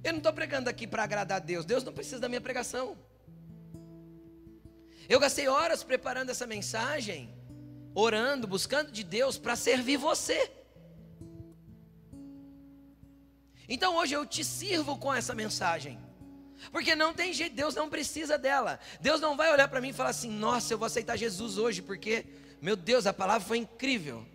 Eu 0.04 0.12
não 0.12 0.18
estou 0.18 0.34
pregando 0.34 0.70
aqui 0.70 0.86
para 0.86 1.04
agradar 1.04 1.38
a 1.38 1.44
Deus. 1.44 1.64
Deus 1.64 1.86
não 1.86 1.94
precisa 1.94 2.20
da 2.20 2.28
minha 2.28 2.42
pregação. 2.42 2.98
Eu 5.08 5.18
gastei 5.18 5.48
horas 5.48 5.82
preparando 5.82 6.30
essa 6.30 6.46
mensagem, 6.46 7.34
orando, 7.96 8.48
buscando 8.48 8.92
de 8.92 9.04
Deus 9.04 9.38
para 9.38 9.56
servir 9.56 9.96
você. 9.96 10.63
Então 13.68 13.96
hoje 13.96 14.14
eu 14.14 14.26
te 14.26 14.44
sirvo 14.44 14.98
com 14.98 15.14
essa 15.14 15.34
mensagem. 15.34 16.00
Porque 16.72 16.96
não 16.96 17.14
tem 17.14 17.34
jeito, 17.34 17.56
Deus 17.56 17.76
não 17.76 17.90
precisa 17.90 18.38
dela. 18.38 18.80
Deus 19.02 19.20
não 19.20 19.36
vai 19.36 19.52
olhar 19.52 19.68
para 19.68 19.82
mim 19.82 19.90
e 19.90 19.94
falar 19.94 20.10
assim: 20.10 20.30
"Nossa, 20.30 20.74
eu 20.74 20.78
vou 20.78 20.86
aceitar 20.86 21.18
Jesus 21.18 21.58
hoje 21.58 21.82
porque 21.82 22.26
meu 22.62 22.76
Deus, 22.76 23.06
a 23.06 23.14
palavra 23.14 23.46
foi 23.46 23.58
incrível". 23.58 24.26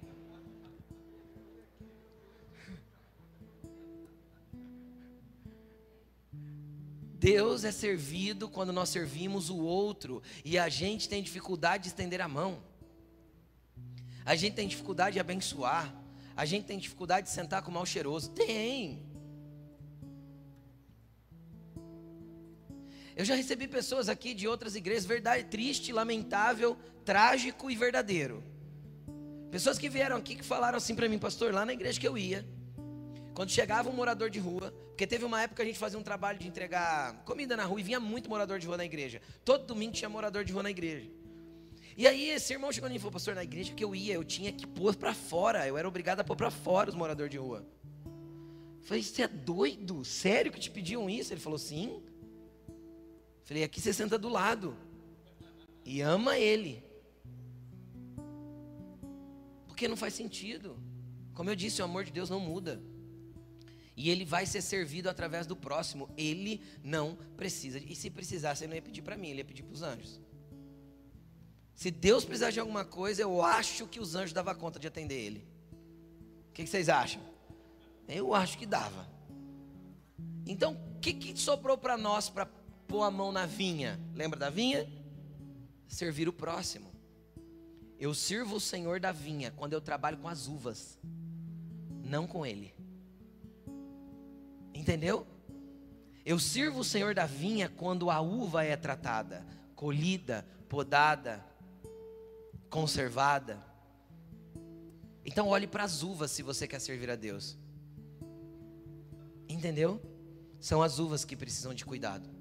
Deus 7.19 7.65
é 7.65 7.73
servido 7.73 8.49
quando 8.49 8.73
nós 8.73 8.91
servimos 8.91 9.51
o 9.51 9.59
outro 9.59 10.23
e 10.45 10.57
a 10.57 10.69
gente 10.69 11.09
tem 11.09 11.21
dificuldade 11.21 11.85
de 11.85 11.89
estender 11.89 12.21
a 12.21 12.29
mão. 12.29 12.63
A 14.25 14.37
gente 14.37 14.55
tem 14.55 14.69
dificuldade 14.69 15.15
de 15.15 15.21
abençoar. 15.21 15.93
A 16.37 16.45
gente 16.45 16.67
tem 16.67 16.79
dificuldade 16.79 17.27
de 17.27 17.33
sentar 17.33 17.63
com 17.63 17.73
o 17.73 17.75
mal 17.75 17.85
cheiroso. 17.85 18.31
Tem. 18.31 19.03
Eu 23.19 23.25
já 23.25 23.35
recebi 23.35 23.67
pessoas 23.67 24.09
aqui 24.09 24.33
de 24.33 24.47
outras 24.47 24.77
igrejas, 24.77 25.05
verdade, 25.05 25.43
triste, 25.43 25.93
lamentável, 25.93 26.79
trágico 27.05 27.69
e 27.69 27.75
verdadeiro. 27.75 28.45
Pessoas 29.51 29.77
que 29.77 29.89
vieram 29.89 30.17
aqui 30.17 30.37
que 30.37 30.45
falaram 30.45 30.79
assim 30.79 30.95
para 30.95 31.09
mim, 31.09 31.19
pastor, 31.19 31.53
lá 31.53 31.67
na 31.67 31.73
igreja 31.73 31.99
que 31.99 32.07
eu 32.07 32.17
ia, 32.17 32.47
quando 33.35 33.51
chegava 33.51 33.91
um 33.91 33.93
morador 33.93 34.31
de 34.31 34.39
rua, 34.39 34.73
porque 34.91 35.05
teve 35.05 35.25
uma 35.25 35.43
época 35.43 35.57
que 35.57 35.63
a 35.63 35.65
gente 35.65 35.81
fazia 35.81 35.99
um 35.99 36.03
trabalho 36.03 36.39
de 36.39 36.47
entregar 36.47 37.25
comida 37.25 37.57
na 37.57 37.65
rua 37.65 37.81
e 37.81 37.83
vinha 37.83 37.99
muito 37.99 38.31
morador 38.31 38.57
de 38.61 38.69
rua 38.69 38.77
na 38.77 38.85
igreja. 38.85 39.21
Todo 39.45 39.67
domingo 39.67 39.95
tinha 39.95 40.09
morador 40.09 40.45
de 40.45 40.53
rua 40.53 40.63
na 40.63 40.71
igreja. 40.71 41.11
E 41.97 42.07
aí 42.07 42.31
esse 42.31 42.53
irmão 42.53 42.71
chegou 42.71 42.89
e 42.89 42.99
falou, 43.01 43.11
pastor, 43.11 43.35
na 43.35 43.43
igreja 43.43 43.75
que 43.75 43.83
eu 43.83 43.97
ia, 43.97 44.15
eu 44.15 44.23
tinha 44.23 44.53
que 44.53 44.65
pôr 44.65 44.95
para 44.95 45.13
fora, 45.13 45.67
eu 45.67 45.77
era 45.77 45.89
obrigado 45.89 46.21
a 46.21 46.25
pôr 46.25 46.37
para 46.37 46.53
fora 46.53 46.89
os 46.89 46.95
moradores 46.95 47.33
de 47.33 47.39
rua. 47.39 47.67
Eu 48.07 48.85
falei, 48.85 49.03
você 49.03 49.23
é 49.23 49.29
doido? 49.29 50.05
Sério 50.05 50.53
que 50.53 50.61
te 50.61 50.71
pediam 50.71 51.11
isso? 51.11 51.33
Ele 51.33 51.41
falou, 51.41 51.59
sim. 51.59 52.01
Falei, 53.49 53.65
aqui 53.65 53.81
você 53.81 53.95
senta 53.95 54.19
do 54.19 54.29
lado 54.29 54.77
e 55.83 56.03
ama 56.03 56.37
ele. 56.37 56.85
Porque 59.67 59.89
não 59.89 59.97
faz 59.97 60.13
sentido. 60.13 60.79
Como 61.33 61.49
eu 61.49 61.57
disse, 61.57 61.81
o 61.81 61.87
amor 61.87 62.05
de 62.05 62.13
Deus 62.13 62.29
não 62.29 62.41
muda. 62.41 62.79
E 63.97 64.11
ele 64.11 64.27
vai 64.27 64.45
ser 64.45 64.61
servido 64.61 65.09
através 65.09 65.47
do 65.47 65.57
próximo. 65.57 66.11
Ele 66.15 66.61
não 66.85 67.17
precisa. 67.39 67.79
E 67.79 67.97
se 67.97 68.11
precisasse, 68.11 68.65
ele 68.65 68.69
não 68.69 68.77
ia 68.77 68.83
pedir 68.83 69.01
para 69.01 69.17
mim, 69.17 69.29
ele 69.29 69.39
ia 69.39 69.47
pedir 69.47 69.63
para 69.63 69.73
os 69.73 69.83
anjos. 69.83 70.21
Se 71.75 71.91
Deus 71.91 72.27
precisar 72.27 72.51
de 72.51 72.61
alguma 72.61 72.85
coisa, 72.85 73.23
eu 73.23 73.41
acho 73.41 73.87
que 73.87 73.99
os 73.99 74.15
anjos 74.15 74.35
davam 74.35 74.55
conta 74.57 74.79
de 74.79 74.87
atender 74.87 75.19
ele. 75.19 75.49
O 76.51 76.53
que, 76.53 76.65
que 76.65 76.69
vocês 76.69 76.91
acham? 76.91 77.23
Eu 78.07 78.35
acho 78.35 78.59
que 78.59 78.67
dava. 78.67 79.09
Então, 80.47 80.75
o 80.75 81.01
que, 81.01 81.15
que 81.15 81.41
sobrou 81.41 81.79
para 81.79 81.97
nós 81.97 82.29
para 82.29 82.58
pôr 82.89 83.03
a 83.03 83.11
mão 83.11 83.31
na 83.31 83.45
vinha? 83.47 84.01
Lembra 84.15 84.39
da 84.39 84.51
vinha? 84.51 84.91
Servir 85.87 86.29
o 86.29 86.33
próximo. 86.33 86.91
Eu 87.99 88.15
sirvo 88.15 88.57
o 88.57 88.61
Senhor 88.61 88.99
da 88.99 89.13
vinha 89.13 89.51
quando 89.51 89.75
eu 89.75 89.81
trabalho 89.81 90.17
com 90.19 90.29
as 90.29 90.49
uvas, 90.49 90.99
não 92.03 92.27
com 92.27 92.47
Ele. 92.47 92.75
Entendeu? 94.73 95.27
Eu 96.25 96.39
sirvo 96.39 96.81
o 96.81 96.85
Senhor 96.85 97.15
da 97.15 97.27
vinha 97.27 97.69
quando 97.69 98.11
a 98.11 98.21
uva 98.21 98.65
é 98.65 98.77
tratada, 98.77 99.47
colhida, 99.75 100.47
podada, 100.69 101.45
conservada. 102.71 103.63
Então 105.25 105.49
olhe 105.49 105.67
para 105.67 105.85
as 105.85 106.03
uvas 106.03 106.31
se 106.31 106.43
você 106.43 106.67
quer 106.67 106.81
servir 106.81 107.11
a 107.11 107.17
Deus. 107.17 107.59
Entendeu? 109.49 110.01
São 110.61 110.83
as 110.83 110.99
uvas 110.99 111.25
que 111.25 111.37
precisam 111.37 111.75
de 111.75 111.85
cuidado. 111.85 112.38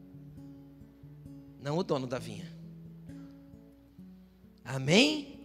Não 1.62 1.78
o 1.78 1.84
dono 1.84 2.08
da 2.08 2.20
vinha. 2.20 2.51
Amém? 4.64 5.39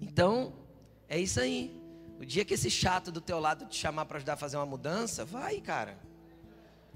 Então, 0.00 0.52
é 1.08 1.18
isso 1.18 1.40
aí. 1.40 1.76
O 2.20 2.24
dia 2.24 2.44
que 2.44 2.54
esse 2.54 2.70
chato 2.70 3.10
do 3.10 3.20
teu 3.20 3.40
lado 3.40 3.66
te 3.66 3.76
chamar 3.76 4.04
para 4.04 4.18
ajudar 4.18 4.34
a 4.34 4.36
fazer 4.36 4.56
uma 4.56 4.66
mudança, 4.66 5.24
vai, 5.24 5.60
cara. 5.60 5.98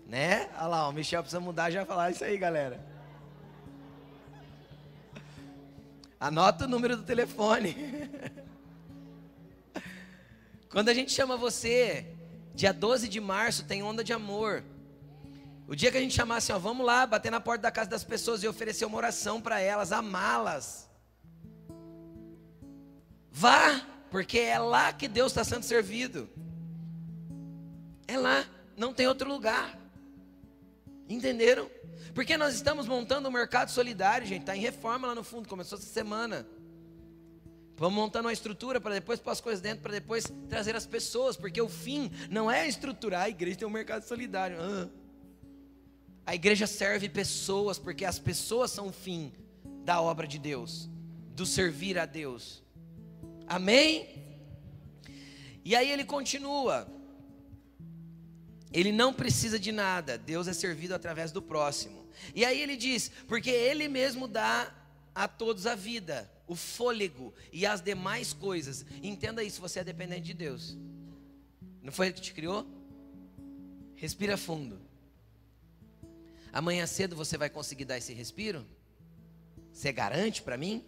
Né? 0.06 0.48
Olha 0.54 0.66
lá, 0.66 0.88
o 0.88 0.92
Michel 0.92 1.22
precisa 1.22 1.40
mudar 1.40 1.70
já 1.70 1.84
falar 1.84 2.12
isso 2.12 2.22
aí, 2.22 2.38
galera. 2.38 2.84
Anota 6.18 6.64
o 6.64 6.68
número 6.68 6.96
do 6.96 7.02
telefone. 7.02 7.76
Quando 10.70 10.88
a 10.88 10.94
gente 10.94 11.10
chama 11.10 11.36
você, 11.36 12.06
dia 12.54 12.72
12 12.72 13.08
de 13.08 13.20
março 13.20 13.64
tem 13.64 13.82
onda 13.82 14.04
de 14.04 14.12
amor. 14.12 14.62
O 15.68 15.74
dia 15.74 15.90
que 15.90 15.98
a 15.98 16.00
gente 16.00 16.14
chamar 16.14 16.36
assim, 16.36 16.52
ó, 16.52 16.58
vamos 16.58 16.86
lá, 16.86 17.04
bater 17.06 17.30
na 17.30 17.40
porta 17.40 17.62
da 17.62 17.72
casa 17.72 17.90
das 17.90 18.04
pessoas 18.04 18.42
e 18.42 18.48
oferecer 18.48 18.84
uma 18.84 18.96
oração 18.96 19.40
para 19.40 19.60
elas, 19.60 19.90
amá-las. 19.90 20.88
Vá, 23.32 23.84
porque 24.10 24.38
é 24.38 24.58
lá 24.58 24.92
que 24.92 25.08
Deus 25.08 25.32
está 25.32 25.42
sendo 25.42 25.64
servido. 25.64 26.28
É 28.06 28.16
lá, 28.16 28.46
não 28.76 28.94
tem 28.94 29.08
outro 29.08 29.28
lugar. 29.28 29.76
Entenderam? 31.08 31.68
Porque 32.14 32.36
nós 32.36 32.54
estamos 32.54 32.86
montando 32.86 33.28
um 33.28 33.32
mercado 33.32 33.70
solidário, 33.70 34.26
gente. 34.26 34.42
Está 34.42 34.56
em 34.56 34.60
reforma 34.60 35.08
lá 35.08 35.14
no 35.14 35.24
fundo, 35.24 35.48
começou 35.48 35.76
essa 35.76 35.86
semana. 35.88 36.46
Vamos 37.76 37.94
montando 37.94 38.26
uma 38.26 38.32
estrutura 38.32 38.80
para 38.80 38.94
depois 38.94 39.18
pôr 39.18 39.32
as 39.32 39.40
coisas 39.40 39.60
dentro, 39.60 39.82
para 39.82 39.92
depois 39.92 40.32
trazer 40.48 40.74
as 40.76 40.86
pessoas, 40.86 41.36
porque 41.36 41.60
o 41.60 41.68
fim 41.68 42.10
não 42.30 42.50
é 42.50 42.66
estruturar 42.66 43.22
a 43.22 43.28
igreja, 43.28 43.58
tem 43.58 43.68
um 43.68 43.70
mercado 43.70 44.04
solidário. 44.04 44.56
Ah. 44.60 44.88
A 46.26 46.34
igreja 46.34 46.66
serve 46.66 47.08
pessoas, 47.08 47.78
porque 47.78 48.04
as 48.04 48.18
pessoas 48.18 48.72
são 48.72 48.88
o 48.88 48.92
fim 48.92 49.32
da 49.84 50.02
obra 50.02 50.26
de 50.26 50.38
Deus, 50.38 50.90
do 51.36 51.46
servir 51.46 51.96
a 51.96 52.04
Deus. 52.04 52.64
Amém? 53.46 54.08
E 55.64 55.76
aí 55.76 55.88
ele 55.88 56.04
continua. 56.04 56.88
Ele 58.72 58.90
não 58.90 59.14
precisa 59.14 59.58
de 59.58 59.70
nada, 59.70 60.18
Deus 60.18 60.48
é 60.48 60.52
servido 60.52 60.94
através 60.94 61.30
do 61.30 61.40
próximo. 61.40 62.04
E 62.34 62.44
aí 62.44 62.60
ele 62.60 62.76
diz: 62.76 63.10
porque 63.28 63.50
Ele 63.50 63.88
mesmo 63.88 64.26
dá 64.26 64.74
a 65.14 65.28
todos 65.28 65.66
a 65.66 65.74
vida, 65.74 66.30
o 66.46 66.54
fôlego 66.54 67.32
e 67.52 67.64
as 67.64 67.80
demais 67.80 68.32
coisas. 68.32 68.84
Entenda 69.02 69.42
isso, 69.44 69.60
você 69.60 69.80
é 69.80 69.84
dependente 69.84 70.22
de 70.22 70.34
Deus. 70.34 70.76
Não 71.82 71.92
foi 71.92 72.06
Ele 72.06 72.14
que 72.14 72.20
te 72.20 72.34
criou? 72.34 72.66
Respira 73.94 74.36
fundo. 74.36 74.85
Amanhã 76.52 76.86
cedo 76.86 77.14
você 77.14 77.36
vai 77.36 77.50
conseguir 77.50 77.84
dar 77.84 77.98
esse 77.98 78.12
respiro? 78.12 78.66
Você 79.72 79.92
garante 79.92 80.42
para 80.42 80.56
mim? 80.56 80.84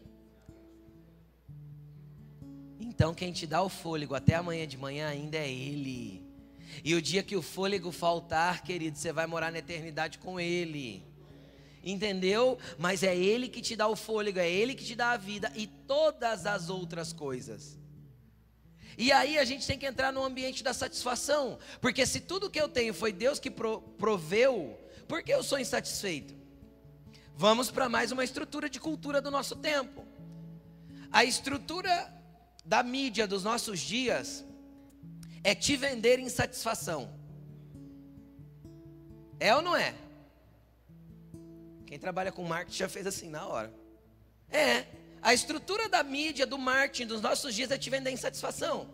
Então 2.80 3.12
quem 3.14 3.32
te 3.32 3.46
dá 3.46 3.62
o 3.62 3.68
fôlego 3.68 4.14
até 4.14 4.34
amanhã 4.34 4.66
de 4.66 4.76
manhã 4.76 5.09
ainda 5.09 5.36
é 5.36 5.50
Ele. 5.50 6.26
E 6.84 6.94
o 6.94 7.02
dia 7.02 7.22
que 7.22 7.36
o 7.36 7.42
fôlego 7.42 7.92
faltar, 7.92 8.62
querido, 8.62 8.96
você 8.96 9.12
vai 9.12 9.26
morar 9.26 9.50
na 9.50 9.59
eternidade 9.59 10.18
com 10.18 10.38
Ele 10.38 11.06
entendeu? 11.82 12.59
Mas 12.76 13.02
é 13.02 13.16
Ele 13.16 13.48
que 13.48 13.61
te 13.61 13.76
dá 13.76 13.86
o 13.88 13.96
fôlego, 13.96 14.38
é 14.38 14.50
Ele 14.50 14.74
que 14.74 14.84
te 14.84 14.94
dá 14.94 15.12
a 15.12 15.16
vida 15.16 15.50
e 15.54 15.66
todas 15.66 16.46
as 16.46 16.68
outras 16.68 17.12
coisas. 17.12 17.78
E 18.96 19.12
aí 19.12 19.38
a 19.38 19.44
gente 19.44 19.66
tem 19.66 19.78
que 19.78 19.86
entrar 19.86 20.12
no 20.12 20.24
ambiente 20.24 20.62
da 20.64 20.74
satisfação, 20.74 21.59
porque 21.80 22.04
se 22.04 22.20
tudo 22.20 22.50
que 22.50 22.61
eu 22.61 22.68
tenho 22.68 22.92
foi 22.92 23.12
Deus 23.12 23.38
que 23.38 23.50
proveu, 23.50 24.76
por 25.09 25.22
que 25.22 25.32
eu 25.32 25.42
sou 25.42 25.59
insatisfeito? 25.59 26.34
Vamos 27.34 27.70
para 27.70 27.88
mais 27.88 28.12
uma 28.12 28.22
estrutura 28.22 28.68
de 28.68 28.78
cultura 28.78 29.22
do 29.22 29.30
nosso 29.30 29.56
tempo. 29.56 30.06
A 31.11 31.24
estrutura 31.24 32.12
da 32.64 32.82
mídia 32.82 33.26
dos 33.26 33.42
nossos 33.42 33.80
dias 33.80 34.44
é 35.42 35.54
te 35.54 35.76
vender 35.76 36.18
insatisfação. 36.18 37.11
É 39.40 39.54
ou 39.54 39.62
não 39.62 39.74
é? 39.74 39.94
Quem 41.86 41.98
trabalha 41.98 42.30
com 42.30 42.42
marketing 42.44 42.78
já 42.78 42.88
fez 42.88 43.06
assim 43.06 43.30
na 43.30 43.46
hora. 43.46 43.72
É, 44.50 44.84
a 45.22 45.32
estrutura 45.32 45.88
da 45.88 46.02
mídia, 46.02 46.46
do 46.46 46.59
marketing 46.59 47.06
dos 47.06 47.22
nossos 47.22 47.54
dias 47.54 47.70
é 47.70 47.78
te 47.78 47.88
vender 47.88 48.11
insatisfação. 48.11 48.90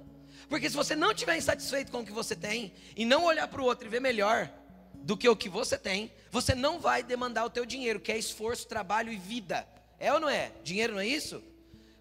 Porque 0.48 0.70
se 0.70 0.76
você 0.76 0.94
não 0.94 1.10
estiver 1.10 1.36
insatisfeito 1.36 1.90
com 1.90 2.00
o 2.00 2.04
que 2.04 2.12
você 2.12 2.36
tem 2.36 2.72
e 2.96 3.04
não 3.04 3.24
olhar 3.24 3.48
para 3.48 3.60
o 3.60 3.64
outro 3.64 3.86
e 3.86 3.90
ver 3.90 4.00
melhor 4.00 4.52
do 5.03 5.16
que 5.16 5.28
o 5.28 5.36
que 5.36 5.49
você 5.49 5.76
tem, 5.76 6.11
você 6.30 6.55
não 6.55 6.80
vai 6.80 7.03
demandar 7.03 7.45
o 7.45 7.51
teu 7.51 7.66
dinheiro, 7.66 8.01
que 8.01 8.12
é 8.12 8.18
esforço, 8.18 8.66
trabalho 8.66 9.12
e 9.12 9.16
vida. 9.16 9.66
É 9.99 10.12
ou 10.12 10.20
não 10.20 10.28
é? 10.28 10.53
Dinheiro 10.62 10.95
não 10.95 11.01
é 11.01 11.07
isso? 11.07 11.42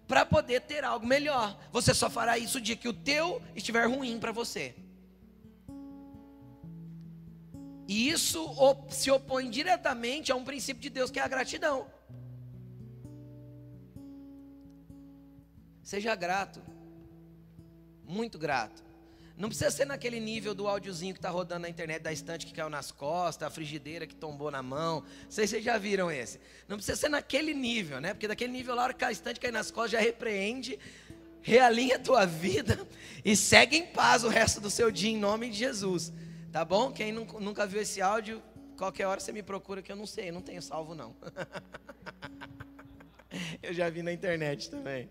Para 0.06 0.26
poder 0.26 0.60
ter 0.62 0.84
algo 0.84 1.06
melhor. 1.06 1.58
Você 1.72 1.94
só 1.94 2.10
fará 2.10 2.38
isso 2.38 2.58
o 2.58 2.60
dia 2.60 2.76
que 2.76 2.88
o 2.88 2.92
teu 2.92 3.42
estiver 3.54 3.86
ruim 3.86 4.18
para 4.18 4.32
você. 4.32 4.74
E 7.86 8.08
isso 8.08 8.54
se 8.90 9.10
opõe 9.10 9.50
diretamente 9.50 10.32
a 10.32 10.36
um 10.36 10.44
princípio 10.44 10.82
de 10.82 10.90
Deus 10.90 11.10
que 11.10 11.18
é 11.18 11.22
a 11.22 11.28
gratidão. 11.28 11.86
Seja 15.82 16.14
grato, 16.14 16.62
muito 18.04 18.38
grato. 18.38 18.83
Não 19.36 19.48
precisa 19.48 19.70
ser 19.70 19.84
naquele 19.84 20.20
nível 20.20 20.54
do 20.54 20.68
áudiozinho 20.68 21.12
que 21.12 21.18
está 21.18 21.28
rodando 21.28 21.62
na 21.62 21.68
internet 21.68 22.02
da 22.02 22.12
estante 22.12 22.46
que 22.46 22.52
caiu 22.52 22.70
nas 22.70 22.92
costas, 22.92 23.46
a 23.46 23.50
frigideira 23.50 24.06
que 24.06 24.14
tombou 24.14 24.48
na 24.48 24.62
mão. 24.62 25.00
Não 25.00 25.30
sei 25.30 25.46
se 25.46 25.52
vocês 25.52 25.64
já 25.64 25.76
viram 25.76 26.08
esse. 26.10 26.40
Não 26.68 26.76
precisa 26.76 26.96
ser 26.96 27.08
naquele 27.08 27.52
nível, 27.52 28.00
né? 28.00 28.14
Porque 28.14 28.28
daquele 28.28 28.52
nível 28.52 28.76
lá, 28.76 28.84
hora 28.84 28.94
que 28.94 29.04
a 29.04 29.10
estante 29.10 29.40
cai 29.40 29.50
nas 29.50 29.72
costas, 29.72 29.92
já 29.92 29.98
repreende, 29.98 30.78
realinha 31.42 31.96
a 31.96 31.98
tua 31.98 32.24
vida 32.26 32.86
e 33.24 33.34
segue 33.34 33.76
em 33.76 33.86
paz 33.86 34.22
o 34.22 34.28
resto 34.28 34.60
do 34.60 34.70
seu 34.70 34.88
dia 34.90 35.10
em 35.10 35.18
nome 35.18 35.50
de 35.50 35.58
Jesus. 35.58 36.12
Tá 36.52 36.64
bom? 36.64 36.92
Quem 36.92 37.10
nunca 37.10 37.66
viu 37.66 37.82
esse 37.82 38.00
áudio, 38.00 38.40
qualquer 38.76 39.06
hora 39.06 39.18
você 39.18 39.32
me 39.32 39.42
procura 39.42 39.82
que 39.82 39.90
eu 39.90 39.96
não 39.96 40.06
sei, 40.06 40.28
eu 40.28 40.32
não 40.32 40.42
tenho 40.42 40.62
salvo 40.62 40.94
não. 40.94 41.16
eu 43.60 43.74
já 43.74 43.90
vi 43.90 44.00
na 44.00 44.12
internet 44.12 44.70
também. 44.70 45.10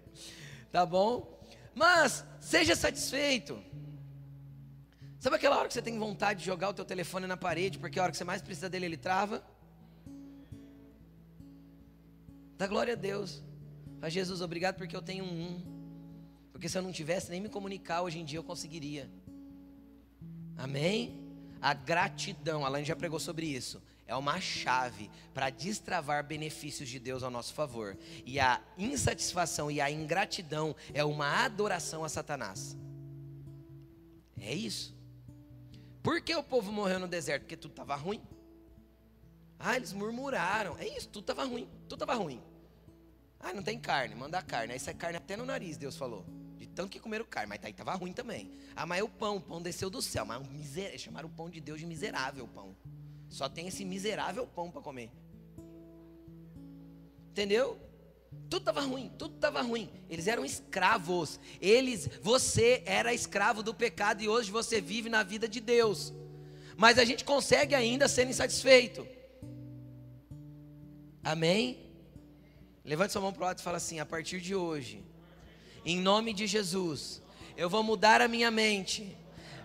Tá 0.72 0.86
bom? 0.86 1.38
Mas 1.76 2.24
seja 2.40 2.74
satisfeito. 2.74 3.62
Sabe 5.24 5.38
aquela 5.38 5.58
hora 5.58 5.70
que 5.70 5.74
você 5.74 5.82
tem 5.82 5.98
vontade 5.98 6.42
de 6.42 6.46
jogar 6.46 6.68
o 6.68 6.74
teu 6.74 6.84
telefone 6.84 7.26
na 7.26 7.38
parede, 7.38 7.80
porque 7.80 7.98
a 7.98 8.04
hora 8.04 8.12
que 8.12 8.18
você 8.18 8.26
mais 8.26 8.42
precisa 8.42 8.70
dele 8.70 8.88
ele 8.88 8.98
trava? 8.98 9.42
Dá 12.58 12.68
glória 12.68 12.92
a 12.92 12.98
Deus. 12.98 13.42
Faz 14.02 14.12
Jesus, 14.12 14.42
obrigado 14.42 14.76
porque 14.76 14.94
eu 14.94 15.02
tenho 15.02 15.24
um. 15.24 15.62
Porque 16.52 16.68
se 16.68 16.78
eu 16.78 16.82
não 16.82 16.92
tivesse 16.92 17.32
nem 17.32 17.40
me 17.40 17.48
comunicar 17.48 18.02
hoje 18.02 18.20
em 18.20 18.26
dia 18.26 18.38
eu 18.38 18.44
conseguiria. 18.44 19.10
Amém? 20.58 21.18
A 21.62 21.74
gratidão, 21.74 22.66
a 22.66 22.68
Alain 22.68 22.84
já 22.84 22.94
pregou 22.94 23.18
sobre 23.18 23.46
isso, 23.46 23.82
é 24.06 24.14
uma 24.14 24.42
chave 24.42 25.10
para 25.34 25.50
destravar 25.50 26.28
benefícios 26.28 26.90
de 26.90 27.00
Deus 27.00 27.24
ao 27.24 27.32
nosso 27.32 27.54
favor. 27.54 27.98
E 28.26 28.42
a 28.42 28.62
insatisfação 28.78 29.72
e 29.72 29.80
a 29.80 29.90
ingratidão 29.90 30.76
é 30.94 31.02
uma 31.02 31.46
adoração 31.46 32.04
a 32.04 32.10
Satanás. 32.10 32.76
É 34.38 34.54
isso. 34.54 34.94
Por 36.04 36.20
que 36.22 36.36
o 36.36 36.44
povo 36.44 36.70
morreu 36.70 37.00
no 37.00 37.08
deserto? 37.08 37.44
Porque 37.44 37.56
tudo 37.56 37.72
estava 37.72 37.96
ruim. 37.96 38.22
Ah, 39.58 39.78
eles 39.78 39.94
murmuraram. 39.94 40.78
É 40.78 40.86
isso, 40.86 41.08
tudo 41.08 41.24
estava 41.24 41.46
ruim. 41.46 41.70
Tudo 41.88 42.04
estava 42.04 42.14
ruim. 42.14 42.44
Ah, 43.40 43.54
não 43.54 43.64
tem 43.64 43.80
carne, 43.80 44.14
manda 44.14 44.42
carne. 44.42 44.74
Aí 44.74 44.80
sai 44.80 44.94
carne 44.94 45.18
até 45.18 45.38
no 45.38 45.46
nariz, 45.46 45.78
Deus 45.78 45.96
falou. 45.96 46.26
De 46.58 46.68
tanto 46.68 46.92
que 46.92 47.00
comeram 47.00 47.24
carne, 47.24 47.48
mas 47.48 47.64
aí 47.64 47.72
estava 47.72 47.94
ruim 47.94 48.12
também. 48.12 48.52
Ah, 48.76 48.86
mas 48.86 49.00
é 49.00 49.04
o 49.04 49.08
pão, 49.08 49.38
o 49.38 49.42
pão 49.42 49.62
desceu 49.62 49.90
do 49.90 50.02
céu. 50.02 50.26
Mas 50.26 50.46
miser... 50.50 50.98
chamaram 51.00 51.30
o 51.30 51.32
pão 51.32 51.50
de 51.50 51.62
Deus 51.62 51.80
de 51.80 51.86
miserável 51.86 52.46
pão. 52.50 52.76
Só 53.30 53.48
tem 53.48 53.68
esse 53.68 53.86
miserável 53.86 54.46
pão 54.46 54.70
para 54.70 54.82
comer. 54.82 55.10
Entendeu? 57.32 57.80
Tudo 58.50 58.62
estava 58.62 58.82
ruim, 58.82 59.12
tudo 59.18 59.36
estava 59.36 59.62
ruim. 59.62 59.90
Eles 60.10 60.28
eram 60.28 60.46
escravos. 60.46 61.40
Eles, 61.60 62.10
você 62.22 62.84
era 62.86 63.14
escravo 63.14 63.64
do 63.64 63.74
pecado 63.74 64.22
e 64.22 64.30
hoje 64.30 64.52
você 64.52 64.80
vive 64.80 65.10
na 65.10 65.24
vida 65.24 65.48
de 65.48 65.60
Deus. 65.60 66.14
Mas 66.78 66.98
a 66.98 67.06
gente 67.06 67.24
consegue 67.24 67.74
ainda 67.74 68.08
ser 68.08 68.28
insatisfeito. 68.28 69.08
Amém? 71.24 71.80
Levante 72.84 73.14
sua 73.14 73.22
mão 73.22 73.32
para 73.32 73.42
o 73.42 73.46
lado 73.46 73.60
e 73.60 73.64
fala 73.64 73.78
assim: 73.78 74.00
a 74.00 74.06
partir 74.06 74.42
de 74.42 74.54
hoje, 74.54 75.04
em 75.86 76.00
nome 76.00 76.34
de 76.34 76.46
Jesus, 76.48 77.22
eu 77.56 77.70
vou 77.70 77.82
mudar 77.82 78.22
a 78.22 78.28
minha 78.28 78.52
mente, 78.52 79.16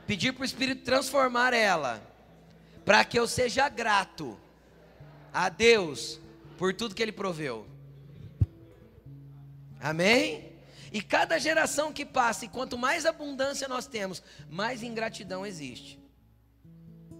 pedir 0.06 0.32
para 0.32 0.42
o 0.42 0.44
Espírito 0.44 0.84
transformar 0.84 1.52
ela 1.52 2.02
para 2.84 3.04
que 3.04 3.18
eu 3.18 3.28
seja 3.28 3.68
grato 3.68 4.38
a 5.30 5.50
Deus 5.50 6.18
por 6.56 6.72
tudo 6.72 6.94
que 6.94 7.02
Ele 7.02 7.12
proveu. 7.12 7.66
Amém? 9.80 10.52
E 10.92 11.02
cada 11.02 11.38
geração 11.38 11.92
que 11.92 12.04
passa, 12.04 12.44
e 12.44 12.48
quanto 12.48 12.78
mais 12.78 13.04
abundância 13.04 13.68
nós 13.68 13.86
temos, 13.86 14.22
mais 14.48 14.82
ingratidão 14.82 15.44
existe. 15.44 15.98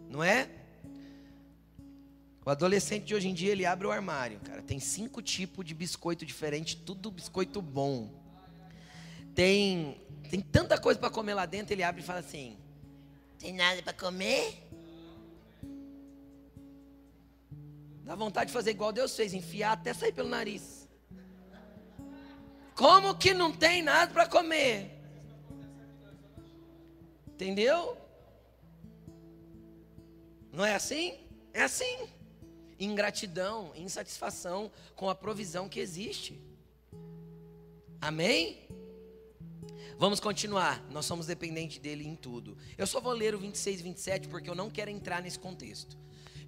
Não 0.09 0.25
é? 0.25 0.49
O 2.45 2.51
adolescente 2.51 3.05
de 3.05 3.15
hoje 3.15 3.29
em 3.29 3.35
dia, 3.35 3.53
ele 3.53 3.67
abre 3.67 3.87
o 3.87 3.91
armário, 3.91 4.41
cara. 4.41 4.63
Tem 4.63 4.81
cinco 4.81 5.21
tipos 5.21 5.65
de 5.67 5.75
biscoito 5.75 6.25
diferente, 6.25 6.77
tudo 6.77 7.11
biscoito 7.11 7.61
bom. 7.61 8.11
Tem, 9.35 10.01
tem 10.31 10.41
tanta 10.41 10.79
coisa 10.79 10.99
para 10.99 11.11
comer 11.11 11.35
lá 11.35 11.45
dentro, 11.45 11.75
ele 11.75 11.83
abre 11.83 12.01
e 12.01 12.05
fala 12.05 12.21
assim: 12.21 12.57
Tem 13.39 13.53
nada 13.53 13.83
para 13.83 13.93
comer? 13.93 14.67
Dá 18.03 18.15
vontade 18.15 18.47
de 18.47 18.55
fazer 18.55 18.71
igual 18.71 18.91
Deus 18.91 19.15
fez, 19.15 19.35
enfiar 19.35 19.73
até 19.73 19.93
sair 19.93 20.13
pelo 20.13 20.31
nariz. 20.31 20.78
Como 22.79 23.17
que 23.17 23.35
não 23.35 23.51
tem 23.51 23.83
nada 23.83 24.13
para 24.13 24.29
comer? 24.29 24.97
Entendeu? 27.27 27.99
Não 30.53 30.65
é 30.65 30.77
assim? 30.77 31.19
É 31.53 31.65
assim. 31.65 32.09
Ingratidão, 32.79 33.73
insatisfação 33.75 34.71
com 34.95 35.11
a 35.11 35.15
provisão 35.17 35.69
que 35.69 35.81
existe. 35.81 36.41
Amém? 38.01 38.69
Vamos 39.99 40.21
continuar. 40.21 40.81
Nós 40.89 41.05
somos 41.05 41.27
dependentes 41.27 41.79
dele 41.79 42.07
em 42.07 42.15
tudo. 42.15 42.57
Eu 42.77 42.87
só 42.87 43.01
vou 43.01 43.13
ler 43.13 43.35
o 43.35 43.41
26 43.41 43.81
e 43.81 43.83
27 43.83 44.29
porque 44.29 44.49
eu 44.49 44.55
não 44.55 44.71
quero 44.71 44.89
entrar 44.89 45.21
nesse 45.21 45.41
contexto. 45.41 45.99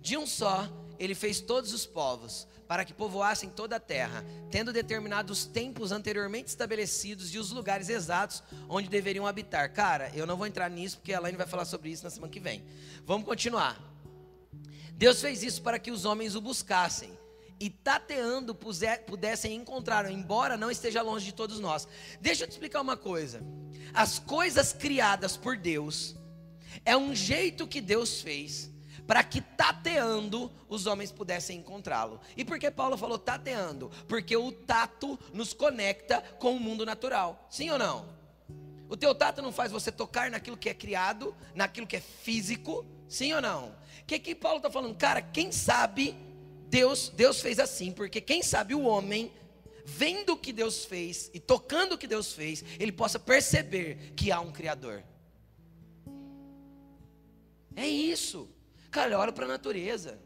De 0.01 0.17
um 0.17 0.29
só, 0.29 0.69
ele 1.01 1.15
fez 1.15 1.41
todos 1.41 1.73
os 1.73 1.87
povos, 1.87 2.47
para 2.69 2.85
que 2.85 2.93
povoassem 2.93 3.49
toda 3.49 3.77
a 3.77 3.81
terra, 3.81 4.23
tendo 4.51 4.71
determinado 4.71 5.33
os 5.33 5.47
tempos 5.47 5.93
anteriormente 5.93 6.49
estabelecidos 6.49 7.35
e 7.35 7.39
os 7.39 7.51
lugares 7.51 7.89
exatos 7.89 8.43
onde 8.69 8.87
deveriam 8.87 9.27
habitar. 9.27 9.73
Cara, 9.73 10.13
eu 10.15 10.27
não 10.27 10.37
vou 10.37 10.47
entrar 10.47 10.69
nisso, 10.69 10.99
porque 10.99 11.15
a 11.15 11.17
Elaine 11.17 11.39
vai 11.39 11.47
falar 11.47 11.65
sobre 11.65 11.89
isso 11.89 12.05
na 12.05 12.11
semana 12.11 12.31
que 12.31 12.39
vem. 12.39 12.63
Vamos 13.07 13.27
continuar. 13.27 13.81
Deus 14.93 15.23
fez 15.23 15.43
isso 15.43 15.63
para 15.63 15.79
que 15.79 15.91
os 15.91 16.05
homens 16.05 16.35
o 16.37 16.41
buscassem 16.41 17.19
e 17.59 17.71
tateando 17.71 18.55
pudessem 18.55 19.55
encontrar, 19.55 20.11
embora 20.11 20.55
não 20.55 20.71
esteja 20.71 21.01
longe 21.01 21.25
de 21.25 21.33
todos 21.33 21.59
nós. 21.61 21.89
Deixa 22.21 22.45
eu 22.45 22.49
te 22.49 22.53
explicar 22.53 22.83
uma 22.83 22.97
coisa. 22.97 23.43
As 23.95 24.19
coisas 24.19 24.75
criadas 24.75 25.35
por 25.35 25.57
Deus 25.57 26.15
é 26.85 26.95
um 26.95 27.15
jeito 27.15 27.67
que 27.67 27.81
Deus 27.81 28.21
fez 28.21 28.70
para 29.11 29.25
que 29.25 29.41
tateando 29.41 30.49
os 30.69 30.87
homens 30.87 31.11
pudessem 31.11 31.59
encontrá-lo. 31.59 32.21
E 32.37 32.45
por 32.45 32.61
que 32.61 32.71
Paulo 32.71 32.97
falou 32.97 33.19
tateando? 33.19 33.91
Porque 34.07 34.37
o 34.37 34.53
tato 34.53 35.19
nos 35.35 35.53
conecta 35.53 36.21
com 36.39 36.55
o 36.55 36.61
mundo 36.61 36.87
natural. 36.87 37.45
Sim 37.51 37.71
ou 37.71 37.77
não? 37.77 38.09
O 38.89 38.97
teu 38.97 39.13
tato 39.13 39.43
não 39.43 39.51
faz 39.51 39.73
você 39.73 39.91
tocar 39.91 40.31
naquilo 40.31 40.57
que 40.57 40.69
é 40.69 40.75
criado, 40.75 41.35
naquilo 41.57 41.89
que 41.89 41.97
é 41.97 42.01
físico, 42.01 42.87
sim 43.09 43.33
ou 43.33 43.41
não? 43.41 43.71
O 44.01 44.05
que 44.07 44.17
que 44.21 44.33
Paulo 44.33 44.59
está 44.59 44.71
falando? 44.71 44.95
Cara, 44.95 45.21
quem 45.21 45.51
sabe 45.51 46.15
Deus, 46.69 47.09
Deus 47.09 47.41
fez 47.41 47.59
assim, 47.59 47.91
porque 47.91 48.21
quem 48.21 48.45
sabe 48.45 48.77
o 48.77 48.83
homem 48.83 49.33
vendo 49.85 50.35
o 50.35 50.39
que 50.39 50.53
Deus 50.53 50.85
fez 50.85 51.33
e 51.35 51.41
tocando 51.41 51.97
o 51.97 51.99
que 51.99 52.07
Deus 52.07 52.33
fez, 52.33 52.65
ele 52.79 52.93
possa 52.93 53.19
perceber 53.19 54.13
que 54.15 54.31
há 54.31 54.39
um 54.39 54.53
criador. 54.53 55.03
É 57.75 57.89
isso. 57.89 58.49
Cara, 58.91 59.19
olha 59.19 59.33
para 59.33 59.45
a 59.45 59.49
natureza. 59.49 60.19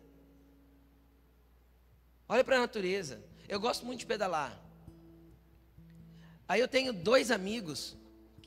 Olha 2.28 2.42
para 2.42 2.56
a 2.56 2.60
natureza. 2.60 3.22
Eu 3.48 3.60
gosto 3.60 3.84
muito 3.84 4.00
de 4.00 4.06
pedalar. 4.06 4.58
Aí 6.48 6.60
eu 6.60 6.68
tenho 6.68 6.92
dois 6.92 7.30
amigos 7.30 7.96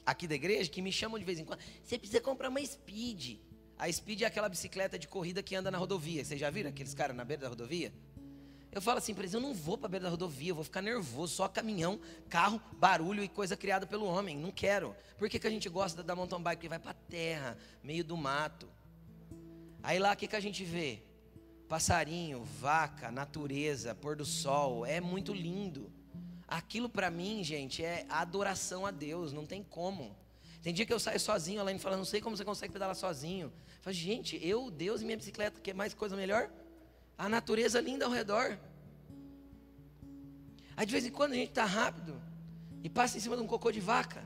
aqui 0.06 0.28
da 0.28 0.36
igreja 0.36 0.70
que 0.70 0.82
me 0.82 0.92
chamam 0.92 1.20
de 1.20 1.26
vez 1.26 1.40
em 1.40 1.46
quando. 1.46 1.60
Você 1.84 1.98
precisa 1.98 2.22
comprar 2.22 2.50
uma 2.50 2.64
Speed. 2.66 3.40
A 3.78 3.92
Speed 3.92 4.22
é 4.22 4.26
aquela 4.26 4.50
bicicleta 4.50 4.98
de 4.98 5.08
corrida 5.08 5.44
que 5.44 5.56
anda 5.56 5.70
na 5.70 5.78
rodovia. 5.78 6.26
Vocês 6.26 6.40
já 6.40 6.50
viram 6.50 6.70
aqueles 6.70 6.94
caras 6.94 7.16
na 7.16 7.24
beira 7.24 7.44
da 7.44 7.50
rodovia? 7.50 7.94
Eu 8.72 8.82
falo 8.82 8.98
assim 8.98 9.14
para 9.14 9.24
eles: 9.24 9.34
eu 9.34 9.40
não 9.40 9.54
vou 9.54 9.78
para 9.78 9.88
a 9.88 9.90
beira 9.90 10.04
da 10.06 10.10
rodovia, 10.10 10.52
eu 10.52 10.56
vou 10.56 10.64
ficar 10.64 10.82
nervoso, 10.82 11.36
só 11.36 11.48
caminhão, 11.48 12.00
carro, 12.30 12.62
barulho 12.74 13.24
e 13.24 13.28
coisa 13.28 13.56
criada 13.56 13.86
pelo 13.86 14.06
homem. 14.06 14.38
Não 14.38 14.52
quero. 14.52 14.96
Por 15.18 15.30
que, 15.30 15.40
que 15.40 15.48
a 15.48 15.50
gente 15.50 15.70
gosta 15.70 16.02
da 16.04 16.16
mountain 16.16 16.42
bike? 16.42 16.58
Porque 16.58 16.70
vai 16.70 16.80
para 16.80 16.92
a 16.92 16.96
terra, 17.10 17.58
meio 17.84 18.04
do 18.04 18.18
mato. 18.18 18.68
Aí 19.88 20.00
lá 20.00 20.12
o 20.12 20.18
que, 20.18 20.28
que 20.28 20.36
a 20.36 20.42
gente 20.42 20.66
vê? 20.66 21.00
Passarinho, 21.70 22.44
vaca, 22.60 23.10
natureza, 23.10 23.96
pôr 23.96 24.18
do 24.18 24.26
sol, 24.26 24.86
é 24.86 25.00
muito 25.00 25.34
lindo. 25.34 25.90
Aquilo 26.46 26.90
para 26.90 27.10
mim, 27.10 27.42
gente, 27.42 27.82
é 27.82 28.06
adoração 28.10 28.86
a 28.86 28.92
Deus, 28.92 29.32
não 29.32 29.46
tem 29.46 29.64
como. 29.64 30.14
Tem 30.62 30.74
dia 30.74 30.86
que 30.86 30.92
eu 30.92 31.00
saio 31.00 31.22
sozinho, 31.22 31.62
além 31.62 31.78
de 31.78 31.82
falar, 31.82 31.96
não 31.96 32.04
sei 32.04 32.20
como 32.20 32.36
você 32.36 32.44
consegue 32.44 32.74
pedalar 32.74 32.98
sozinho. 32.98 33.48
Eu 33.48 33.82
falo, 33.82 33.94
gente, 33.94 34.38
eu, 34.46 34.70
Deus 34.70 35.00
e 35.00 35.06
minha 35.06 35.16
bicicleta, 35.16 35.62
quer 35.62 35.74
mais 35.74 35.94
coisa 35.94 36.18
melhor? 36.18 36.52
A 37.18 37.30
natureza 37.30 37.80
linda 37.80 38.04
ao 38.04 38.12
redor. 38.12 38.60
Aí 40.76 40.86
de 40.86 40.92
vez 40.92 41.06
em 41.06 41.12
quando 41.12 41.32
a 41.32 41.36
gente 41.36 41.52
está 41.52 41.64
rápido 41.64 42.22
e 42.84 42.90
passa 42.90 43.18
em 43.18 43.22
cima 43.22 43.38
de 43.38 43.42
um 43.42 43.48
cocô 43.48 43.72
de 43.72 43.80
vaca. 43.80 44.22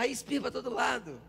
Aí 0.00 0.10
espirra 0.10 0.44
para 0.44 0.50
todo 0.50 0.70
lado. 0.70 1.20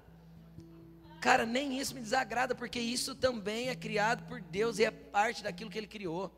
Cara, 1.20 1.46
nem 1.46 1.78
isso 1.78 1.94
me 1.94 2.00
desagrada, 2.00 2.56
porque 2.56 2.80
isso 2.80 3.14
também 3.14 3.68
é 3.68 3.76
criado 3.76 4.26
por 4.30 4.40
Deus 4.40 4.80
e 4.80 4.86
é 4.86 4.90
parte 4.90 5.44
daquilo 5.44 5.70
que 5.70 5.78
Ele 5.78 5.88
criou. 5.88 6.34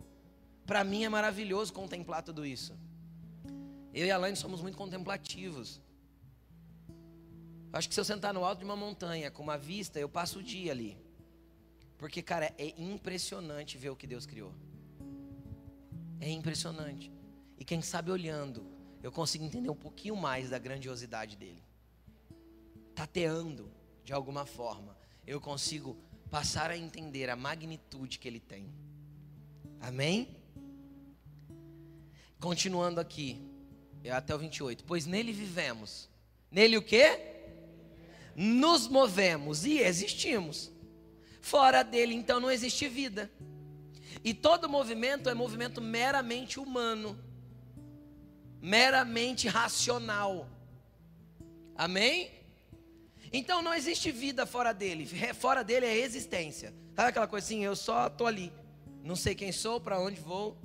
Para 0.66 0.84
mim 0.84 1.04
é 1.04 1.10
maravilhoso 1.10 1.72
contemplar 1.72 2.24
tudo 2.24 2.44
isso. 2.44 2.76
Eu 3.94 4.08
e 4.08 4.10
a 4.10 4.18
Laine 4.18 4.36
somos 4.36 4.64
muito 4.64 4.76
contemplativos. 4.76 5.80
Acho 7.72 7.88
que 7.88 7.94
se 7.94 8.02
eu 8.02 8.06
sentar 8.06 8.34
no 8.34 8.44
alto 8.44 8.58
de 8.58 8.66
uma 8.66 8.76
montanha 8.76 9.30
com 9.30 9.44
uma 9.44 9.58
vista, 9.72 10.00
eu 10.00 10.10
passo 10.10 10.40
o 10.40 10.44
dia 10.44 10.72
ali. 10.72 10.98
Porque, 12.00 12.24
cara, 12.24 12.52
é 12.58 12.74
impressionante 12.82 13.78
ver 13.78 13.92
o 13.92 13.96
que 13.96 14.08
Deus 14.08 14.26
criou. 14.26 14.56
É 16.20 16.32
impressionante. 16.32 17.12
E 17.60 17.64
quem 17.64 17.84
sabe 17.84 18.10
olhando, 18.10 18.66
eu 19.04 19.12
consigo 19.12 19.46
entender 19.46 19.70
um 19.70 19.76
pouquinho 19.76 20.16
mais 20.16 20.50
da 20.50 20.58
grandiosidade 20.58 21.38
dele 21.38 21.64
tateando 22.96 23.72
de 24.04 24.14
alguma 24.14 24.46
forma, 24.46 24.98
eu 25.26 25.40
consigo 25.40 25.98
passar 26.30 26.72
a 26.72 26.78
entender 26.78 27.30
a 27.30 27.36
magnitude 27.36 28.20
que 28.20 28.28
ele 28.28 28.40
tem. 28.40 28.72
Amém? 29.80 30.36
Continuando 32.40 33.00
aqui, 33.00 33.42
é 34.04 34.12
até 34.12 34.36
o 34.36 34.38
28. 34.38 34.84
Pois 34.84 35.06
nele 35.06 35.32
vivemos. 35.32 36.10
Nele 36.52 36.78
o 36.78 36.82
quê? 36.82 37.20
Nos 38.36 38.88
movemos 38.88 39.66
e 39.66 39.80
existimos. 39.80 40.72
Fora 41.42 41.84
dele, 41.84 42.14
então, 42.14 42.40
não 42.40 42.52
existe 42.52 42.88
vida. 42.88 43.32
E 44.24 44.34
todo 44.34 44.70
movimento 44.70 45.30
é 45.30 45.34
movimento 45.34 45.82
meramente 45.82 46.60
humano, 46.60 47.18
meramente 48.62 49.48
racional. 49.48 50.50
Amém? 51.76 52.32
Então 53.34 53.64
não 53.64 53.74
existe 53.74 54.12
vida 54.12 54.46
fora 54.46 54.72
dele. 54.72 55.08
Fora 55.34 55.64
dele 55.64 55.88
é 55.88 55.98
existência. 55.98 56.72
Sabe 56.96 57.10
aquela 57.10 57.28
coisa 57.28 57.44
assim? 57.48 57.64
Eu 57.64 57.76
só 57.76 58.08
tô 58.08 58.28
ali. 58.28 58.54
Não 59.04 59.16
sei 59.16 59.34
quem 59.34 59.52
sou, 59.52 59.82
para 59.82 60.00
onde 60.00 60.22
vou. 60.22 60.56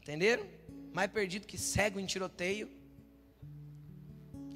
Entenderam? 0.00 0.46
Mais 0.92 1.10
perdido 1.10 1.46
que 1.46 1.58
cego 1.58 1.98
em 1.98 2.06
tiroteio. 2.06 2.70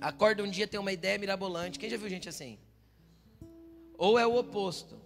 Acorda 0.01 0.43
um 0.45 0.51
dia 0.51 0.69
tem 0.69 0.79
uma 0.79 0.93
ideia 0.93 1.19
mirabolante. 1.19 1.79
Quem 1.79 1.91
já 1.91 1.97
viu 1.97 2.09
gente 2.09 2.29
assim? 2.29 2.59
Ou 3.99 4.19
é 4.19 4.27
o 4.27 4.37
oposto. 4.37 5.01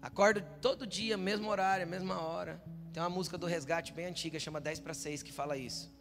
Acordo 0.00 0.42
todo 0.60 0.86
dia, 0.86 1.16
mesmo 1.16 1.48
horário, 1.50 1.86
mesma 1.86 2.20
hora. 2.20 2.62
Tem 2.92 3.02
uma 3.02 3.10
música 3.10 3.36
do 3.36 3.46
resgate 3.46 3.92
bem 3.92 4.06
antiga, 4.06 4.38
chama 4.38 4.60
10 4.60 4.80
para 4.80 4.94
6, 4.94 5.22
que 5.22 5.32
fala 5.32 5.56
isso. 5.56 5.94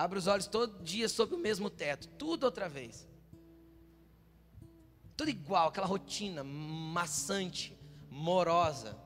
Abre 0.00 0.18
os 0.18 0.26
olhos 0.26 0.46
todo 0.46 0.82
dia 0.82 1.06
sob 1.10 1.34
o 1.34 1.38
mesmo 1.38 1.68
teto, 1.68 2.08
tudo 2.16 2.44
outra 2.44 2.70
vez. 2.70 3.06
Tudo 5.14 5.28
igual, 5.28 5.68
aquela 5.68 5.86
rotina 5.86 6.42
maçante, 6.42 7.78
morosa, 8.08 8.96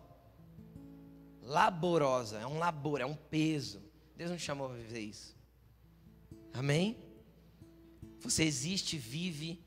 laborosa, 1.42 2.38
é 2.38 2.46
um 2.46 2.58
labor, 2.58 3.00
é 3.00 3.04
um 3.04 3.16
peso. 3.16 3.82
Deus 4.16 4.30
não 4.30 4.36
te 4.36 4.44
chamou 4.44 4.68
para 4.68 4.78
viver 4.78 5.00
isso. 5.00 5.36
Amém? 6.52 6.96
Você 8.20 8.44
existe, 8.44 8.96
vive 8.96 9.60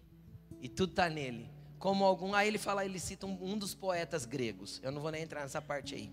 e 0.61 0.69
tudo 0.69 0.91
está 0.91 1.09
nele. 1.09 1.49
Como 1.77 2.05
algum, 2.05 2.33
aí 2.33 2.47
ele 2.47 2.57
fala, 2.57 2.85
ele 2.85 3.01
cita 3.01 3.27
um, 3.27 3.51
um 3.51 3.57
dos 3.57 3.75
poetas 3.75 4.23
gregos. 4.23 4.79
Eu 4.81 4.93
não 4.93 5.01
vou 5.01 5.11
nem 5.11 5.23
entrar 5.23 5.41
nessa 5.41 5.61
parte 5.61 5.93
aí. 5.93 6.09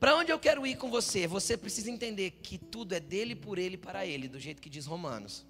Para 0.00 0.16
onde 0.16 0.32
eu 0.32 0.38
quero 0.38 0.66
ir 0.66 0.76
com 0.76 0.90
você? 0.90 1.26
Você 1.26 1.58
precisa 1.58 1.90
entender 1.90 2.30
que 2.42 2.56
tudo 2.56 2.94
é 2.94 3.00
dele, 3.00 3.36
por 3.36 3.58
ele, 3.58 3.76
para 3.76 4.06
ele, 4.06 4.28
do 4.28 4.40
jeito 4.40 4.62
que 4.62 4.70
diz 4.70 4.86
Romanos. 4.86 5.44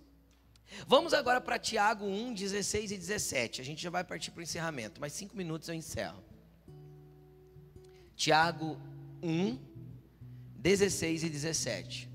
Vamos 0.88 1.14
agora 1.14 1.40
para 1.40 1.56
Tiago 1.56 2.04
1, 2.04 2.34
16 2.34 2.90
e 2.90 2.96
17. 2.96 3.60
A 3.60 3.64
gente 3.64 3.80
já 3.80 3.90
vai 3.90 4.02
partir 4.02 4.32
para 4.32 4.40
o 4.40 4.42
encerramento, 4.42 5.00
mas 5.00 5.12
cinco 5.12 5.36
minutos 5.36 5.68
eu 5.68 5.74
encerro. 5.74 6.20
Tiago 8.16 8.76
1, 9.22 9.56
16 10.56 11.22
e 11.22 11.28
17. 11.28 12.10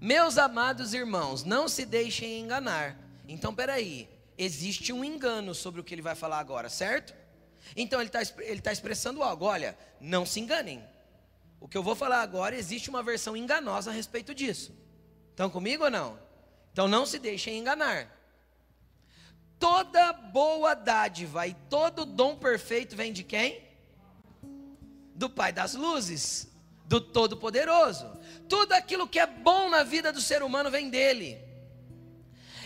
Meus 0.00 0.36
amados 0.36 0.92
irmãos, 0.94 1.44
não 1.44 1.68
se 1.68 1.86
deixem 1.86 2.40
enganar. 2.40 2.98
Então, 3.28 3.54
peraí, 3.54 4.08
existe 4.36 4.92
um 4.92 5.04
engano 5.04 5.54
sobre 5.54 5.80
o 5.80 5.84
que 5.84 5.94
ele 5.94 6.02
vai 6.02 6.16
falar 6.16 6.40
agora, 6.40 6.68
certo? 6.68 7.14
Então, 7.76 8.00
ele 8.00 8.08
está 8.08 8.42
ele 8.42 8.60
tá 8.60 8.72
expressando 8.72 9.22
algo. 9.22 9.44
Olha, 9.44 9.78
não 10.00 10.26
se 10.26 10.40
enganem. 10.40 10.82
O 11.60 11.68
que 11.68 11.76
eu 11.76 11.82
vou 11.82 11.94
falar 11.94 12.22
agora, 12.22 12.56
existe 12.56 12.88
uma 12.88 13.02
versão 13.02 13.36
enganosa 13.36 13.90
a 13.90 13.94
respeito 13.94 14.34
disso. 14.34 14.74
Estão 15.30 15.50
comigo 15.50 15.84
ou 15.84 15.90
não? 15.90 16.18
Então, 16.72 16.88
não 16.88 17.04
se 17.04 17.18
deixem 17.18 17.58
enganar. 17.58 18.08
Toda 19.58 20.12
boa 20.12 20.74
dádiva 20.74 21.46
e 21.46 21.52
todo 21.68 22.06
dom 22.06 22.34
perfeito 22.36 22.96
vem 22.96 23.12
de 23.12 23.22
quem? 23.22 23.62
Do 25.14 25.28
Pai 25.28 25.52
das 25.52 25.74
luzes, 25.74 26.50
do 26.86 26.98
Todo-Poderoso. 26.98 28.10
Tudo 28.48 28.72
aquilo 28.72 29.06
que 29.06 29.18
é 29.18 29.26
bom 29.26 29.68
na 29.68 29.82
vida 29.82 30.10
do 30.10 30.20
ser 30.20 30.42
humano 30.42 30.70
vem 30.70 30.88
dele. 30.88 31.49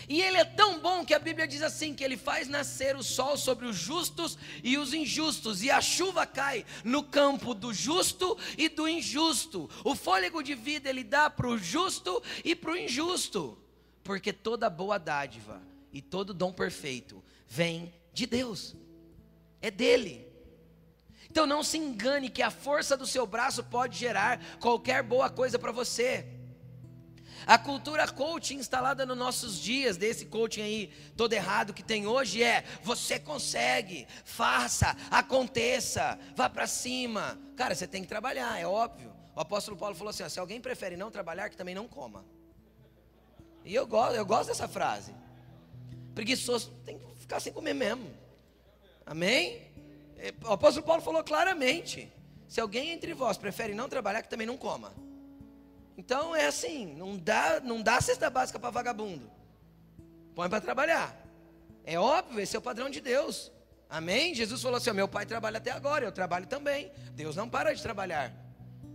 E 0.07 0.21
ele 0.21 0.37
é 0.37 0.45
tão 0.45 0.79
bom 0.79 1.03
que 1.03 1.13
a 1.13 1.19
Bíblia 1.19 1.47
diz 1.47 1.61
assim: 1.61 1.93
que 1.93 2.03
ele 2.03 2.17
faz 2.17 2.47
nascer 2.47 2.95
o 2.95 3.03
sol 3.03 3.37
sobre 3.37 3.65
os 3.65 3.75
justos 3.75 4.37
e 4.63 4.77
os 4.77 4.93
injustos, 4.93 5.63
e 5.63 5.71
a 5.71 5.81
chuva 5.81 6.25
cai 6.25 6.65
no 6.83 7.03
campo 7.03 7.53
do 7.53 7.73
justo 7.73 8.37
e 8.57 8.69
do 8.69 8.87
injusto. 8.87 9.69
O 9.83 9.95
fôlego 9.95 10.41
de 10.41 10.55
vida 10.55 10.89
ele 10.89 11.03
dá 11.03 11.29
para 11.29 11.47
o 11.47 11.57
justo 11.57 12.21
e 12.43 12.55
para 12.55 12.71
o 12.71 12.77
injusto, 12.77 13.57
porque 14.03 14.31
toda 14.31 14.69
boa 14.69 14.97
dádiva 14.97 15.61
e 15.91 16.01
todo 16.01 16.33
dom 16.33 16.51
perfeito 16.51 17.23
vem 17.47 17.93
de 18.13 18.25
Deus, 18.25 18.75
é 19.61 19.71
dele. 19.71 20.25
Então 21.29 21.45
não 21.45 21.63
se 21.63 21.77
engane 21.77 22.29
que 22.29 22.41
a 22.41 22.51
força 22.51 22.95
do 22.95 23.05
seu 23.05 23.25
braço 23.25 23.63
pode 23.63 23.97
gerar 23.97 24.39
qualquer 24.59 25.03
boa 25.03 25.29
coisa 25.29 25.59
para 25.59 25.71
você. 25.71 26.25
A 27.45 27.57
cultura 27.57 28.07
coaching 28.07 28.55
instalada 28.55 29.05
nos 29.05 29.17
nossos 29.17 29.59
dias, 29.59 29.97
desse 29.97 30.25
coaching 30.25 30.61
aí 30.61 30.93
todo 31.15 31.33
errado 31.33 31.73
que 31.73 31.83
tem 31.83 32.07
hoje, 32.07 32.41
é: 32.41 32.63
você 32.81 33.19
consegue, 33.19 34.07
faça, 34.23 34.95
aconteça, 35.11 36.17
vá 36.35 36.49
para 36.49 36.65
cima. 36.65 37.39
Cara, 37.55 37.75
você 37.75 37.85
tem 37.85 38.01
que 38.01 38.07
trabalhar, 38.07 38.59
é 38.59 38.65
óbvio. 38.65 39.13
O 39.35 39.39
apóstolo 39.39 39.77
Paulo 39.77 39.95
falou 39.95 40.09
assim: 40.09 40.23
ó, 40.23 40.29
se 40.29 40.39
alguém 40.39 40.59
prefere 40.59 40.97
não 40.97 41.11
trabalhar, 41.11 41.49
que 41.49 41.57
também 41.57 41.75
não 41.75 41.87
coma. 41.87 42.25
E 43.63 43.73
eu 43.73 43.85
gosto, 43.85 44.15
eu 44.15 44.25
gosto 44.25 44.47
dessa 44.47 44.67
frase. 44.67 45.13
Preguiçoso 46.13 46.71
tem 46.85 46.97
que 46.97 47.05
ficar 47.19 47.39
sem 47.39 47.51
comer 47.53 47.73
mesmo. 47.73 48.11
Amém? 49.05 49.61
O 50.43 50.53
apóstolo 50.53 50.85
Paulo 50.85 51.01
falou 51.01 51.23
claramente: 51.23 52.11
se 52.47 52.59
alguém 52.59 52.89
entre 52.89 53.13
vós 53.13 53.37
prefere 53.37 53.73
não 53.75 53.89
trabalhar, 53.89 54.21
que 54.21 54.29
também 54.29 54.47
não 54.47 54.57
coma. 54.57 54.93
Então 55.97 56.35
é 56.35 56.45
assim, 56.45 56.93
não 56.95 57.17
dá, 57.17 57.59
não 57.61 57.81
dá 57.81 58.01
cesta 58.01 58.29
básica 58.29 58.59
para 58.59 58.69
vagabundo. 58.69 59.31
Põe 60.35 60.49
para 60.49 60.59
trabalhar. 60.61 61.15
É 61.85 61.99
óbvio, 61.99 62.39
esse 62.39 62.55
é 62.55 62.59
o 62.59 62.61
padrão 62.61 62.89
de 62.89 62.99
Deus. 62.99 63.51
Amém? 63.89 64.33
Jesus 64.35 64.61
falou 64.61 64.77
assim: 64.77 64.91
meu 64.91 65.07
pai 65.07 65.25
trabalha 65.25 65.57
até 65.57 65.71
agora, 65.71 66.05
eu 66.05 66.11
trabalho 66.11 66.47
também. 66.47 66.91
Deus 67.13 67.35
não 67.35 67.47
para 67.47 67.73
de 67.73 67.81
trabalhar. 67.81 68.33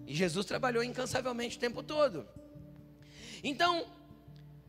E 0.06 0.14
Jesus 0.14 0.44
trabalhou 0.44 0.82
incansavelmente 0.82 1.56
o 1.56 1.60
tempo 1.60 1.82
todo. 1.82 2.26
Então, 3.42 3.86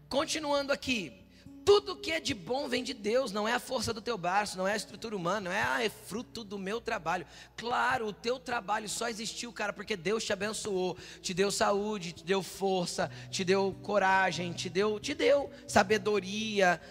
continuando 0.08 0.72
aqui, 0.72 1.21
tudo 1.64 1.96
que 1.96 2.12
é 2.12 2.20
de 2.20 2.34
bom 2.34 2.68
vem 2.68 2.84
de 2.84 2.94
Deus, 2.94 3.32
não 3.32 3.48
é 3.48 3.54
a 3.54 3.60
força 3.60 3.94
do 3.94 4.02
teu 4.02 4.18
braço, 4.18 4.58
não 4.58 4.68
é 4.68 4.74
a 4.74 4.76
estrutura 4.76 5.16
humana, 5.16 5.50
não 5.50 5.52
é, 5.52 5.62
ah, 5.62 5.84
é 5.84 5.90
fruto 5.90 6.44
do 6.44 6.58
meu 6.58 6.82
trabalho. 6.82 7.26
Claro, 7.56 8.08
o 8.08 8.14
teu 8.14 8.40
trabalho 8.40 8.90
só 8.90 9.08
existiu, 9.08 9.54
cara, 9.54 9.72
porque 9.72 9.96
Deus 9.96 10.24
te 10.24 10.34
abençoou, 10.34 10.98
te 11.22 11.34
deu 11.34 11.52
saúde, 11.52 12.14
te 12.14 12.24
deu 12.24 12.42
força, 12.42 13.12
te 13.30 13.44
deu 13.44 13.76
coragem, 13.84 14.52
te 14.54 14.70
deu, 14.70 15.00
te 15.00 15.14
deu 15.14 15.52
sabedoria. 15.68 16.82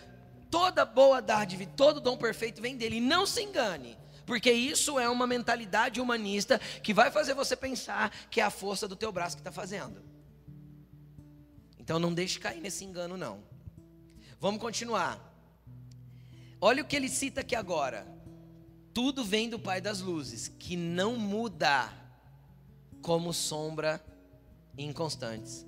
Toda 0.51 0.85
boa 0.85 1.21
dádiva, 1.21 1.65
todo 1.77 2.01
dom 2.01 2.17
perfeito 2.17 2.63
vem 2.63 2.77
dele. 2.77 2.97
E 2.97 3.01
não 3.01 3.27
se 3.27 3.43
engane, 3.43 3.99
porque 4.25 4.53
isso 4.53 4.99
é 4.99 5.09
uma 5.09 5.27
mentalidade 5.27 6.01
humanista 6.01 6.59
que 6.83 6.95
vai 6.95 7.11
fazer 7.11 7.35
você 7.35 7.57
pensar 7.57 8.11
que 8.31 8.41
é 8.41 8.45
a 8.45 8.51
força 8.51 8.87
do 8.87 8.97
teu 8.97 9.11
braço 9.11 9.37
que 9.37 9.41
está 9.41 9.53
fazendo. 9.53 10.03
Então 11.79 11.99
não 11.99 12.15
deixe 12.15 12.39
cair 12.39 12.61
nesse 12.61 12.85
engano, 12.85 13.17
não. 13.17 13.50
Vamos 14.41 14.61
continuar. 14.61 15.21
Olha 16.59 16.83
o 16.83 16.87
que 16.87 16.97
ele 16.97 17.11
cita 17.11 17.43
aqui 17.43 17.55
agora. 17.55 18.07
Tudo 18.95 19.23
vem 19.23 19.51
do 19.51 19.59
Pai 19.59 19.83
das 19.83 20.01
luzes, 20.01 20.49
que 20.49 20.77
não 20.77 21.17
muda 21.17 21.93
como 23.03 23.35
sombra 23.35 24.03
inconstantes. 24.79 25.67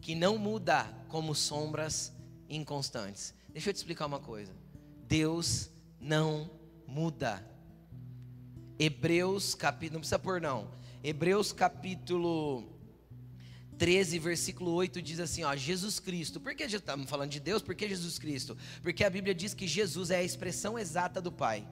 Que 0.00 0.14
não 0.14 0.38
muda 0.38 0.84
como 1.08 1.34
sombras 1.34 2.12
inconstantes. 2.48 3.34
Deixa 3.48 3.70
eu 3.70 3.74
te 3.74 3.76
explicar 3.76 4.06
uma 4.06 4.20
coisa. 4.20 4.54
Deus 5.08 5.68
não 6.00 6.48
muda. 6.86 7.44
Hebreus 8.78 9.54
capítulo, 9.54 9.94
não 9.94 10.00
precisa 10.00 10.18
pôr 10.18 10.40
não. 10.40 10.70
Hebreus 11.02 11.52
capítulo 11.52 12.71
13, 13.82 14.16
versículo 14.20 14.70
8 14.74 15.02
diz 15.02 15.18
assim: 15.18 15.42
ó, 15.42 15.56
Jesus 15.56 15.98
Cristo. 15.98 16.38
Por 16.38 16.54
que 16.54 16.62
estamos 16.62 17.10
falando 17.10 17.30
de 17.30 17.40
Deus? 17.40 17.60
Por 17.62 17.74
que 17.74 17.88
Jesus 17.88 18.16
Cristo? 18.16 18.56
Porque 18.80 19.02
a 19.02 19.10
Bíblia 19.10 19.34
diz 19.34 19.54
que 19.54 19.66
Jesus 19.66 20.12
é 20.12 20.18
a 20.18 20.22
expressão 20.22 20.78
exata 20.78 21.20
do 21.20 21.32
Pai. 21.32 21.66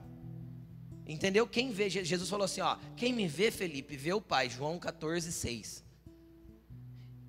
Entendeu? 1.07 1.47
Quem 1.47 1.71
vê, 1.71 1.89
Jesus 1.89 2.29
falou 2.29 2.43
assim: 2.43 2.59
ó, 2.59 2.75
quem 2.97 3.13
me 3.13 3.29
vê, 3.29 3.49
Felipe, 3.49 3.95
vê 3.95 4.11
o 4.11 4.19
Pai. 4.19 4.49
João 4.49 4.77
14, 4.77 5.31
6. 5.31 5.85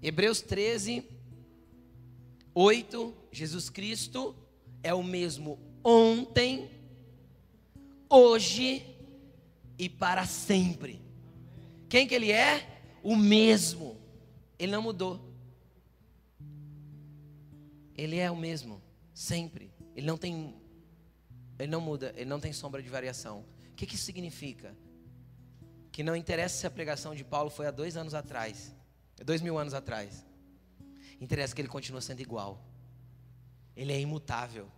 Hebreus 0.03 0.41
13, 0.41 1.05
8. 2.53 3.14
Jesus 3.30 3.70
Cristo 3.70 4.35
é 4.83 4.93
o 4.93 5.05
mesmo 5.05 5.61
ontem, 5.85 6.68
hoje 8.11 8.85
e 9.78 9.89
para 9.89 10.26
sempre. 10.26 11.01
Quem 11.89 12.05
que 12.05 12.16
ele 12.16 12.33
é? 12.33 12.83
O 13.01 13.14
mesmo. 13.14 14.01
Ele 14.62 14.70
não 14.70 14.80
mudou. 14.80 15.20
Ele 17.96 18.16
é 18.16 18.30
o 18.30 18.36
mesmo, 18.36 18.80
sempre. 19.12 19.74
Ele 19.96 20.06
não 20.06 20.16
tem, 20.16 20.54
ele 21.58 21.72
não 21.72 21.80
muda, 21.80 22.12
ele 22.14 22.30
não 22.30 22.38
tem 22.38 22.52
sombra 22.52 22.80
de 22.80 22.88
variação. 22.88 23.44
O 23.72 23.74
que, 23.74 23.84
que 23.86 23.96
isso 23.96 24.04
significa? 24.04 24.76
Que 25.90 26.04
não 26.04 26.14
interessa 26.14 26.60
se 26.60 26.66
a 26.66 26.70
pregação 26.70 27.12
de 27.12 27.24
Paulo 27.24 27.50
foi 27.50 27.66
há 27.66 27.72
dois 27.72 27.96
anos 27.96 28.14
atrás, 28.14 28.72
dois 29.24 29.40
mil 29.40 29.58
anos 29.58 29.74
atrás. 29.74 30.24
Interessa 31.20 31.56
que 31.56 31.60
ele 31.60 31.68
continua 31.68 32.00
sendo 32.00 32.20
igual. 32.20 32.64
Ele 33.74 33.92
é 33.92 34.00
imutável. 34.00 34.70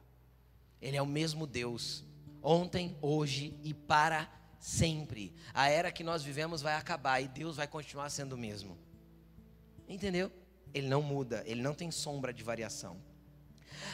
Ele 0.81 0.97
é 0.97 1.03
o 1.03 1.07
mesmo 1.07 1.47
Deus. 1.47 2.05
Ontem, 2.43 2.97
hoje 3.03 3.55
e 3.63 3.75
para 3.75 4.33
sempre. 4.59 5.35
A 5.53 5.69
era 5.69 5.93
que 5.93 6.03
nós 6.03 6.23
vivemos 6.23 6.63
vai 6.63 6.75
acabar 6.75 7.21
e 7.21 7.29
Deus 7.29 7.57
vai 7.57 7.69
continuar 7.69 8.09
sendo 8.09 8.33
o 8.33 8.39
mesmo. 8.39 8.84
Entendeu? 9.89 10.31
Ele 10.73 10.89
não 10.89 11.03
muda, 11.03 11.43
ele 11.47 11.63
não 11.63 11.75
tem 11.75 11.91
sombra 11.91 12.33
de 12.33 12.43
variação. 12.43 12.97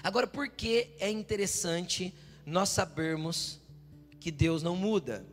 Agora, 0.03 0.27
por 0.27 0.49
que 0.49 0.95
é 0.99 1.11
interessante 1.11 2.15
nós 2.47 2.69
sabermos 2.71 3.61
que 4.19 4.31
Deus 4.31 4.63
não 4.63 4.77
muda? 4.77 5.27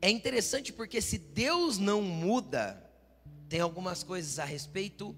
É 0.00 0.10
interessante 0.10 0.72
porque 0.72 1.00
se 1.00 1.18
Deus 1.18 1.78
não 1.78 2.02
muda, 2.02 2.78
tem 3.48 3.60
algumas 3.60 4.02
coisas 4.02 4.38
a 4.38 4.44
respeito 4.44 5.16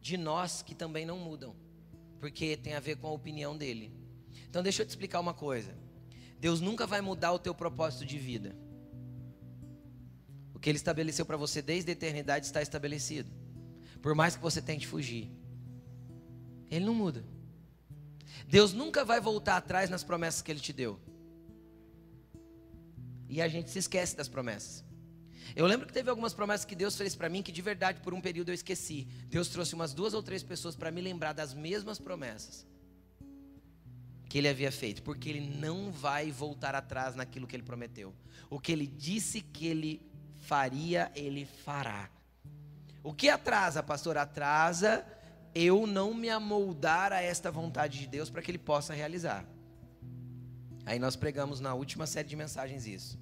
de 0.00 0.16
nós 0.16 0.62
que 0.62 0.74
também 0.74 1.04
não 1.04 1.18
mudam, 1.18 1.54
porque 2.18 2.56
tem 2.56 2.74
a 2.74 2.80
ver 2.80 2.96
com 2.96 3.08
a 3.08 3.12
opinião 3.12 3.56
dele. 3.56 3.92
Então 4.48 4.62
deixa 4.62 4.82
eu 4.82 4.86
te 4.86 4.90
explicar 4.90 5.20
uma 5.20 5.34
coisa. 5.34 5.76
Deus 6.38 6.60
nunca 6.60 6.86
vai 6.86 7.00
mudar 7.00 7.32
o 7.32 7.38
teu 7.38 7.54
propósito 7.54 8.06
de 8.06 8.18
vida. 8.18 8.56
O 10.60 10.62
que 10.62 10.68
ele 10.68 10.76
estabeleceu 10.76 11.24
para 11.24 11.38
você 11.38 11.62
desde 11.62 11.90
a 11.90 11.92
eternidade 11.92 12.44
está 12.44 12.60
estabelecido. 12.60 13.30
Por 14.02 14.14
mais 14.14 14.36
que 14.36 14.42
você 14.42 14.60
tente 14.60 14.86
fugir. 14.86 15.32
Ele 16.70 16.84
não 16.84 16.92
muda. 16.92 17.24
Deus 18.46 18.74
nunca 18.74 19.02
vai 19.02 19.22
voltar 19.22 19.56
atrás 19.56 19.88
nas 19.88 20.04
promessas 20.04 20.42
que 20.42 20.52
ele 20.52 20.60
te 20.60 20.70
deu. 20.70 21.00
E 23.26 23.40
a 23.40 23.48
gente 23.48 23.70
se 23.70 23.78
esquece 23.78 24.14
das 24.14 24.28
promessas. 24.28 24.84
Eu 25.56 25.64
lembro 25.64 25.86
que 25.86 25.94
teve 25.94 26.10
algumas 26.10 26.34
promessas 26.34 26.66
que 26.66 26.76
Deus 26.76 26.94
fez 26.94 27.16
para 27.16 27.30
mim 27.30 27.42
que 27.42 27.52
de 27.52 27.62
verdade 27.62 28.02
por 28.02 28.12
um 28.12 28.20
período 28.20 28.50
eu 28.50 28.54
esqueci. 28.54 29.08
Deus 29.30 29.48
trouxe 29.48 29.74
umas 29.74 29.94
duas 29.94 30.12
ou 30.12 30.22
três 30.22 30.42
pessoas 30.42 30.76
para 30.76 30.90
me 30.90 31.00
lembrar 31.00 31.32
das 31.32 31.54
mesmas 31.54 31.98
promessas 31.98 32.66
que 34.28 34.36
ele 34.36 34.48
havia 34.48 34.70
feito, 34.70 35.02
porque 35.02 35.30
ele 35.30 35.40
não 35.40 35.90
vai 35.90 36.30
voltar 36.30 36.74
atrás 36.74 37.16
naquilo 37.16 37.46
que 37.46 37.56
ele 37.56 37.62
prometeu. 37.62 38.14
O 38.50 38.60
que 38.60 38.72
ele 38.72 38.86
disse 38.86 39.40
que 39.40 39.66
ele 39.66 40.09
faria, 40.50 41.12
ele 41.14 41.44
fará. 41.46 42.10
O 43.04 43.14
que 43.14 43.28
atrasa, 43.28 43.84
pastor? 43.84 44.18
Atrasa 44.18 45.06
eu 45.54 45.86
não 45.86 46.12
me 46.12 46.28
amoldar 46.28 47.12
a 47.12 47.22
esta 47.22 47.52
vontade 47.52 48.00
de 48.00 48.08
Deus 48.08 48.28
para 48.28 48.42
que 48.42 48.50
ele 48.50 48.58
possa 48.58 48.92
realizar. 48.92 49.44
Aí 50.84 50.98
nós 50.98 51.14
pregamos 51.14 51.60
na 51.60 51.72
última 51.74 52.04
série 52.04 52.28
de 52.28 52.34
mensagens 52.34 52.84
isso. 52.84 53.16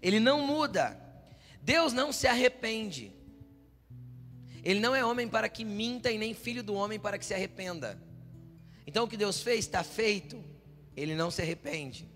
Ele 0.00 0.20
não 0.20 0.46
muda. 0.46 0.96
Deus 1.60 1.92
não 1.92 2.12
se 2.12 2.28
arrepende. 2.28 3.12
Ele 4.62 4.78
não 4.78 4.94
é 4.94 5.04
homem 5.04 5.28
para 5.28 5.48
que 5.48 5.64
minta 5.64 6.12
e 6.12 6.18
nem 6.18 6.32
filho 6.32 6.62
do 6.62 6.74
homem 6.74 6.98
para 6.98 7.18
que 7.18 7.26
se 7.26 7.34
arrependa. 7.34 8.00
Então 8.86 9.04
o 9.04 9.08
que 9.08 9.16
Deus 9.16 9.40
fez 9.40 9.60
está 9.64 9.82
feito. 9.82 10.40
Ele 10.96 11.16
não 11.16 11.28
se 11.28 11.42
arrepende. 11.42 12.08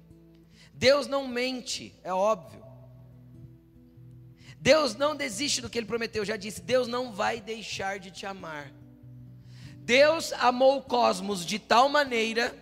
Deus 0.72 1.08
não 1.08 1.26
mente, 1.26 1.98
é 2.04 2.12
óbvio. 2.12 2.65
Deus 4.66 4.96
não 4.96 5.14
desiste 5.14 5.60
do 5.60 5.70
que 5.70 5.78
ele 5.78 5.86
prometeu, 5.86 6.24
já 6.24 6.36
disse, 6.36 6.60
Deus 6.60 6.88
não 6.88 7.12
vai 7.12 7.40
deixar 7.40 8.00
de 8.00 8.10
te 8.10 8.26
amar. 8.26 8.72
Deus 9.76 10.32
amou 10.32 10.78
o 10.78 10.82
cosmos 10.82 11.46
de 11.46 11.56
tal 11.60 11.88
maneira 11.88 12.52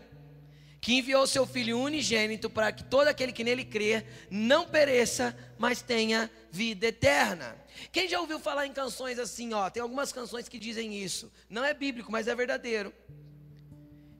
que 0.82 0.98
enviou 0.98 1.26
seu 1.26 1.46
filho 1.46 1.80
unigênito 1.80 2.50
para 2.50 2.70
que 2.72 2.84
todo 2.84 3.08
aquele 3.08 3.32
que 3.32 3.42
nele 3.42 3.64
crê 3.64 4.04
não 4.30 4.66
pereça, 4.66 5.34
mas 5.56 5.80
tenha 5.80 6.30
vida 6.50 6.88
eterna. 6.88 7.56
Quem 7.90 8.06
já 8.06 8.20
ouviu 8.20 8.38
falar 8.38 8.66
em 8.66 8.72
canções 8.74 9.18
assim, 9.18 9.54
ó, 9.54 9.70
tem 9.70 9.82
algumas 9.82 10.12
canções 10.12 10.46
que 10.46 10.58
dizem 10.58 11.02
isso. 11.02 11.32
Não 11.48 11.64
é 11.64 11.72
bíblico, 11.72 12.12
mas 12.12 12.28
é 12.28 12.34
verdadeiro 12.34 12.92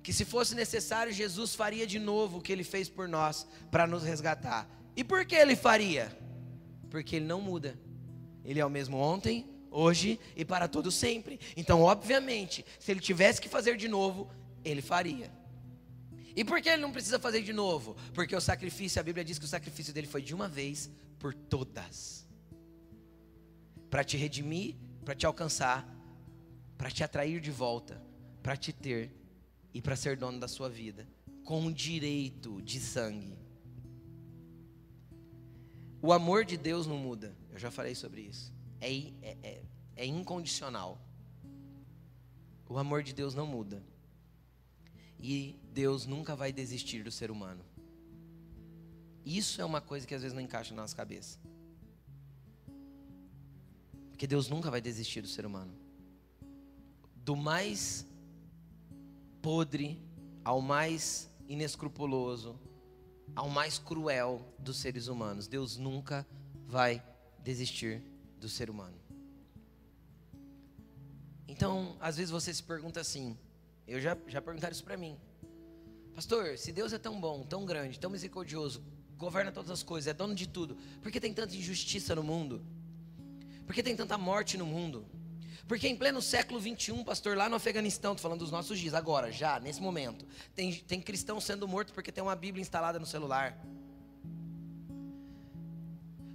que 0.03 0.11
se 0.11 0.25
fosse 0.25 0.55
necessário, 0.55 1.13
Jesus 1.13 1.55
faria 1.55 1.87
de 1.87 1.99
novo 1.99 2.39
o 2.39 2.41
que 2.41 2.51
ele 2.51 2.65
fez 2.65 2.89
por 2.89 3.07
nós 3.07 3.47
para 3.71 3.87
nos 3.87 4.05
resgatar. 4.05 4.67
E 4.97 5.05
por 5.05 5.27
que 5.27 5.35
ele 5.35 5.55
faria? 5.55 6.24
Porque 6.91 7.17
ele 7.17 7.27
não 7.27 7.41
muda. 7.41 7.79
Ele 8.45 8.61
é 8.61 8.67
o 8.67 8.71
mesmo 8.71 8.99
ontem, 8.99 9.49
hoje 9.71 10.21
e 10.37 10.45
para 10.45 10.69
todo 10.69 10.91
sempre. 10.91 11.41
Então, 11.57 11.83
obviamente, 11.83 12.65
se 12.79 12.91
ele 12.91 13.01
tivesse 13.01 13.41
que 13.41 13.49
fazer 13.49 13.77
de 13.77 13.89
novo, 13.89 14.31
ele 14.65 14.83
faria. 14.83 15.31
E 16.37 16.45
por 16.45 16.61
que 16.61 16.69
ele 16.69 16.83
não 16.83 16.93
precisa 16.93 17.19
fazer 17.19 17.43
de 17.43 17.53
novo? 17.53 17.97
Porque 18.13 18.35
o 18.35 18.41
sacrifício, 18.41 19.01
a 19.01 19.05
Bíblia 19.05 19.25
diz 19.25 19.39
que 19.39 19.45
o 19.45 19.49
sacrifício 19.49 19.93
dele 19.93 20.07
foi 20.07 20.23
de 20.23 20.35
uma 20.35 20.49
vez 20.49 20.91
por 21.19 21.33
todas. 21.33 22.27
Para 23.89 24.03
te 24.03 24.17
redimir, 24.17 24.75
para 25.05 25.15
te 25.15 25.27
alcançar, 25.27 25.89
para 26.77 26.91
te 26.91 27.05
atrair 27.05 27.41
de 27.41 27.51
volta, 27.51 28.03
para 28.43 28.57
te 28.57 28.73
ter 28.73 29.13
e 29.73 29.81
para 29.81 29.97
ser 29.97 30.17
dono 30.17 30.41
da 30.41 30.49
sua 30.49 30.69
vida, 30.69 31.07
com 31.45 31.71
direito 31.71 32.61
de 32.63 32.81
sangue. 32.81 33.44
O 36.07 36.13
amor 36.13 36.45
de 36.45 36.59
Deus 36.59 36.87
não 36.87 36.99
muda, 36.99 37.35
eu 37.51 37.59
já 37.59 37.71
falei 37.71 37.95
sobre 37.95 38.21
isso. 38.21 38.53
É, 38.79 38.95
é, 39.23 39.37
é, 39.43 39.63
é 39.97 40.05
incondicional. 40.05 41.01
O 42.69 42.77
amor 42.77 43.03
de 43.03 43.15
Deus 43.15 43.35
não 43.35 43.47
muda. 43.47 43.83
E 45.19 45.59
Deus 45.73 46.05
nunca 46.05 46.37
vai 46.37 46.53
desistir 46.53 47.03
do 47.03 47.11
ser 47.11 47.31
humano. 47.31 47.65
Isso 49.25 49.63
é 49.63 49.65
uma 49.65 49.81
coisa 49.81 50.07
que 50.07 50.15
às 50.15 50.21
vezes 50.21 50.35
não 50.35 50.43
encaixa 50.43 50.75
na 50.75 50.83
nossa 50.83 50.95
cabeça. 50.95 51.39
Porque 54.11 54.27
Deus 54.27 54.51
nunca 54.51 54.71
vai 54.71 54.83
desistir 54.83 55.23
do 55.23 55.29
ser 55.29 55.47
humano. 55.47 55.73
Do 57.17 57.35
mais 57.35 58.07
podre 59.41 59.99
ao 60.45 60.61
mais 60.61 61.31
inescrupuloso, 61.49 62.61
ao 63.35 63.49
mais 63.49 63.79
cruel 63.79 64.45
dos 64.59 64.79
seres 64.79 65.09
humanos. 65.09 65.47
Deus 65.47 65.77
nunca 65.77 66.27
vai 66.67 67.03
desistir 67.43 68.03
do 68.41 68.49
ser 68.49 68.71
humano. 68.71 68.97
Então, 71.47 71.97
às 72.01 72.17
vezes 72.17 72.31
você 72.31 72.53
se 72.53 72.63
pergunta 72.63 73.01
assim, 73.01 73.39
eu 73.87 74.01
já, 74.01 74.17
já 74.27 74.41
perguntaram 74.41 74.73
isso 74.73 74.83
para 74.83 74.97
mim. 74.97 75.17
Pastor, 76.15 76.59
se 76.59 76.73
Deus 76.73 76.93
é 76.93 76.99
tão 76.99 77.21
bom, 77.21 77.45
tão 77.45 77.65
grande, 77.65 77.99
tão 77.99 78.11
misericordioso, 78.11 78.83
governa 79.17 79.53
todas 79.53 79.71
as 79.71 79.83
coisas, 79.83 80.09
é 80.09 80.15
dono 80.15 80.35
de 80.35 80.49
tudo, 80.49 80.77
por 81.03 81.11
que 81.13 81.21
tem 81.21 81.33
tanta 81.33 81.55
injustiça 81.55 82.15
no 82.15 82.23
mundo? 82.23 82.65
Por 83.67 83.75
que 83.75 83.83
tem 83.83 83.97
tanta 83.97 84.19
morte 84.19 84.57
no 84.57 84.67
mundo? 84.67 85.07
Porque 85.67 85.89
em 85.89 85.97
pleno 85.97 86.21
século 86.21 86.61
21, 86.61 87.03
pastor, 87.05 87.37
lá 87.37 87.49
no 87.49 87.57
Afeganistão, 87.57 88.13
estou 88.13 88.23
falando 88.23 88.41
dos 88.41 88.51
nossos 88.51 88.79
dias, 88.79 88.93
agora, 88.93 89.33
já, 89.33 89.59
nesse 89.59 89.81
momento, 89.81 90.27
tem, 90.55 90.75
tem 90.75 91.01
cristão 91.01 91.41
sendo 91.41 91.67
morto 91.67 91.93
porque 91.93 92.13
tem 92.13 92.23
uma 92.23 92.37
Bíblia 92.37 92.61
instalada 92.61 92.99
no 92.99 93.07
celular. 93.07 93.59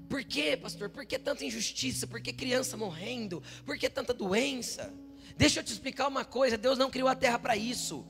Por 0.10 0.24
que, 0.24 0.58
pastor? 0.58 0.90
Por 0.90 1.06
que 1.06 1.20
tanta 1.20 1.46
injustiça? 1.46 2.08
Por 2.08 2.20
que 2.20 2.34
criança 2.34 2.76
morrendo? 2.76 3.44
Por 3.64 3.78
que 3.78 3.88
tanta 3.88 4.12
doença? 4.12 4.92
Deixa 5.38 5.60
eu 5.60 5.64
te 5.64 5.72
explicar 5.72 6.08
uma 6.08 6.26
coisa: 6.26 6.58
Deus 6.58 6.80
não 6.80 6.90
criou 6.90 7.08
a 7.08 7.16
terra 7.16 7.38
para 7.38 7.56
isso. 7.56 8.04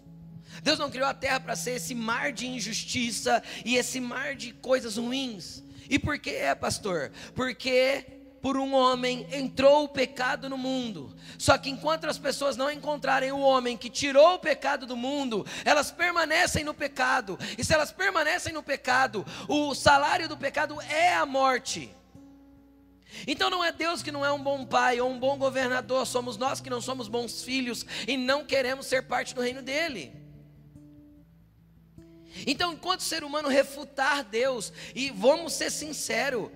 Deus 0.63 0.79
não 0.79 0.89
criou 0.89 1.07
a 1.07 1.13
terra 1.13 1.39
para 1.39 1.55
ser 1.55 1.71
esse 1.71 1.93
mar 1.93 2.31
de 2.31 2.47
injustiça 2.47 3.43
e 3.65 3.75
esse 3.75 3.99
mar 3.99 4.35
de 4.35 4.53
coisas 4.53 4.95
ruins. 4.95 5.61
E 5.89 5.99
por 5.99 6.17
que 6.17 6.31
é, 6.31 6.55
pastor? 6.55 7.11
Porque 7.35 8.18
por 8.41 8.57
um 8.57 8.73
homem 8.73 9.27
entrou 9.31 9.83
o 9.83 9.89
pecado 9.89 10.49
no 10.49 10.57
mundo. 10.57 11.15
Só 11.37 11.57
que 11.57 11.69
enquanto 11.69 12.05
as 12.05 12.17
pessoas 12.17 12.55
não 12.55 12.71
encontrarem 12.71 13.31
o 13.31 13.39
homem 13.39 13.77
que 13.77 13.89
tirou 13.89 14.35
o 14.35 14.39
pecado 14.39 14.85
do 14.85 14.95
mundo, 14.95 15.45
elas 15.65 15.91
permanecem 15.91 16.63
no 16.63 16.73
pecado. 16.73 17.37
E 17.57 17.63
se 17.63 17.73
elas 17.73 17.91
permanecem 17.91 18.53
no 18.53 18.63
pecado, 18.63 19.25
o 19.47 19.73
salário 19.73 20.27
do 20.27 20.37
pecado 20.37 20.79
é 20.81 21.13
a 21.15 21.25
morte. 21.25 21.95
Então 23.27 23.49
não 23.49 23.63
é 23.63 23.71
Deus 23.71 24.03
que 24.03 24.11
não 24.11 24.25
é 24.25 24.31
um 24.31 24.41
bom 24.41 24.65
pai 24.65 25.01
ou 25.01 25.09
um 25.09 25.19
bom 25.19 25.37
governador, 25.37 26.05
somos 26.05 26.37
nós 26.37 26.61
que 26.61 26.69
não 26.69 26.79
somos 26.79 27.07
bons 27.07 27.43
filhos 27.43 27.85
e 28.07 28.15
não 28.15 28.45
queremos 28.45 28.85
ser 28.85 29.03
parte 29.03 29.33
do 29.33 29.41
reino 29.41 29.61
dele. 29.61 30.13
Então, 32.45 32.73
enquanto 32.73 32.99
o 32.99 33.03
ser 33.03 33.23
humano 33.23 33.49
refutar 33.49 34.23
Deus, 34.23 34.71
e 34.95 35.09
vamos 35.09 35.53
ser 35.53 35.71
sinceros, 35.71 36.49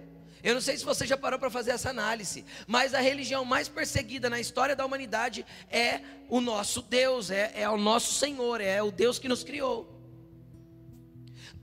eu 0.43 0.53
não 0.53 0.61
sei 0.61 0.77
se 0.77 0.83
você 0.83 1.07
já 1.07 1.15
parou 1.15 1.39
para 1.39 1.49
fazer 1.49 1.71
essa 1.71 1.89
análise, 1.89 2.43
mas 2.67 2.93
a 2.93 2.99
religião 2.99 3.45
mais 3.45 3.69
perseguida 3.69 4.29
na 4.29 4.41
história 4.41 4.75
da 4.75 4.85
humanidade 4.85 5.45
é 5.71 6.01
o 6.27 6.41
nosso 6.41 6.81
Deus, 6.81 7.31
é, 7.31 7.53
é 7.55 7.69
o 7.69 7.77
nosso 7.77 8.13
Senhor, 8.13 8.59
é 8.59 8.83
o 8.83 8.91
Deus 8.91 9.17
que 9.17 9.29
nos 9.29 9.41
criou. 9.41 9.89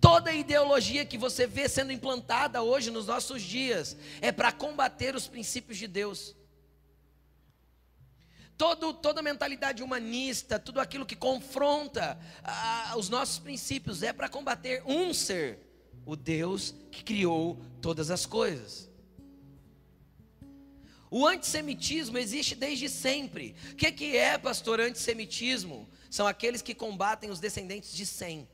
Toda 0.01 0.33
ideologia 0.33 1.05
que 1.05 1.19
você 1.19 1.47
vê 1.47 1.69
sendo 1.69 1.93
implantada 1.93 2.63
hoje 2.63 2.91
nos 2.91 3.07
nossos 3.07 3.43
dias 3.43 3.95
é 4.23 4.33
para 4.33 4.51
combater 4.51 5.15
os 5.15 5.29
princípios 5.29 5.77
de 5.77 5.87
Deus. 5.87 6.35
Todo, 8.57 8.95
toda 8.95 9.21
mentalidade 9.21 9.83
humanista, 9.83 10.59
tudo 10.59 10.81
aquilo 10.81 11.05
que 11.05 11.17
confronta 11.17 12.19
ah, 12.43 12.95
os 12.97 13.11
nossos 13.11 13.39
princípios 13.39 14.03
é 14.03 14.11
para 14.11 14.29
combater 14.29 14.83
um 14.87 15.13
ser 15.13 15.70
o 16.05 16.17
Deus 16.17 16.75
que 16.91 17.05
criou 17.05 17.59
todas 17.81 18.11
as 18.11 18.27
coisas. 18.27 18.89
O 21.11 21.27
antissemitismo 21.27 22.19
existe 22.19 22.55
desde 22.55 22.89
sempre. 22.89 23.55
O 23.73 23.75
que, 23.75 23.91
que 23.91 24.17
é, 24.17 24.39
pastor, 24.39 24.81
antissemitismo? 24.81 25.89
São 26.09 26.27
aqueles 26.27 26.63
que 26.63 26.75
combatem 26.75 27.31
os 27.31 27.41
descendentes 27.41 27.93
de 27.93 28.07
Sem. 28.07 28.49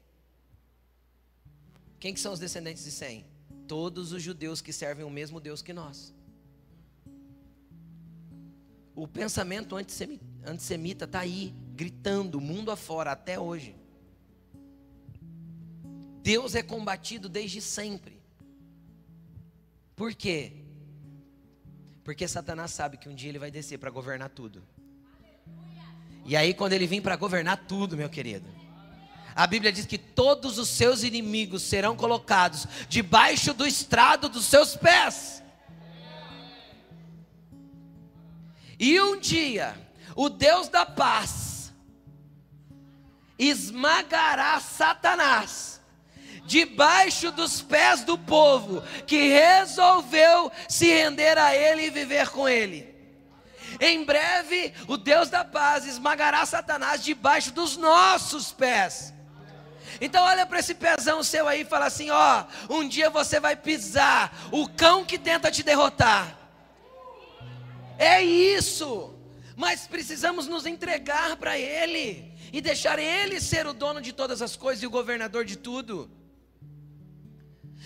Quem 2.00 2.14
que 2.14 2.20
são 2.20 2.32
os 2.32 2.38
descendentes 2.38 2.84
de 2.84 2.90
Sem? 2.90 3.26
Todos 3.68 4.12
os 4.12 4.22
judeus 4.22 4.60
que 4.60 4.72
servem 4.72 5.04
o 5.04 5.10
mesmo 5.10 5.40
Deus 5.40 5.60
que 5.60 5.72
nós. 5.72 6.14
o 8.96 9.06
pensamento 9.06 9.76
antissemita 9.76 11.04
está 11.04 11.20
aí, 11.20 11.54
gritando, 11.74 12.40
mundo 12.40 12.70
afora, 12.70 13.12
até 13.12 13.38
hoje. 13.38 13.76
Deus 16.26 16.56
é 16.56 16.62
combatido 16.62 17.28
desde 17.28 17.60
sempre. 17.60 18.20
Por 19.94 20.12
quê? 20.12 20.54
Porque 22.02 22.26
Satanás 22.26 22.72
sabe 22.72 22.96
que 22.96 23.08
um 23.08 23.14
dia 23.14 23.28
ele 23.28 23.38
vai 23.38 23.48
descer 23.48 23.78
para 23.78 23.90
governar 23.90 24.30
tudo. 24.30 24.60
E 26.24 26.34
aí, 26.34 26.52
quando 26.52 26.72
ele 26.72 26.84
vir 26.84 27.00
para 27.00 27.14
governar 27.14 27.58
tudo, 27.68 27.96
meu 27.96 28.10
querido, 28.10 28.52
a 29.36 29.46
Bíblia 29.46 29.70
diz 29.70 29.86
que 29.86 29.96
todos 29.96 30.58
os 30.58 30.68
seus 30.68 31.04
inimigos 31.04 31.62
serão 31.62 31.94
colocados 31.94 32.66
debaixo 32.88 33.54
do 33.54 33.64
estrado 33.64 34.28
dos 34.28 34.46
seus 34.46 34.74
pés. 34.74 35.44
E 38.80 39.00
um 39.00 39.20
dia, 39.20 39.80
o 40.16 40.28
Deus 40.28 40.68
da 40.68 40.84
paz 40.84 41.72
esmagará 43.38 44.58
Satanás 44.58 45.75
debaixo 46.46 47.30
dos 47.30 47.60
pés 47.60 48.04
do 48.04 48.16
povo 48.16 48.82
que 49.06 49.28
resolveu 49.28 50.50
se 50.68 50.86
render 50.86 51.36
a 51.36 51.54
ele 51.54 51.86
e 51.86 51.90
viver 51.90 52.30
com 52.30 52.48
ele. 52.48 52.94
Em 53.80 54.04
breve, 54.04 54.72
o 54.88 54.96
Deus 54.96 55.28
da 55.28 55.44
paz 55.44 55.84
esmagará 55.84 56.46
Satanás 56.46 57.04
debaixo 57.04 57.52
dos 57.52 57.76
nossos 57.76 58.52
pés. 58.52 59.12
Então 60.00 60.24
olha 60.24 60.46
para 60.46 60.58
esse 60.58 60.74
pezão 60.74 61.22
seu 61.22 61.48
aí 61.48 61.62
e 61.62 61.64
fala 61.64 61.86
assim: 61.86 62.10
ó, 62.10 62.44
um 62.68 62.86
dia 62.86 63.10
você 63.10 63.40
vai 63.40 63.56
pisar 63.56 64.48
o 64.50 64.68
cão 64.68 65.04
que 65.04 65.18
tenta 65.18 65.50
te 65.50 65.62
derrotar. 65.62 66.36
É 67.98 68.22
isso. 68.22 69.14
Mas 69.56 69.86
precisamos 69.86 70.46
nos 70.46 70.66
entregar 70.66 71.36
para 71.36 71.58
Ele 71.58 72.34
e 72.52 72.60
deixar 72.60 72.98
Ele 72.98 73.40
ser 73.40 73.66
o 73.66 73.72
dono 73.72 74.02
de 74.02 74.12
todas 74.12 74.42
as 74.42 74.54
coisas 74.54 74.82
e 74.82 74.86
o 74.86 74.90
governador 74.90 75.46
de 75.46 75.56
tudo. 75.56 76.10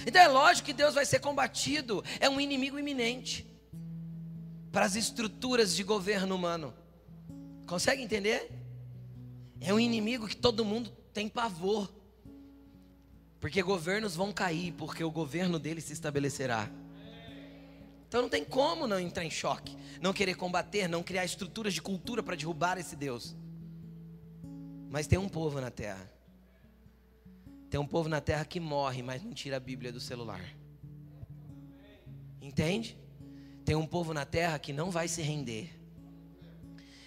Então 0.07 0.20
é 0.20 0.28
lógico 0.28 0.66
que 0.66 0.72
Deus 0.72 0.94
vai 0.94 1.05
ser 1.05 1.20
combatido, 1.20 2.05
é 2.18 2.28
um 2.28 2.40
inimigo 2.40 2.78
iminente 2.78 3.46
para 4.72 4.84
as 4.84 4.96
estruturas 4.96 5.74
de 5.74 5.82
governo 5.82 6.34
humano. 6.34 6.72
Consegue 7.66 8.03
entender? 8.03 8.51
É 9.61 9.72
um 9.74 9.80
inimigo 9.80 10.26
que 10.26 10.36
todo 10.36 10.64
mundo 10.64 10.90
tem 11.12 11.28
pavor. 11.28 11.92
Porque 13.38 13.62
governos 13.62 14.14
vão 14.14 14.32
cair, 14.32 14.72
porque 14.72 15.03
o 15.03 15.11
governo 15.11 15.59
dele 15.59 15.80
se 15.80 15.92
estabelecerá. 15.92 16.70
Então 18.07 18.22
não 18.22 18.28
tem 18.28 18.44
como 18.44 18.86
não 18.86 18.98
entrar 18.98 19.24
em 19.24 19.30
choque, 19.30 19.76
não 20.01 20.12
querer 20.12 20.34
combater, 20.34 20.88
não 20.88 21.03
criar 21.03 21.24
estruturas 21.24 21.72
de 21.72 21.80
cultura 21.80 22.22
para 22.22 22.36
derrubar 22.36 22.76
esse 22.76 22.96
Deus. 22.96 23.36
Mas 24.90 25.07
tem 25.07 25.18
um 25.18 25.28
povo 25.28 25.61
na 25.61 25.70
terra. 25.70 26.11
Tem 27.70 27.78
um 27.78 27.86
povo 27.86 28.08
na 28.08 28.20
terra 28.20 28.44
que 28.44 28.58
morre, 28.58 29.02
mas 29.02 29.22
não 29.22 29.32
tira 29.32 29.56
a 29.56 29.60
Bíblia 29.60 29.92
do 29.92 30.00
celular. 30.00 30.42
Entende? 32.42 32.98
Tem 33.64 33.76
um 33.76 33.86
povo 33.86 34.12
na 34.12 34.24
terra 34.24 34.58
que 34.58 34.72
não 34.72 34.90
vai 34.90 35.06
se 35.06 35.22
render. 35.22 35.70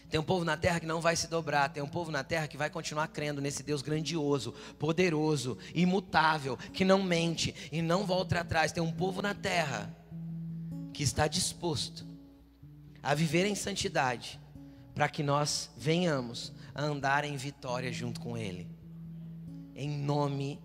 Tem 0.09 0.19
um 0.19 0.23
povo 0.23 0.45
na 0.45 0.55
terra 0.55 0.79
que 0.79 0.85
não 0.85 1.01
vai 1.01 1.15
se 1.15 1.27
dobrar. 1.27 1.69
Tem 1.69 1.83
um 1.83 1.87
povo 1.87 2.11
na 2.11 2.23
terra 2.23 2.47
que 2.47 2.55
vai 2.55 2.69
continuar 2.69 3.07
crendo 3.07 3.41
nesse 3.41 3.63
Deus 3.63 3.81
grandioso, 3.81 4.53
poderoso, 4.79 5.57
imutável, 5.73 6.55
que 6.55 6.85
não 6.85 7.03
mente 7.03 7.53
e 7.71 7.81
não 7.81 8.05
volta 8.05 8.39
atrás. 8.39 8.71
Tem 8.71 8.81
um 8.81 8.91
povo 8.91 9.21
na 9.21 9.33
terra 9.33 9.93
que 10.93 11.03
está 11.03 11.27
disposto 11.27 12.07
a 13.01 13.13
viver 13.13 13.45
em 13.45 13.55
santidade, 13.55 14.39
para 14.95 15.09
que 15.09 15.23
nós 15.23 15.69
venhamos 15.75 16.53
a 16.73 16.83
andar 16.83 17.25
em 17.25 17.35
vitória 17.35 17.91
junto 17.91 18.21
com 18.21 18.37
Ele, 18.37 18.69
em 19.75 19.89
nome 19.89 20.61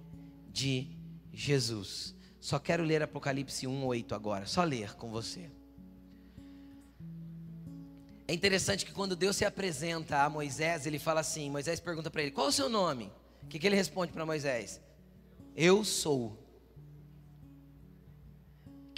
de 0.52 0.88
Jesus. 1.32 2.14
Só 2.40 2.58
quero 2.58 2.82
ler 2.82 3.02
Apocalipse 3.02 3.66
1:8 3.66 4.14
agora, 4.14 4.46
só 4.46 4.64
ler 4.64 4.94
com 4.94 5.10
você. 5.10 5.50
É 8.26 8.34
interessante 8.34 8.84
que 8.84 8.92
quando 8.92 9.16
Deus 9.16 9.36
se 9.36 9.44
apresenta 9.44 10.22
a 10.22 10.30
Moisés, 10.30 10.86
ele 10.86 10.98
fala 10.98 11.20
assim: 11.20 11.50
Moisés 11.50 11.80
pergunta 11.80 12.10
para 12.10 12.22
ele, 12.22 12.30
qual 12.30 12.48
o 12.48 12.52
seu 12.52 12.68
nome? 12.68 13.10
O 13.42 13.46
que, 13.46 13.58
que 13.58 13.66
ele 13.66 13.76
responde 13.76 14.12
para 14.12 14.26
Moisés? 14.26 14.80
Eu 15.56 15.84
sou 15.84 16.48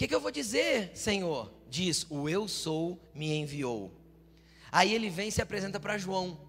que, 0.01 0.09
que 0.09 0.15
eu 0.15 0.21
vou 0.21 0.31
dizer, 0.31 0.93
Senhor? 0.95 1.53
Diz: 1.69 2.07
O 2.09 2.27
eu 2.27 2.49
sou 2.49 2.99
me 3.15 3.35
enviou. 3.35 3.93
Aí 4.73 4.95
ele 4.95 5.11
vem 5.11 5.29
e 5.29 5.33
se 5.33 5.43
apresenta 5.43 5.79
para 5.79 5.99
João. 5.99 6.41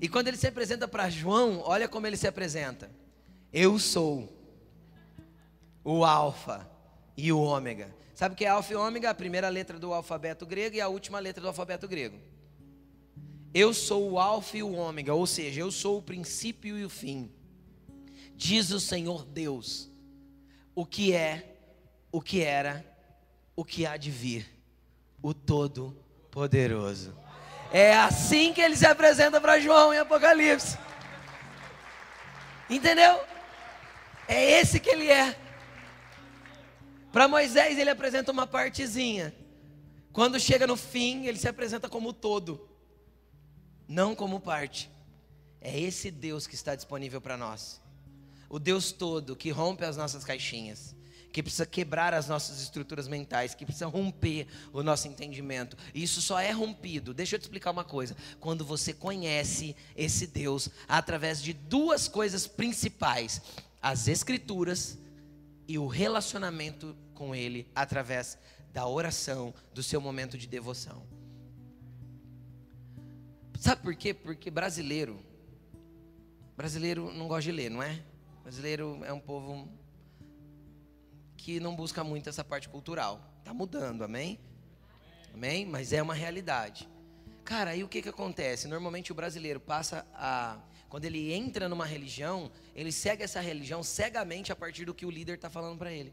E 0.00 0.08
quando 0.08 0.28
ele 0.28 0.36
se 0.36 0.46
apresenta 0.46 0.86
para 0.86 1.10
João, 1.10 1.60
olha 1.64 1.88
como 1.88 2.06
ele 2.06 2.16
se 2.16 2.26
apresenta: 2.26 2.90
Eu 3.52 3.78
sou 3.78 4.32
o 5.84 6.04
Alfa 6.04 6.68
e 7.16 7.32
o 7.32 7.40
Ômega. 7.40 7.94
Sabe 8.14 8.34
o 8.34 8.36
que 8.36 8.44
é 8.44 8.48
Alfa 8.48 8.72
e 8.72 8.76
Ômega? 8.76 9.10
A 9.10 9.14
primeira 9.14 9.48
letra 9.48 9.78
do 9.78 9.92
alfabeto 9.92 10.44
grego 10.44 10.76
e 10.76 10.80
a 10.80 10.88
última 10.88 11.18
letra 11.18 11.40
do 11.40 11.48
alfabeto 11.48 11.86
grego. 11.86 12.18
Eu 13.54 13.72
sou 13.72 14.10
o 14.10 14.18
Alfa 14.18 14.58
e 14.58 14.62
o 14.62 14.72
Ômega, 14.74 15.14
ou 15.14 15.26
seja, 15.26 15.60
eu 15.60 15.70
sou 15.70 15.98
o 15.98 16.02
princípio 16.02 16.78
e 16.78 16.84
o 16.84 16.90
fim. 16.90 17.30
Diz 18.34 18.70
o 18.70 18.78
Senhor 18.78 19.24
Deus 19.24 19.90
o 20.74 20.86
que 20.86 21.12
é, 21.12 21.56
o 22.12 22.20
que 22.20 22.40
era, 22.40 22.84
o 23.56 23.64
que 23.64 23.84
há 23.84 23.96
de 23.96 24.12
vir, 24.12 24.48
o 25.20 25.34
Todo-Poderoso. 25.34 27.16
É 27.72 27.96
assim 27.96 28.52
que 28.52 28.60
ele 28.60 28.76
se 28.76 28.86
apresenta 28.86 29.40
para 29.40 29.60
João 29.60 29.92
em 29.92 29.98
Apocalipse. 29.98 30.78
Entendeu? 32.68 33.20
É 34.26 34.60
esse 34.60 34.80
que 34.80 34.90
ele 34.90 35.10
é. 35.10 35.38
Para 37.12 37.28
Moisés, 37.28 37.78
ele 37.78 37.90
apresenta 37.90 38.32
uma 38.32 38.46
partezinha. 38.46 39.34
Quando 40.12 40.38
chega 40.40 40.66
no 40.66 40.76
fim, 40.76 41.26
ele 41.26 41.38
se 41.38 41.48
apresenta 41.48 41.88
como 41.88 42.12
todo, 42.12 42.68
não 43.86 44.14
como 44.14 44.40
parte. 44.40 44.90
É 45.60 45.78
esse 45.78 46.10
Deus 46.10 46.46
que 46.46 46.54
está 46.54 46.74
disponível 46.74 47.20
para 47.20 47.36
nós 47.36 47.80
o 48.48 48.58
Deus 48.58 48.92
todo 48.92 49.36
que 49.36 49.50
rompe 49.50 49.84
as 49.84 49.96
nossas 49.96 50.24
caixinhas, 50.24 50.96
que 51.38 51.42
precisa 51.44 51.64
quebrar 51.64 52.12
as 52.14 52.26
nossas 52.26 52.60
estruturas 52.60 53.06
mentais, 53.06 53.54
que 53.54 53.64
precisa 53.64 53.86
romper 53.86 54.48
o 54.72 54.82
nosso 54.82 55.06
entendimento. 55.06 55.76
E 55.94 56.02
isso 56.02 56.20
só 56.20 56.40
é 56.40 56.50
rompido. 56.50 57.14
Deixa 57.14 57.36
eu 57.36 57.38
te 57.38 57.42
explicar 57.42 57.70
uma 57.70 57.84
coisa. 57.84 58.16
Quando 58.40 58.64
você 58.64 58.92
conhece 58.92 59.76
esse 59.94 60.26
Deus 60.26 60.68
através 60.88 61.40
de 61.40 61.52
duas 61.52 62.08
coisas 62.08 62.48
principais: 62.48 63.40
as 63.80 64.08
escrituras 64.08 64.98
e 65.68 65.78
o 65.78 65.86
relacionamento 65.86 66.96
com 67.14 67.32
ele 67.32 67.68
através 67.72 68.36
da 68.72 68.84
oração, 68.88 69.54
do 69.72 69.80
seu 69.80 70.00
momento 70.00 70.36
de 70.36 70.48
devoção. 70.48 71.06
Sabe 73.60 73.80
por 73.80 73.94
quê? 73.94 74.12
Porque 74.12 74.50
brasileiro 74.50 75.20
brasileiro 76.56 77.12
não 77.14 77.28
gosta 77.28 77.42
de 77.42 77.52
ler, 77.52 77.70
não 77.70 77.80
é? 77.80 78.02
brasileiro 78.42 78.98
é 79.04 79.12
um 79.12 79.20
povo 79.20 79.68
que 81.38 81.60
não 81.60 81.74
busca 81.74 82.04
muito 82.04 82.28
essa 82.28 82.44
parte 82.44 82.68
cultural. 82.68 83.32
Está 83.38 83.54
mudando, 83.54 84.02
amém? 84.02 84.38
Amém? 85.32 85.64
Mas 85.64 85.92
é 85.92 86.02
uma 86.02 86.12
realidade. 86.12 86.86
Cara, 87.44 87.70
aí 87.70 87.82
o 87.82 87.88
que, 87.88 88.02
que 88.02 88.08
acontece? 88.08 88.68
Normalmente 88.68 89.12
o 89.12 89.14
brasileiro 89.14 89.60
passa 89.60 90.06
a. 90.12 90.60
Quando 90.88 91.04
ele 91.04 91.32
entra 91.32 91.68
numa 91.68 91.86
religião, 91.86 92.50
ele 92.74 92.90
segue 92.90 93.22
essa 93.22 93.40
religião 93.40 93.82
cegamente 93.82 94.50
a 94.50 94.56
partir 94.56 94.84
do 94.84 94.94
que 94.94 95.06
o 95.06 95.10
líder 95.10 95.34
está 95.34 95.48
falando 95.48 95.78
para 95.78 95.92
ele. 95.92 96.12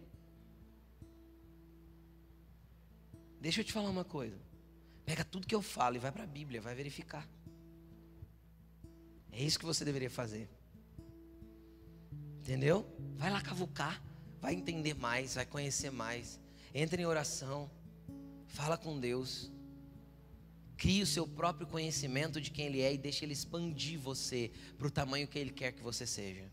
Deixa 3.42 3.62
eu 3.62 3.66
te 3.66 3.74
falar 3.74 3.90
uma 3.90 4.06
coisa. 4.06 4.38
Pega 5.06 5.24
tudo 5.24 5.48
que 5.48 5.56
eu 5.56 5.62
falo 5.62 5.96
e 5.96 6.00
vai 6.00 6.12
para 6.12 6.24
a 6.24 6.28
Bíblia, 6.28 6.62
vai 6.62 6.76
verificar. 6.76 7.28
É 9.32 9.42
isso 9.42 9.60
que 9.60 9.66
você 9.66 9.84
deveria 9.84 10.10
fazer. 10.10 10.50
Entendeu? 12.40 12.86
Vai 13.16 13.32
lá 13.32 13.42
cavucar, 13.42 14.02
vai 14.42 14.54
entender 14.54 14.94
mais, 14.94 15.36
vai 15.36 15.46
conhecer 15.46 15.92
mais. 15.92 16.40
Entre 16.74 17.02
em 17.02 17.06
oração, 17.06 17.70
fala 18.48 18.78
com 18.78 19.00
Deus. 19.00 19.52
Crie 20.78 21.02
o 21.02 21.08
seu 21.08 21.26
próprio 21.26 21.66
conhecimento 21.68 22.42
de 22.42 22.52
quem 22.52 22.66
Ele 22.66 22.82
é 22.82 22.94
e 22.94 22.98
deixe 22.98 23.24
Ele 23.24 23.34
expandir 23.34 24.00
você 24.00 24.52
para 24.78 24.88
o 24.88 24.92
tamanho 24.92 25.28
que 25.28 25.40
Ele 25.40 25.52
quer 25.52 25.72
que 25.72 25.82
você 25.82 26.06
seja. 26.06 26.52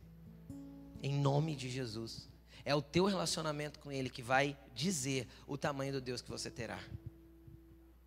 Em 1.03 1.14
nome 1.14 1.57
de 1.57 1.68
Jesus. 1.68 2.28
É 2.64 2.74
o 2.74 2.80
teu 2.80 3.05
relacionamento 3.07 3.80
com 3.80 3.91
Ele 3.91 4.09
que 4.09 4.22
vai 4.22 4.57
dizer 4.74 5.26
o 5.47 5.59
tamanho 5.59 5.95
do 5.95 6.01
Deus 6.01 6.22
que 6.22 6.30
você 6.30 6.51
terá. 6.51 6.78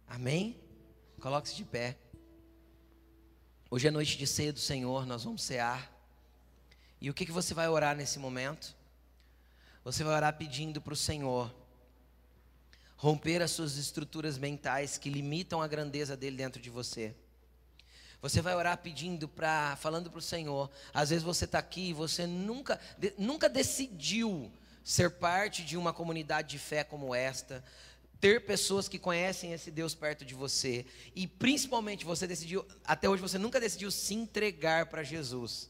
Amém? 0.08 0.58
Coloque-se 1.20 1.56
de 1.56 1.66
pé. 1.66 1.98
Hoje 3.70 3.88
é 3.88 3.92
noite 3.92 4.18
de 4.18 4.26
ceia 4.26 4.54
do 4.54 4.60
Senhor, 4.60 5.06
nós 5.06 5.24
vamos 5.26 5.44
cear. 5.44 5.92
E 7.02 7.10
o 7.10 7.14
que, 7.14 7.26
que 7.26 7.32
você 7.32 7.54
vai 7.54 7.68
orar 7.68 7.96
nesse 7.96 8.20
momento? 8.20 8.74
Você 9.86 10.04
vai 10.04 10.16
orar 10.16 10.36
pedindo 10.36 10.82
para 10.82 10.94
o 10.94 10.98
Senhor 10.98 11.54
romper 12.98 13.40
as 13.44 13.52
suas 13.52 13.78
estruturas 13.78 14.36
mentais 14.36 14.98
que 14.98 15.12
limitam 15.12 15.62
a 15.62 15.68
grandeza 15.68 16.18
dele 16.18 16.38
dentro 16.38 16.60
de 16.60 16.72
você. 16.72 17.14
Você 18.20 18.42
vai 18.42 18.56
orar 18.56 18.80
pedindo 18.80 19.28
para, 19.28 19.76
falando 19.76 20.10
para 20.10 20.18
o 20.18 20.24
Senhor. 20.24 20.72
Às 20.92 21.12
vezes 21.12 21.24
você 21.24 21.46
está 21.46 21.60
aqui 21.60 21.90
e 21.90 21.94
você 21.94 22.26
nunca, 22.26 22.80
de, 22.98 23.14
nunca 23.16 23.48
decidiu 23.48 24.52
ser 24.84 25.12
parte 25.12 25.64
de 25.64 25.78
uma 25.78 25.94
comunidade 25.94 26.50
de 26.50 26.58
fé 26.58 26.84
como 26.84 27.14
esta, 27.14 27.64
ter 28.20 28.44
pessoas 28.44 28.88
que 28.88 28.98
conhecem 28.98 29.54
esse 29.54 29.70
Deus 29.70 29.94
perto 29.94 30.26
de 30.26 30.34
você 30.34 30.84
e 31.14 31.28
principalmente 31.28 32.04
você 32.04 32.26
decidiu, 32.26 32.66
até 32.84 33.08
hoje 33.08 33.22
você 33.22 33.38
nunca 33.38 33.60
decidiu 33.60 33.92
se 33.92 34.16
entregar 34.16 34.88
para 34.88 35.04
Jesus. 35.04 35.70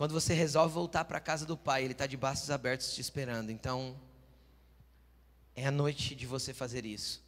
Quando 0.00 0.12
você 0.12 0.32
resolve 0.32 0.72
voltar 0.72 1.04
para 1.04 1.18
a 1.18 1.20
casa 1.20 1.44
do 1.44 1.58
Pai, 1.58 1.84
Ele 1.84 1.92
está 1.92 2.06
de 2.06 2.16
braços 2.16 2.50
abertos 2.50 2.94
te 2.94 3.02
esperando. 3.02 3.50
Então, 3.50 3.94
é 5.54 5.66
a 5.66 5.70
noite 5.70 6.14
de 6.14 6.24
você 6.24 6.54
fazer 6.54 6.86
isso. 6.86 7.22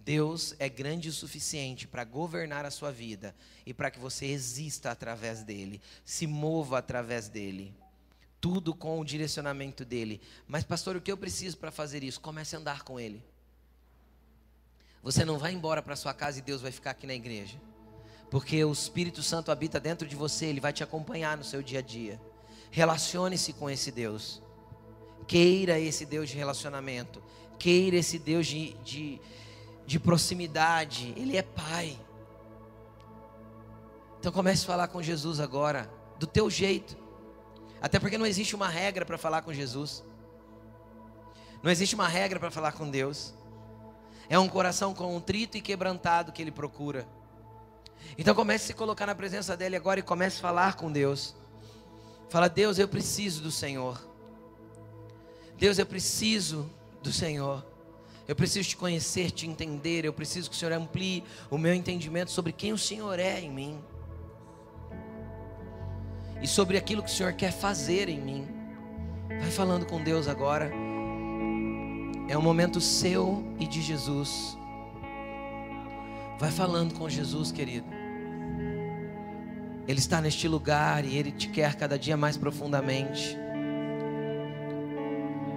Deus 0.00 0.54
é 0.58 0.70
grande 0.70 1.10
o 1.10 1.12
suficiente 1.12 1.86
para 1.86 2.04
governar 2.04 2.64
a 2.64 2.70
sua 2.70 2.90
vida 2.90 3.36
e 3.66 3.74
para 3.74 3.90
que 3.90 3.98
você 3.98 4.24
exista 4.24 4.90
através 4.90 5.42
dele, 5.42 5.82
se 6.02 6.26
mova 6.26 6.78
através 6.78 7.28
dele. 7.28 7.76
Tudo 8.40 8.74
com 8.74 8.98
o 8.98 9.04
direcionamento 9.04 9.84
dele. 9.84 10.22
Mas, 10.46 10.64
pastor, 10.64 10.96
o 10.96 11.02
que 11.02 11.12
eu 11.12 11.16
preciso 11.18 11.58
para 11.58 11.70
fazer 11.70 12.02
isso? 12.02 12.22
Comece 12.22 12.56
a 12.56 12.58
andar 12.58 12.84
com 12.84 12.98
ele. 12.98 13.22
Você 15.02 15.26
não 15.26 15.36
vai 15.36 15.52
embora 15.52 15.82
para 15.82 15.94
sua 15.94 16.14
casa 16.14 16.38
e 16.38 16.40
Deus 16.40 16.62
vai 16.62 16.72
ficar 16.72 16.92
aqui 16.92 17.06
na 17.06 17.14
igreja. 17.14 17.60
Porque 18.30 18.64
o 18.64 18.72
Espírito 18.72 19.22
Santo 19.22 19.50
habita 19.50 19.80
dentro 19.80 20.06
de 20.06 20.14
você, 20.14 20.46
ele 20.46 20.60
vai 20.60 20.72
te 20.72 20.82
acompanhar 20.82 21.36
no 21.36 21.44
seu 21.44 21.62
dia 21.62 21.78
a 21.78 21.82
dia. 21.82 22.20
Relacione-se 22.70 23.52
com 23.54 23.70
esse 23.70 23.90
Deus. 23.90 24.42
Queira 25.26 25.78
esse 25.78 26.04
Deus 26.04 26.28
de 26.28 26.36
relacionamento. 26.36 27.22
Queira 27.58 27.96
esse 27.96 28.18
Deus 28.18 28.46
de, 28.46 28.74
de 28.84 29.20
de 29.88 29.98
proximidade, 29.98 31.14
Ele 31.16 31.38
é 31.38 31.42
Pai. 31.42 31.98
Então 34.20 34.30
comece 34.30 34.64
a 34.64 34.66
falar 34.66 34.88
com 34.88 35.02
Jesus 35.02 35.40
agora, 35.40 35.90
do 36.18 36.26
teu 36.26 36.50
jeito. 36.50 36.94
Até 37.80 37.98
porque 37.98 38.18
não 38.18 38.26
existe 38.26 38.54
uma 38.54 38.68
regra 38.68 39.06
para 39.06 39.16
falar 39.16 39.40
com 39.40 39.50
Jesus. 39.50 40.04
Não 41.62 41.70
existe 41.70 41.94
uma 41.94 42.06
regra 42.06 42.38
para 42.38 42.50
falar 42.50 42.72
com 42.72 42.90
Deus. 42.90 43.32
É 44.28 44.38
um 44.38 44.46
coração 44.46 44.92
contrito 44.92 45.56
e 45.56 45.62
quebrantado 45.62 46.32
que 46.32 46.42
Ele 46.42 46.52
procura. 46.52 47.08
Então 48.16 48.34
comece 48.34 48.64
a 48.64 48.66
se 48.68 48.74
colocar 48.74 49.06
na 49.06 49.14
presença 49.14 49.56
dEle 49.56 49.76
agora 49.76 50.00
e 50.00 50.02
comece 50.02 50.38
a 50.38 50.40
falar 50.40 50.74
com 50.74 50.90
Deus. 50.90 51.34
Fala, 52.28 52.48
Deus, 52.48 52.78
eu 52.78 52.88
preciso 52.88 53.42
do 53.42 53.50
Senhor. 53.50 54.06
Deus, 55.56 55.78
eu 55.78 55.86
preciso 55.86 56.68
do 57.02 57.12
Senhor. 57.12 57.64
Eu 58.26 58.36
preciso 58.36 58.68
te 58.68 58.76
conhecer, 58.76 59.30
te 59.30 59.46
entender. 59.46 60.04
Eu 60.04 60.12
preciso 60.12 60.50
que 60.50 60.56
o 60.56 60.58
Senhor 60.58 60.72
amplie 60.72 61.24
o 61.50 61.56
meu 61.56 61.72
entendimento 61.72 62.30
sobre 62.30 62.52
quem 62.52 62.72
o 62.72 62.78
Senhor 62.78 63.18
é 63.18 63.40
em 63.40 63.50
mim. 63.50 63.80
E 66.42 66.46
sobre 66.46 66.76
aquilo 66.76 67.02
que 67.02 67.10
o 67.10 67.12
Senhor 67.12 67.32
quer 67.32 67.52
fazer 67.52 68.08
em 68.08 68.20
mim. 68.20 68.48
Vai 69.28 69.50
falando 69.50 69.86
com 69.86 70.02
Deus 70.02 70.28
agora. 70.28 70.70
É 72.28 72.36
um 72.36 72.42
momento 72.42 72.80
seu 72.80 73.42
e 73.58 73.66
de 73.66 73.80
Jesus. 73.80 74.58
Vai 76.38 76.50
falando 76.50 76.94
com 76.94 77.08
Jesus, 77.08 77.50
querido. 77.50 77.86
Ele 79.86 79.98
está 79.98 80.20
neste 80.20 80.46
lugar 80.46 81.04
e 81.04 81.16
Ele 81.16 81.32
te 81.32 81.48
quer 81.48 81.74
cada 81.74 81.98
dia 81.98 82.16
mais 82.16 82.36
profundamente. 82.36 83.36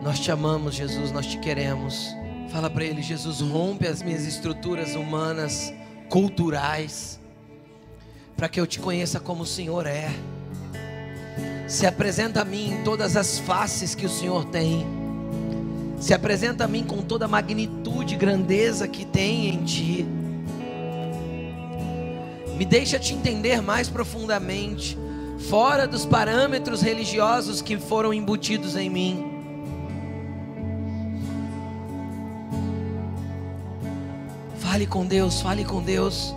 Nós 0.01 0.19
te 0.19 0.31
amamos, 0.31 0.73
Jesus, 0.73 1.11
nós 1.11 1.27
te 1.27 1.37
queremos. 1.37 2.15
Fala 2.49 2.69
para 2.69 2.83
ele, 2.83 3.03
Jesus, 3.03 3.39
rompe 3.39 3.87
as 3.87 4.01
minhas 4.01 4.25
estruturas 4.25 4.95
humanas, 4.95 5.71
culturais, 6.09 7.19
para 8.35 8.49
que 8.49 8.59
eu 8.59 8.65
te 8.65 8.79
conheça 8.79 9.19
como 9.19 9.43
o 9.43 9.45
Senhor 9.45 9.85
é. 9.85 10.09
Se 11.67 11.85
apresenta 11.85 12.41
a 12.41 12.45
mim 12.45 12.71
em 12.73 12.83
todas 12.83 13.15
as 13.15 13.37
faces 13.37 13.93
que 13.93 14.05
o 14.05 14.09
Senhor 14.09 14.45
tem. 14.45 14.85
Se 15.99 16.15
apresenta 16.15 16.65
a 16.65 16.67
mim 16.67 16.83
com 16.83 17.03
toda 17.03 17.25
a 17.25 17.27
magnitude 17.27 18.15
e 18.15 18.17
grandeza 18.17 18.87
que 18.87 19.05
tem 19.05 19.49
em 19.49 19.63
ti. 19.63 20.05
Me 22.61 22.65
deixa 22.65 22.99
te 22.99 23.11
entender 23.15 23.59
mais 23.59 23.89
profundamente, 23.89 24.95
fora 25.49 25.87
dos 25.87 26.05
parâmetros 26.05 26.83
religiosos 26.83 27.59
que 27.59 27.75
foram 27.75 28.13
embutidos 28.13 28.75
em 28.75 28.87
mim. 28.87 29.25
Fale 34.59 34.85
com 34.85 35.07
Deus, 35.07 35.41
fale 35.41 35.65
com 35.65 35.81
Deus. 35.81 36.35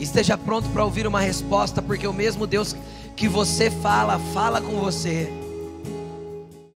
Esteja 0.00 0.38
pronto 0.38 0.66
para 0.70 0.82
ouvir 0.82 1.06
uma 1.06 1.20
resposta, 1.20 1.82
porque 1.82 2.06
o 2.06 2.12
mesmo 2.14 2.46
Deus 2.46 2.74
que 3.14 3.28
você 3.28 3.70
fala, 3.70 4.18
fala 4.32 4.62
com 4.62 4.80
você. 4.80 5.30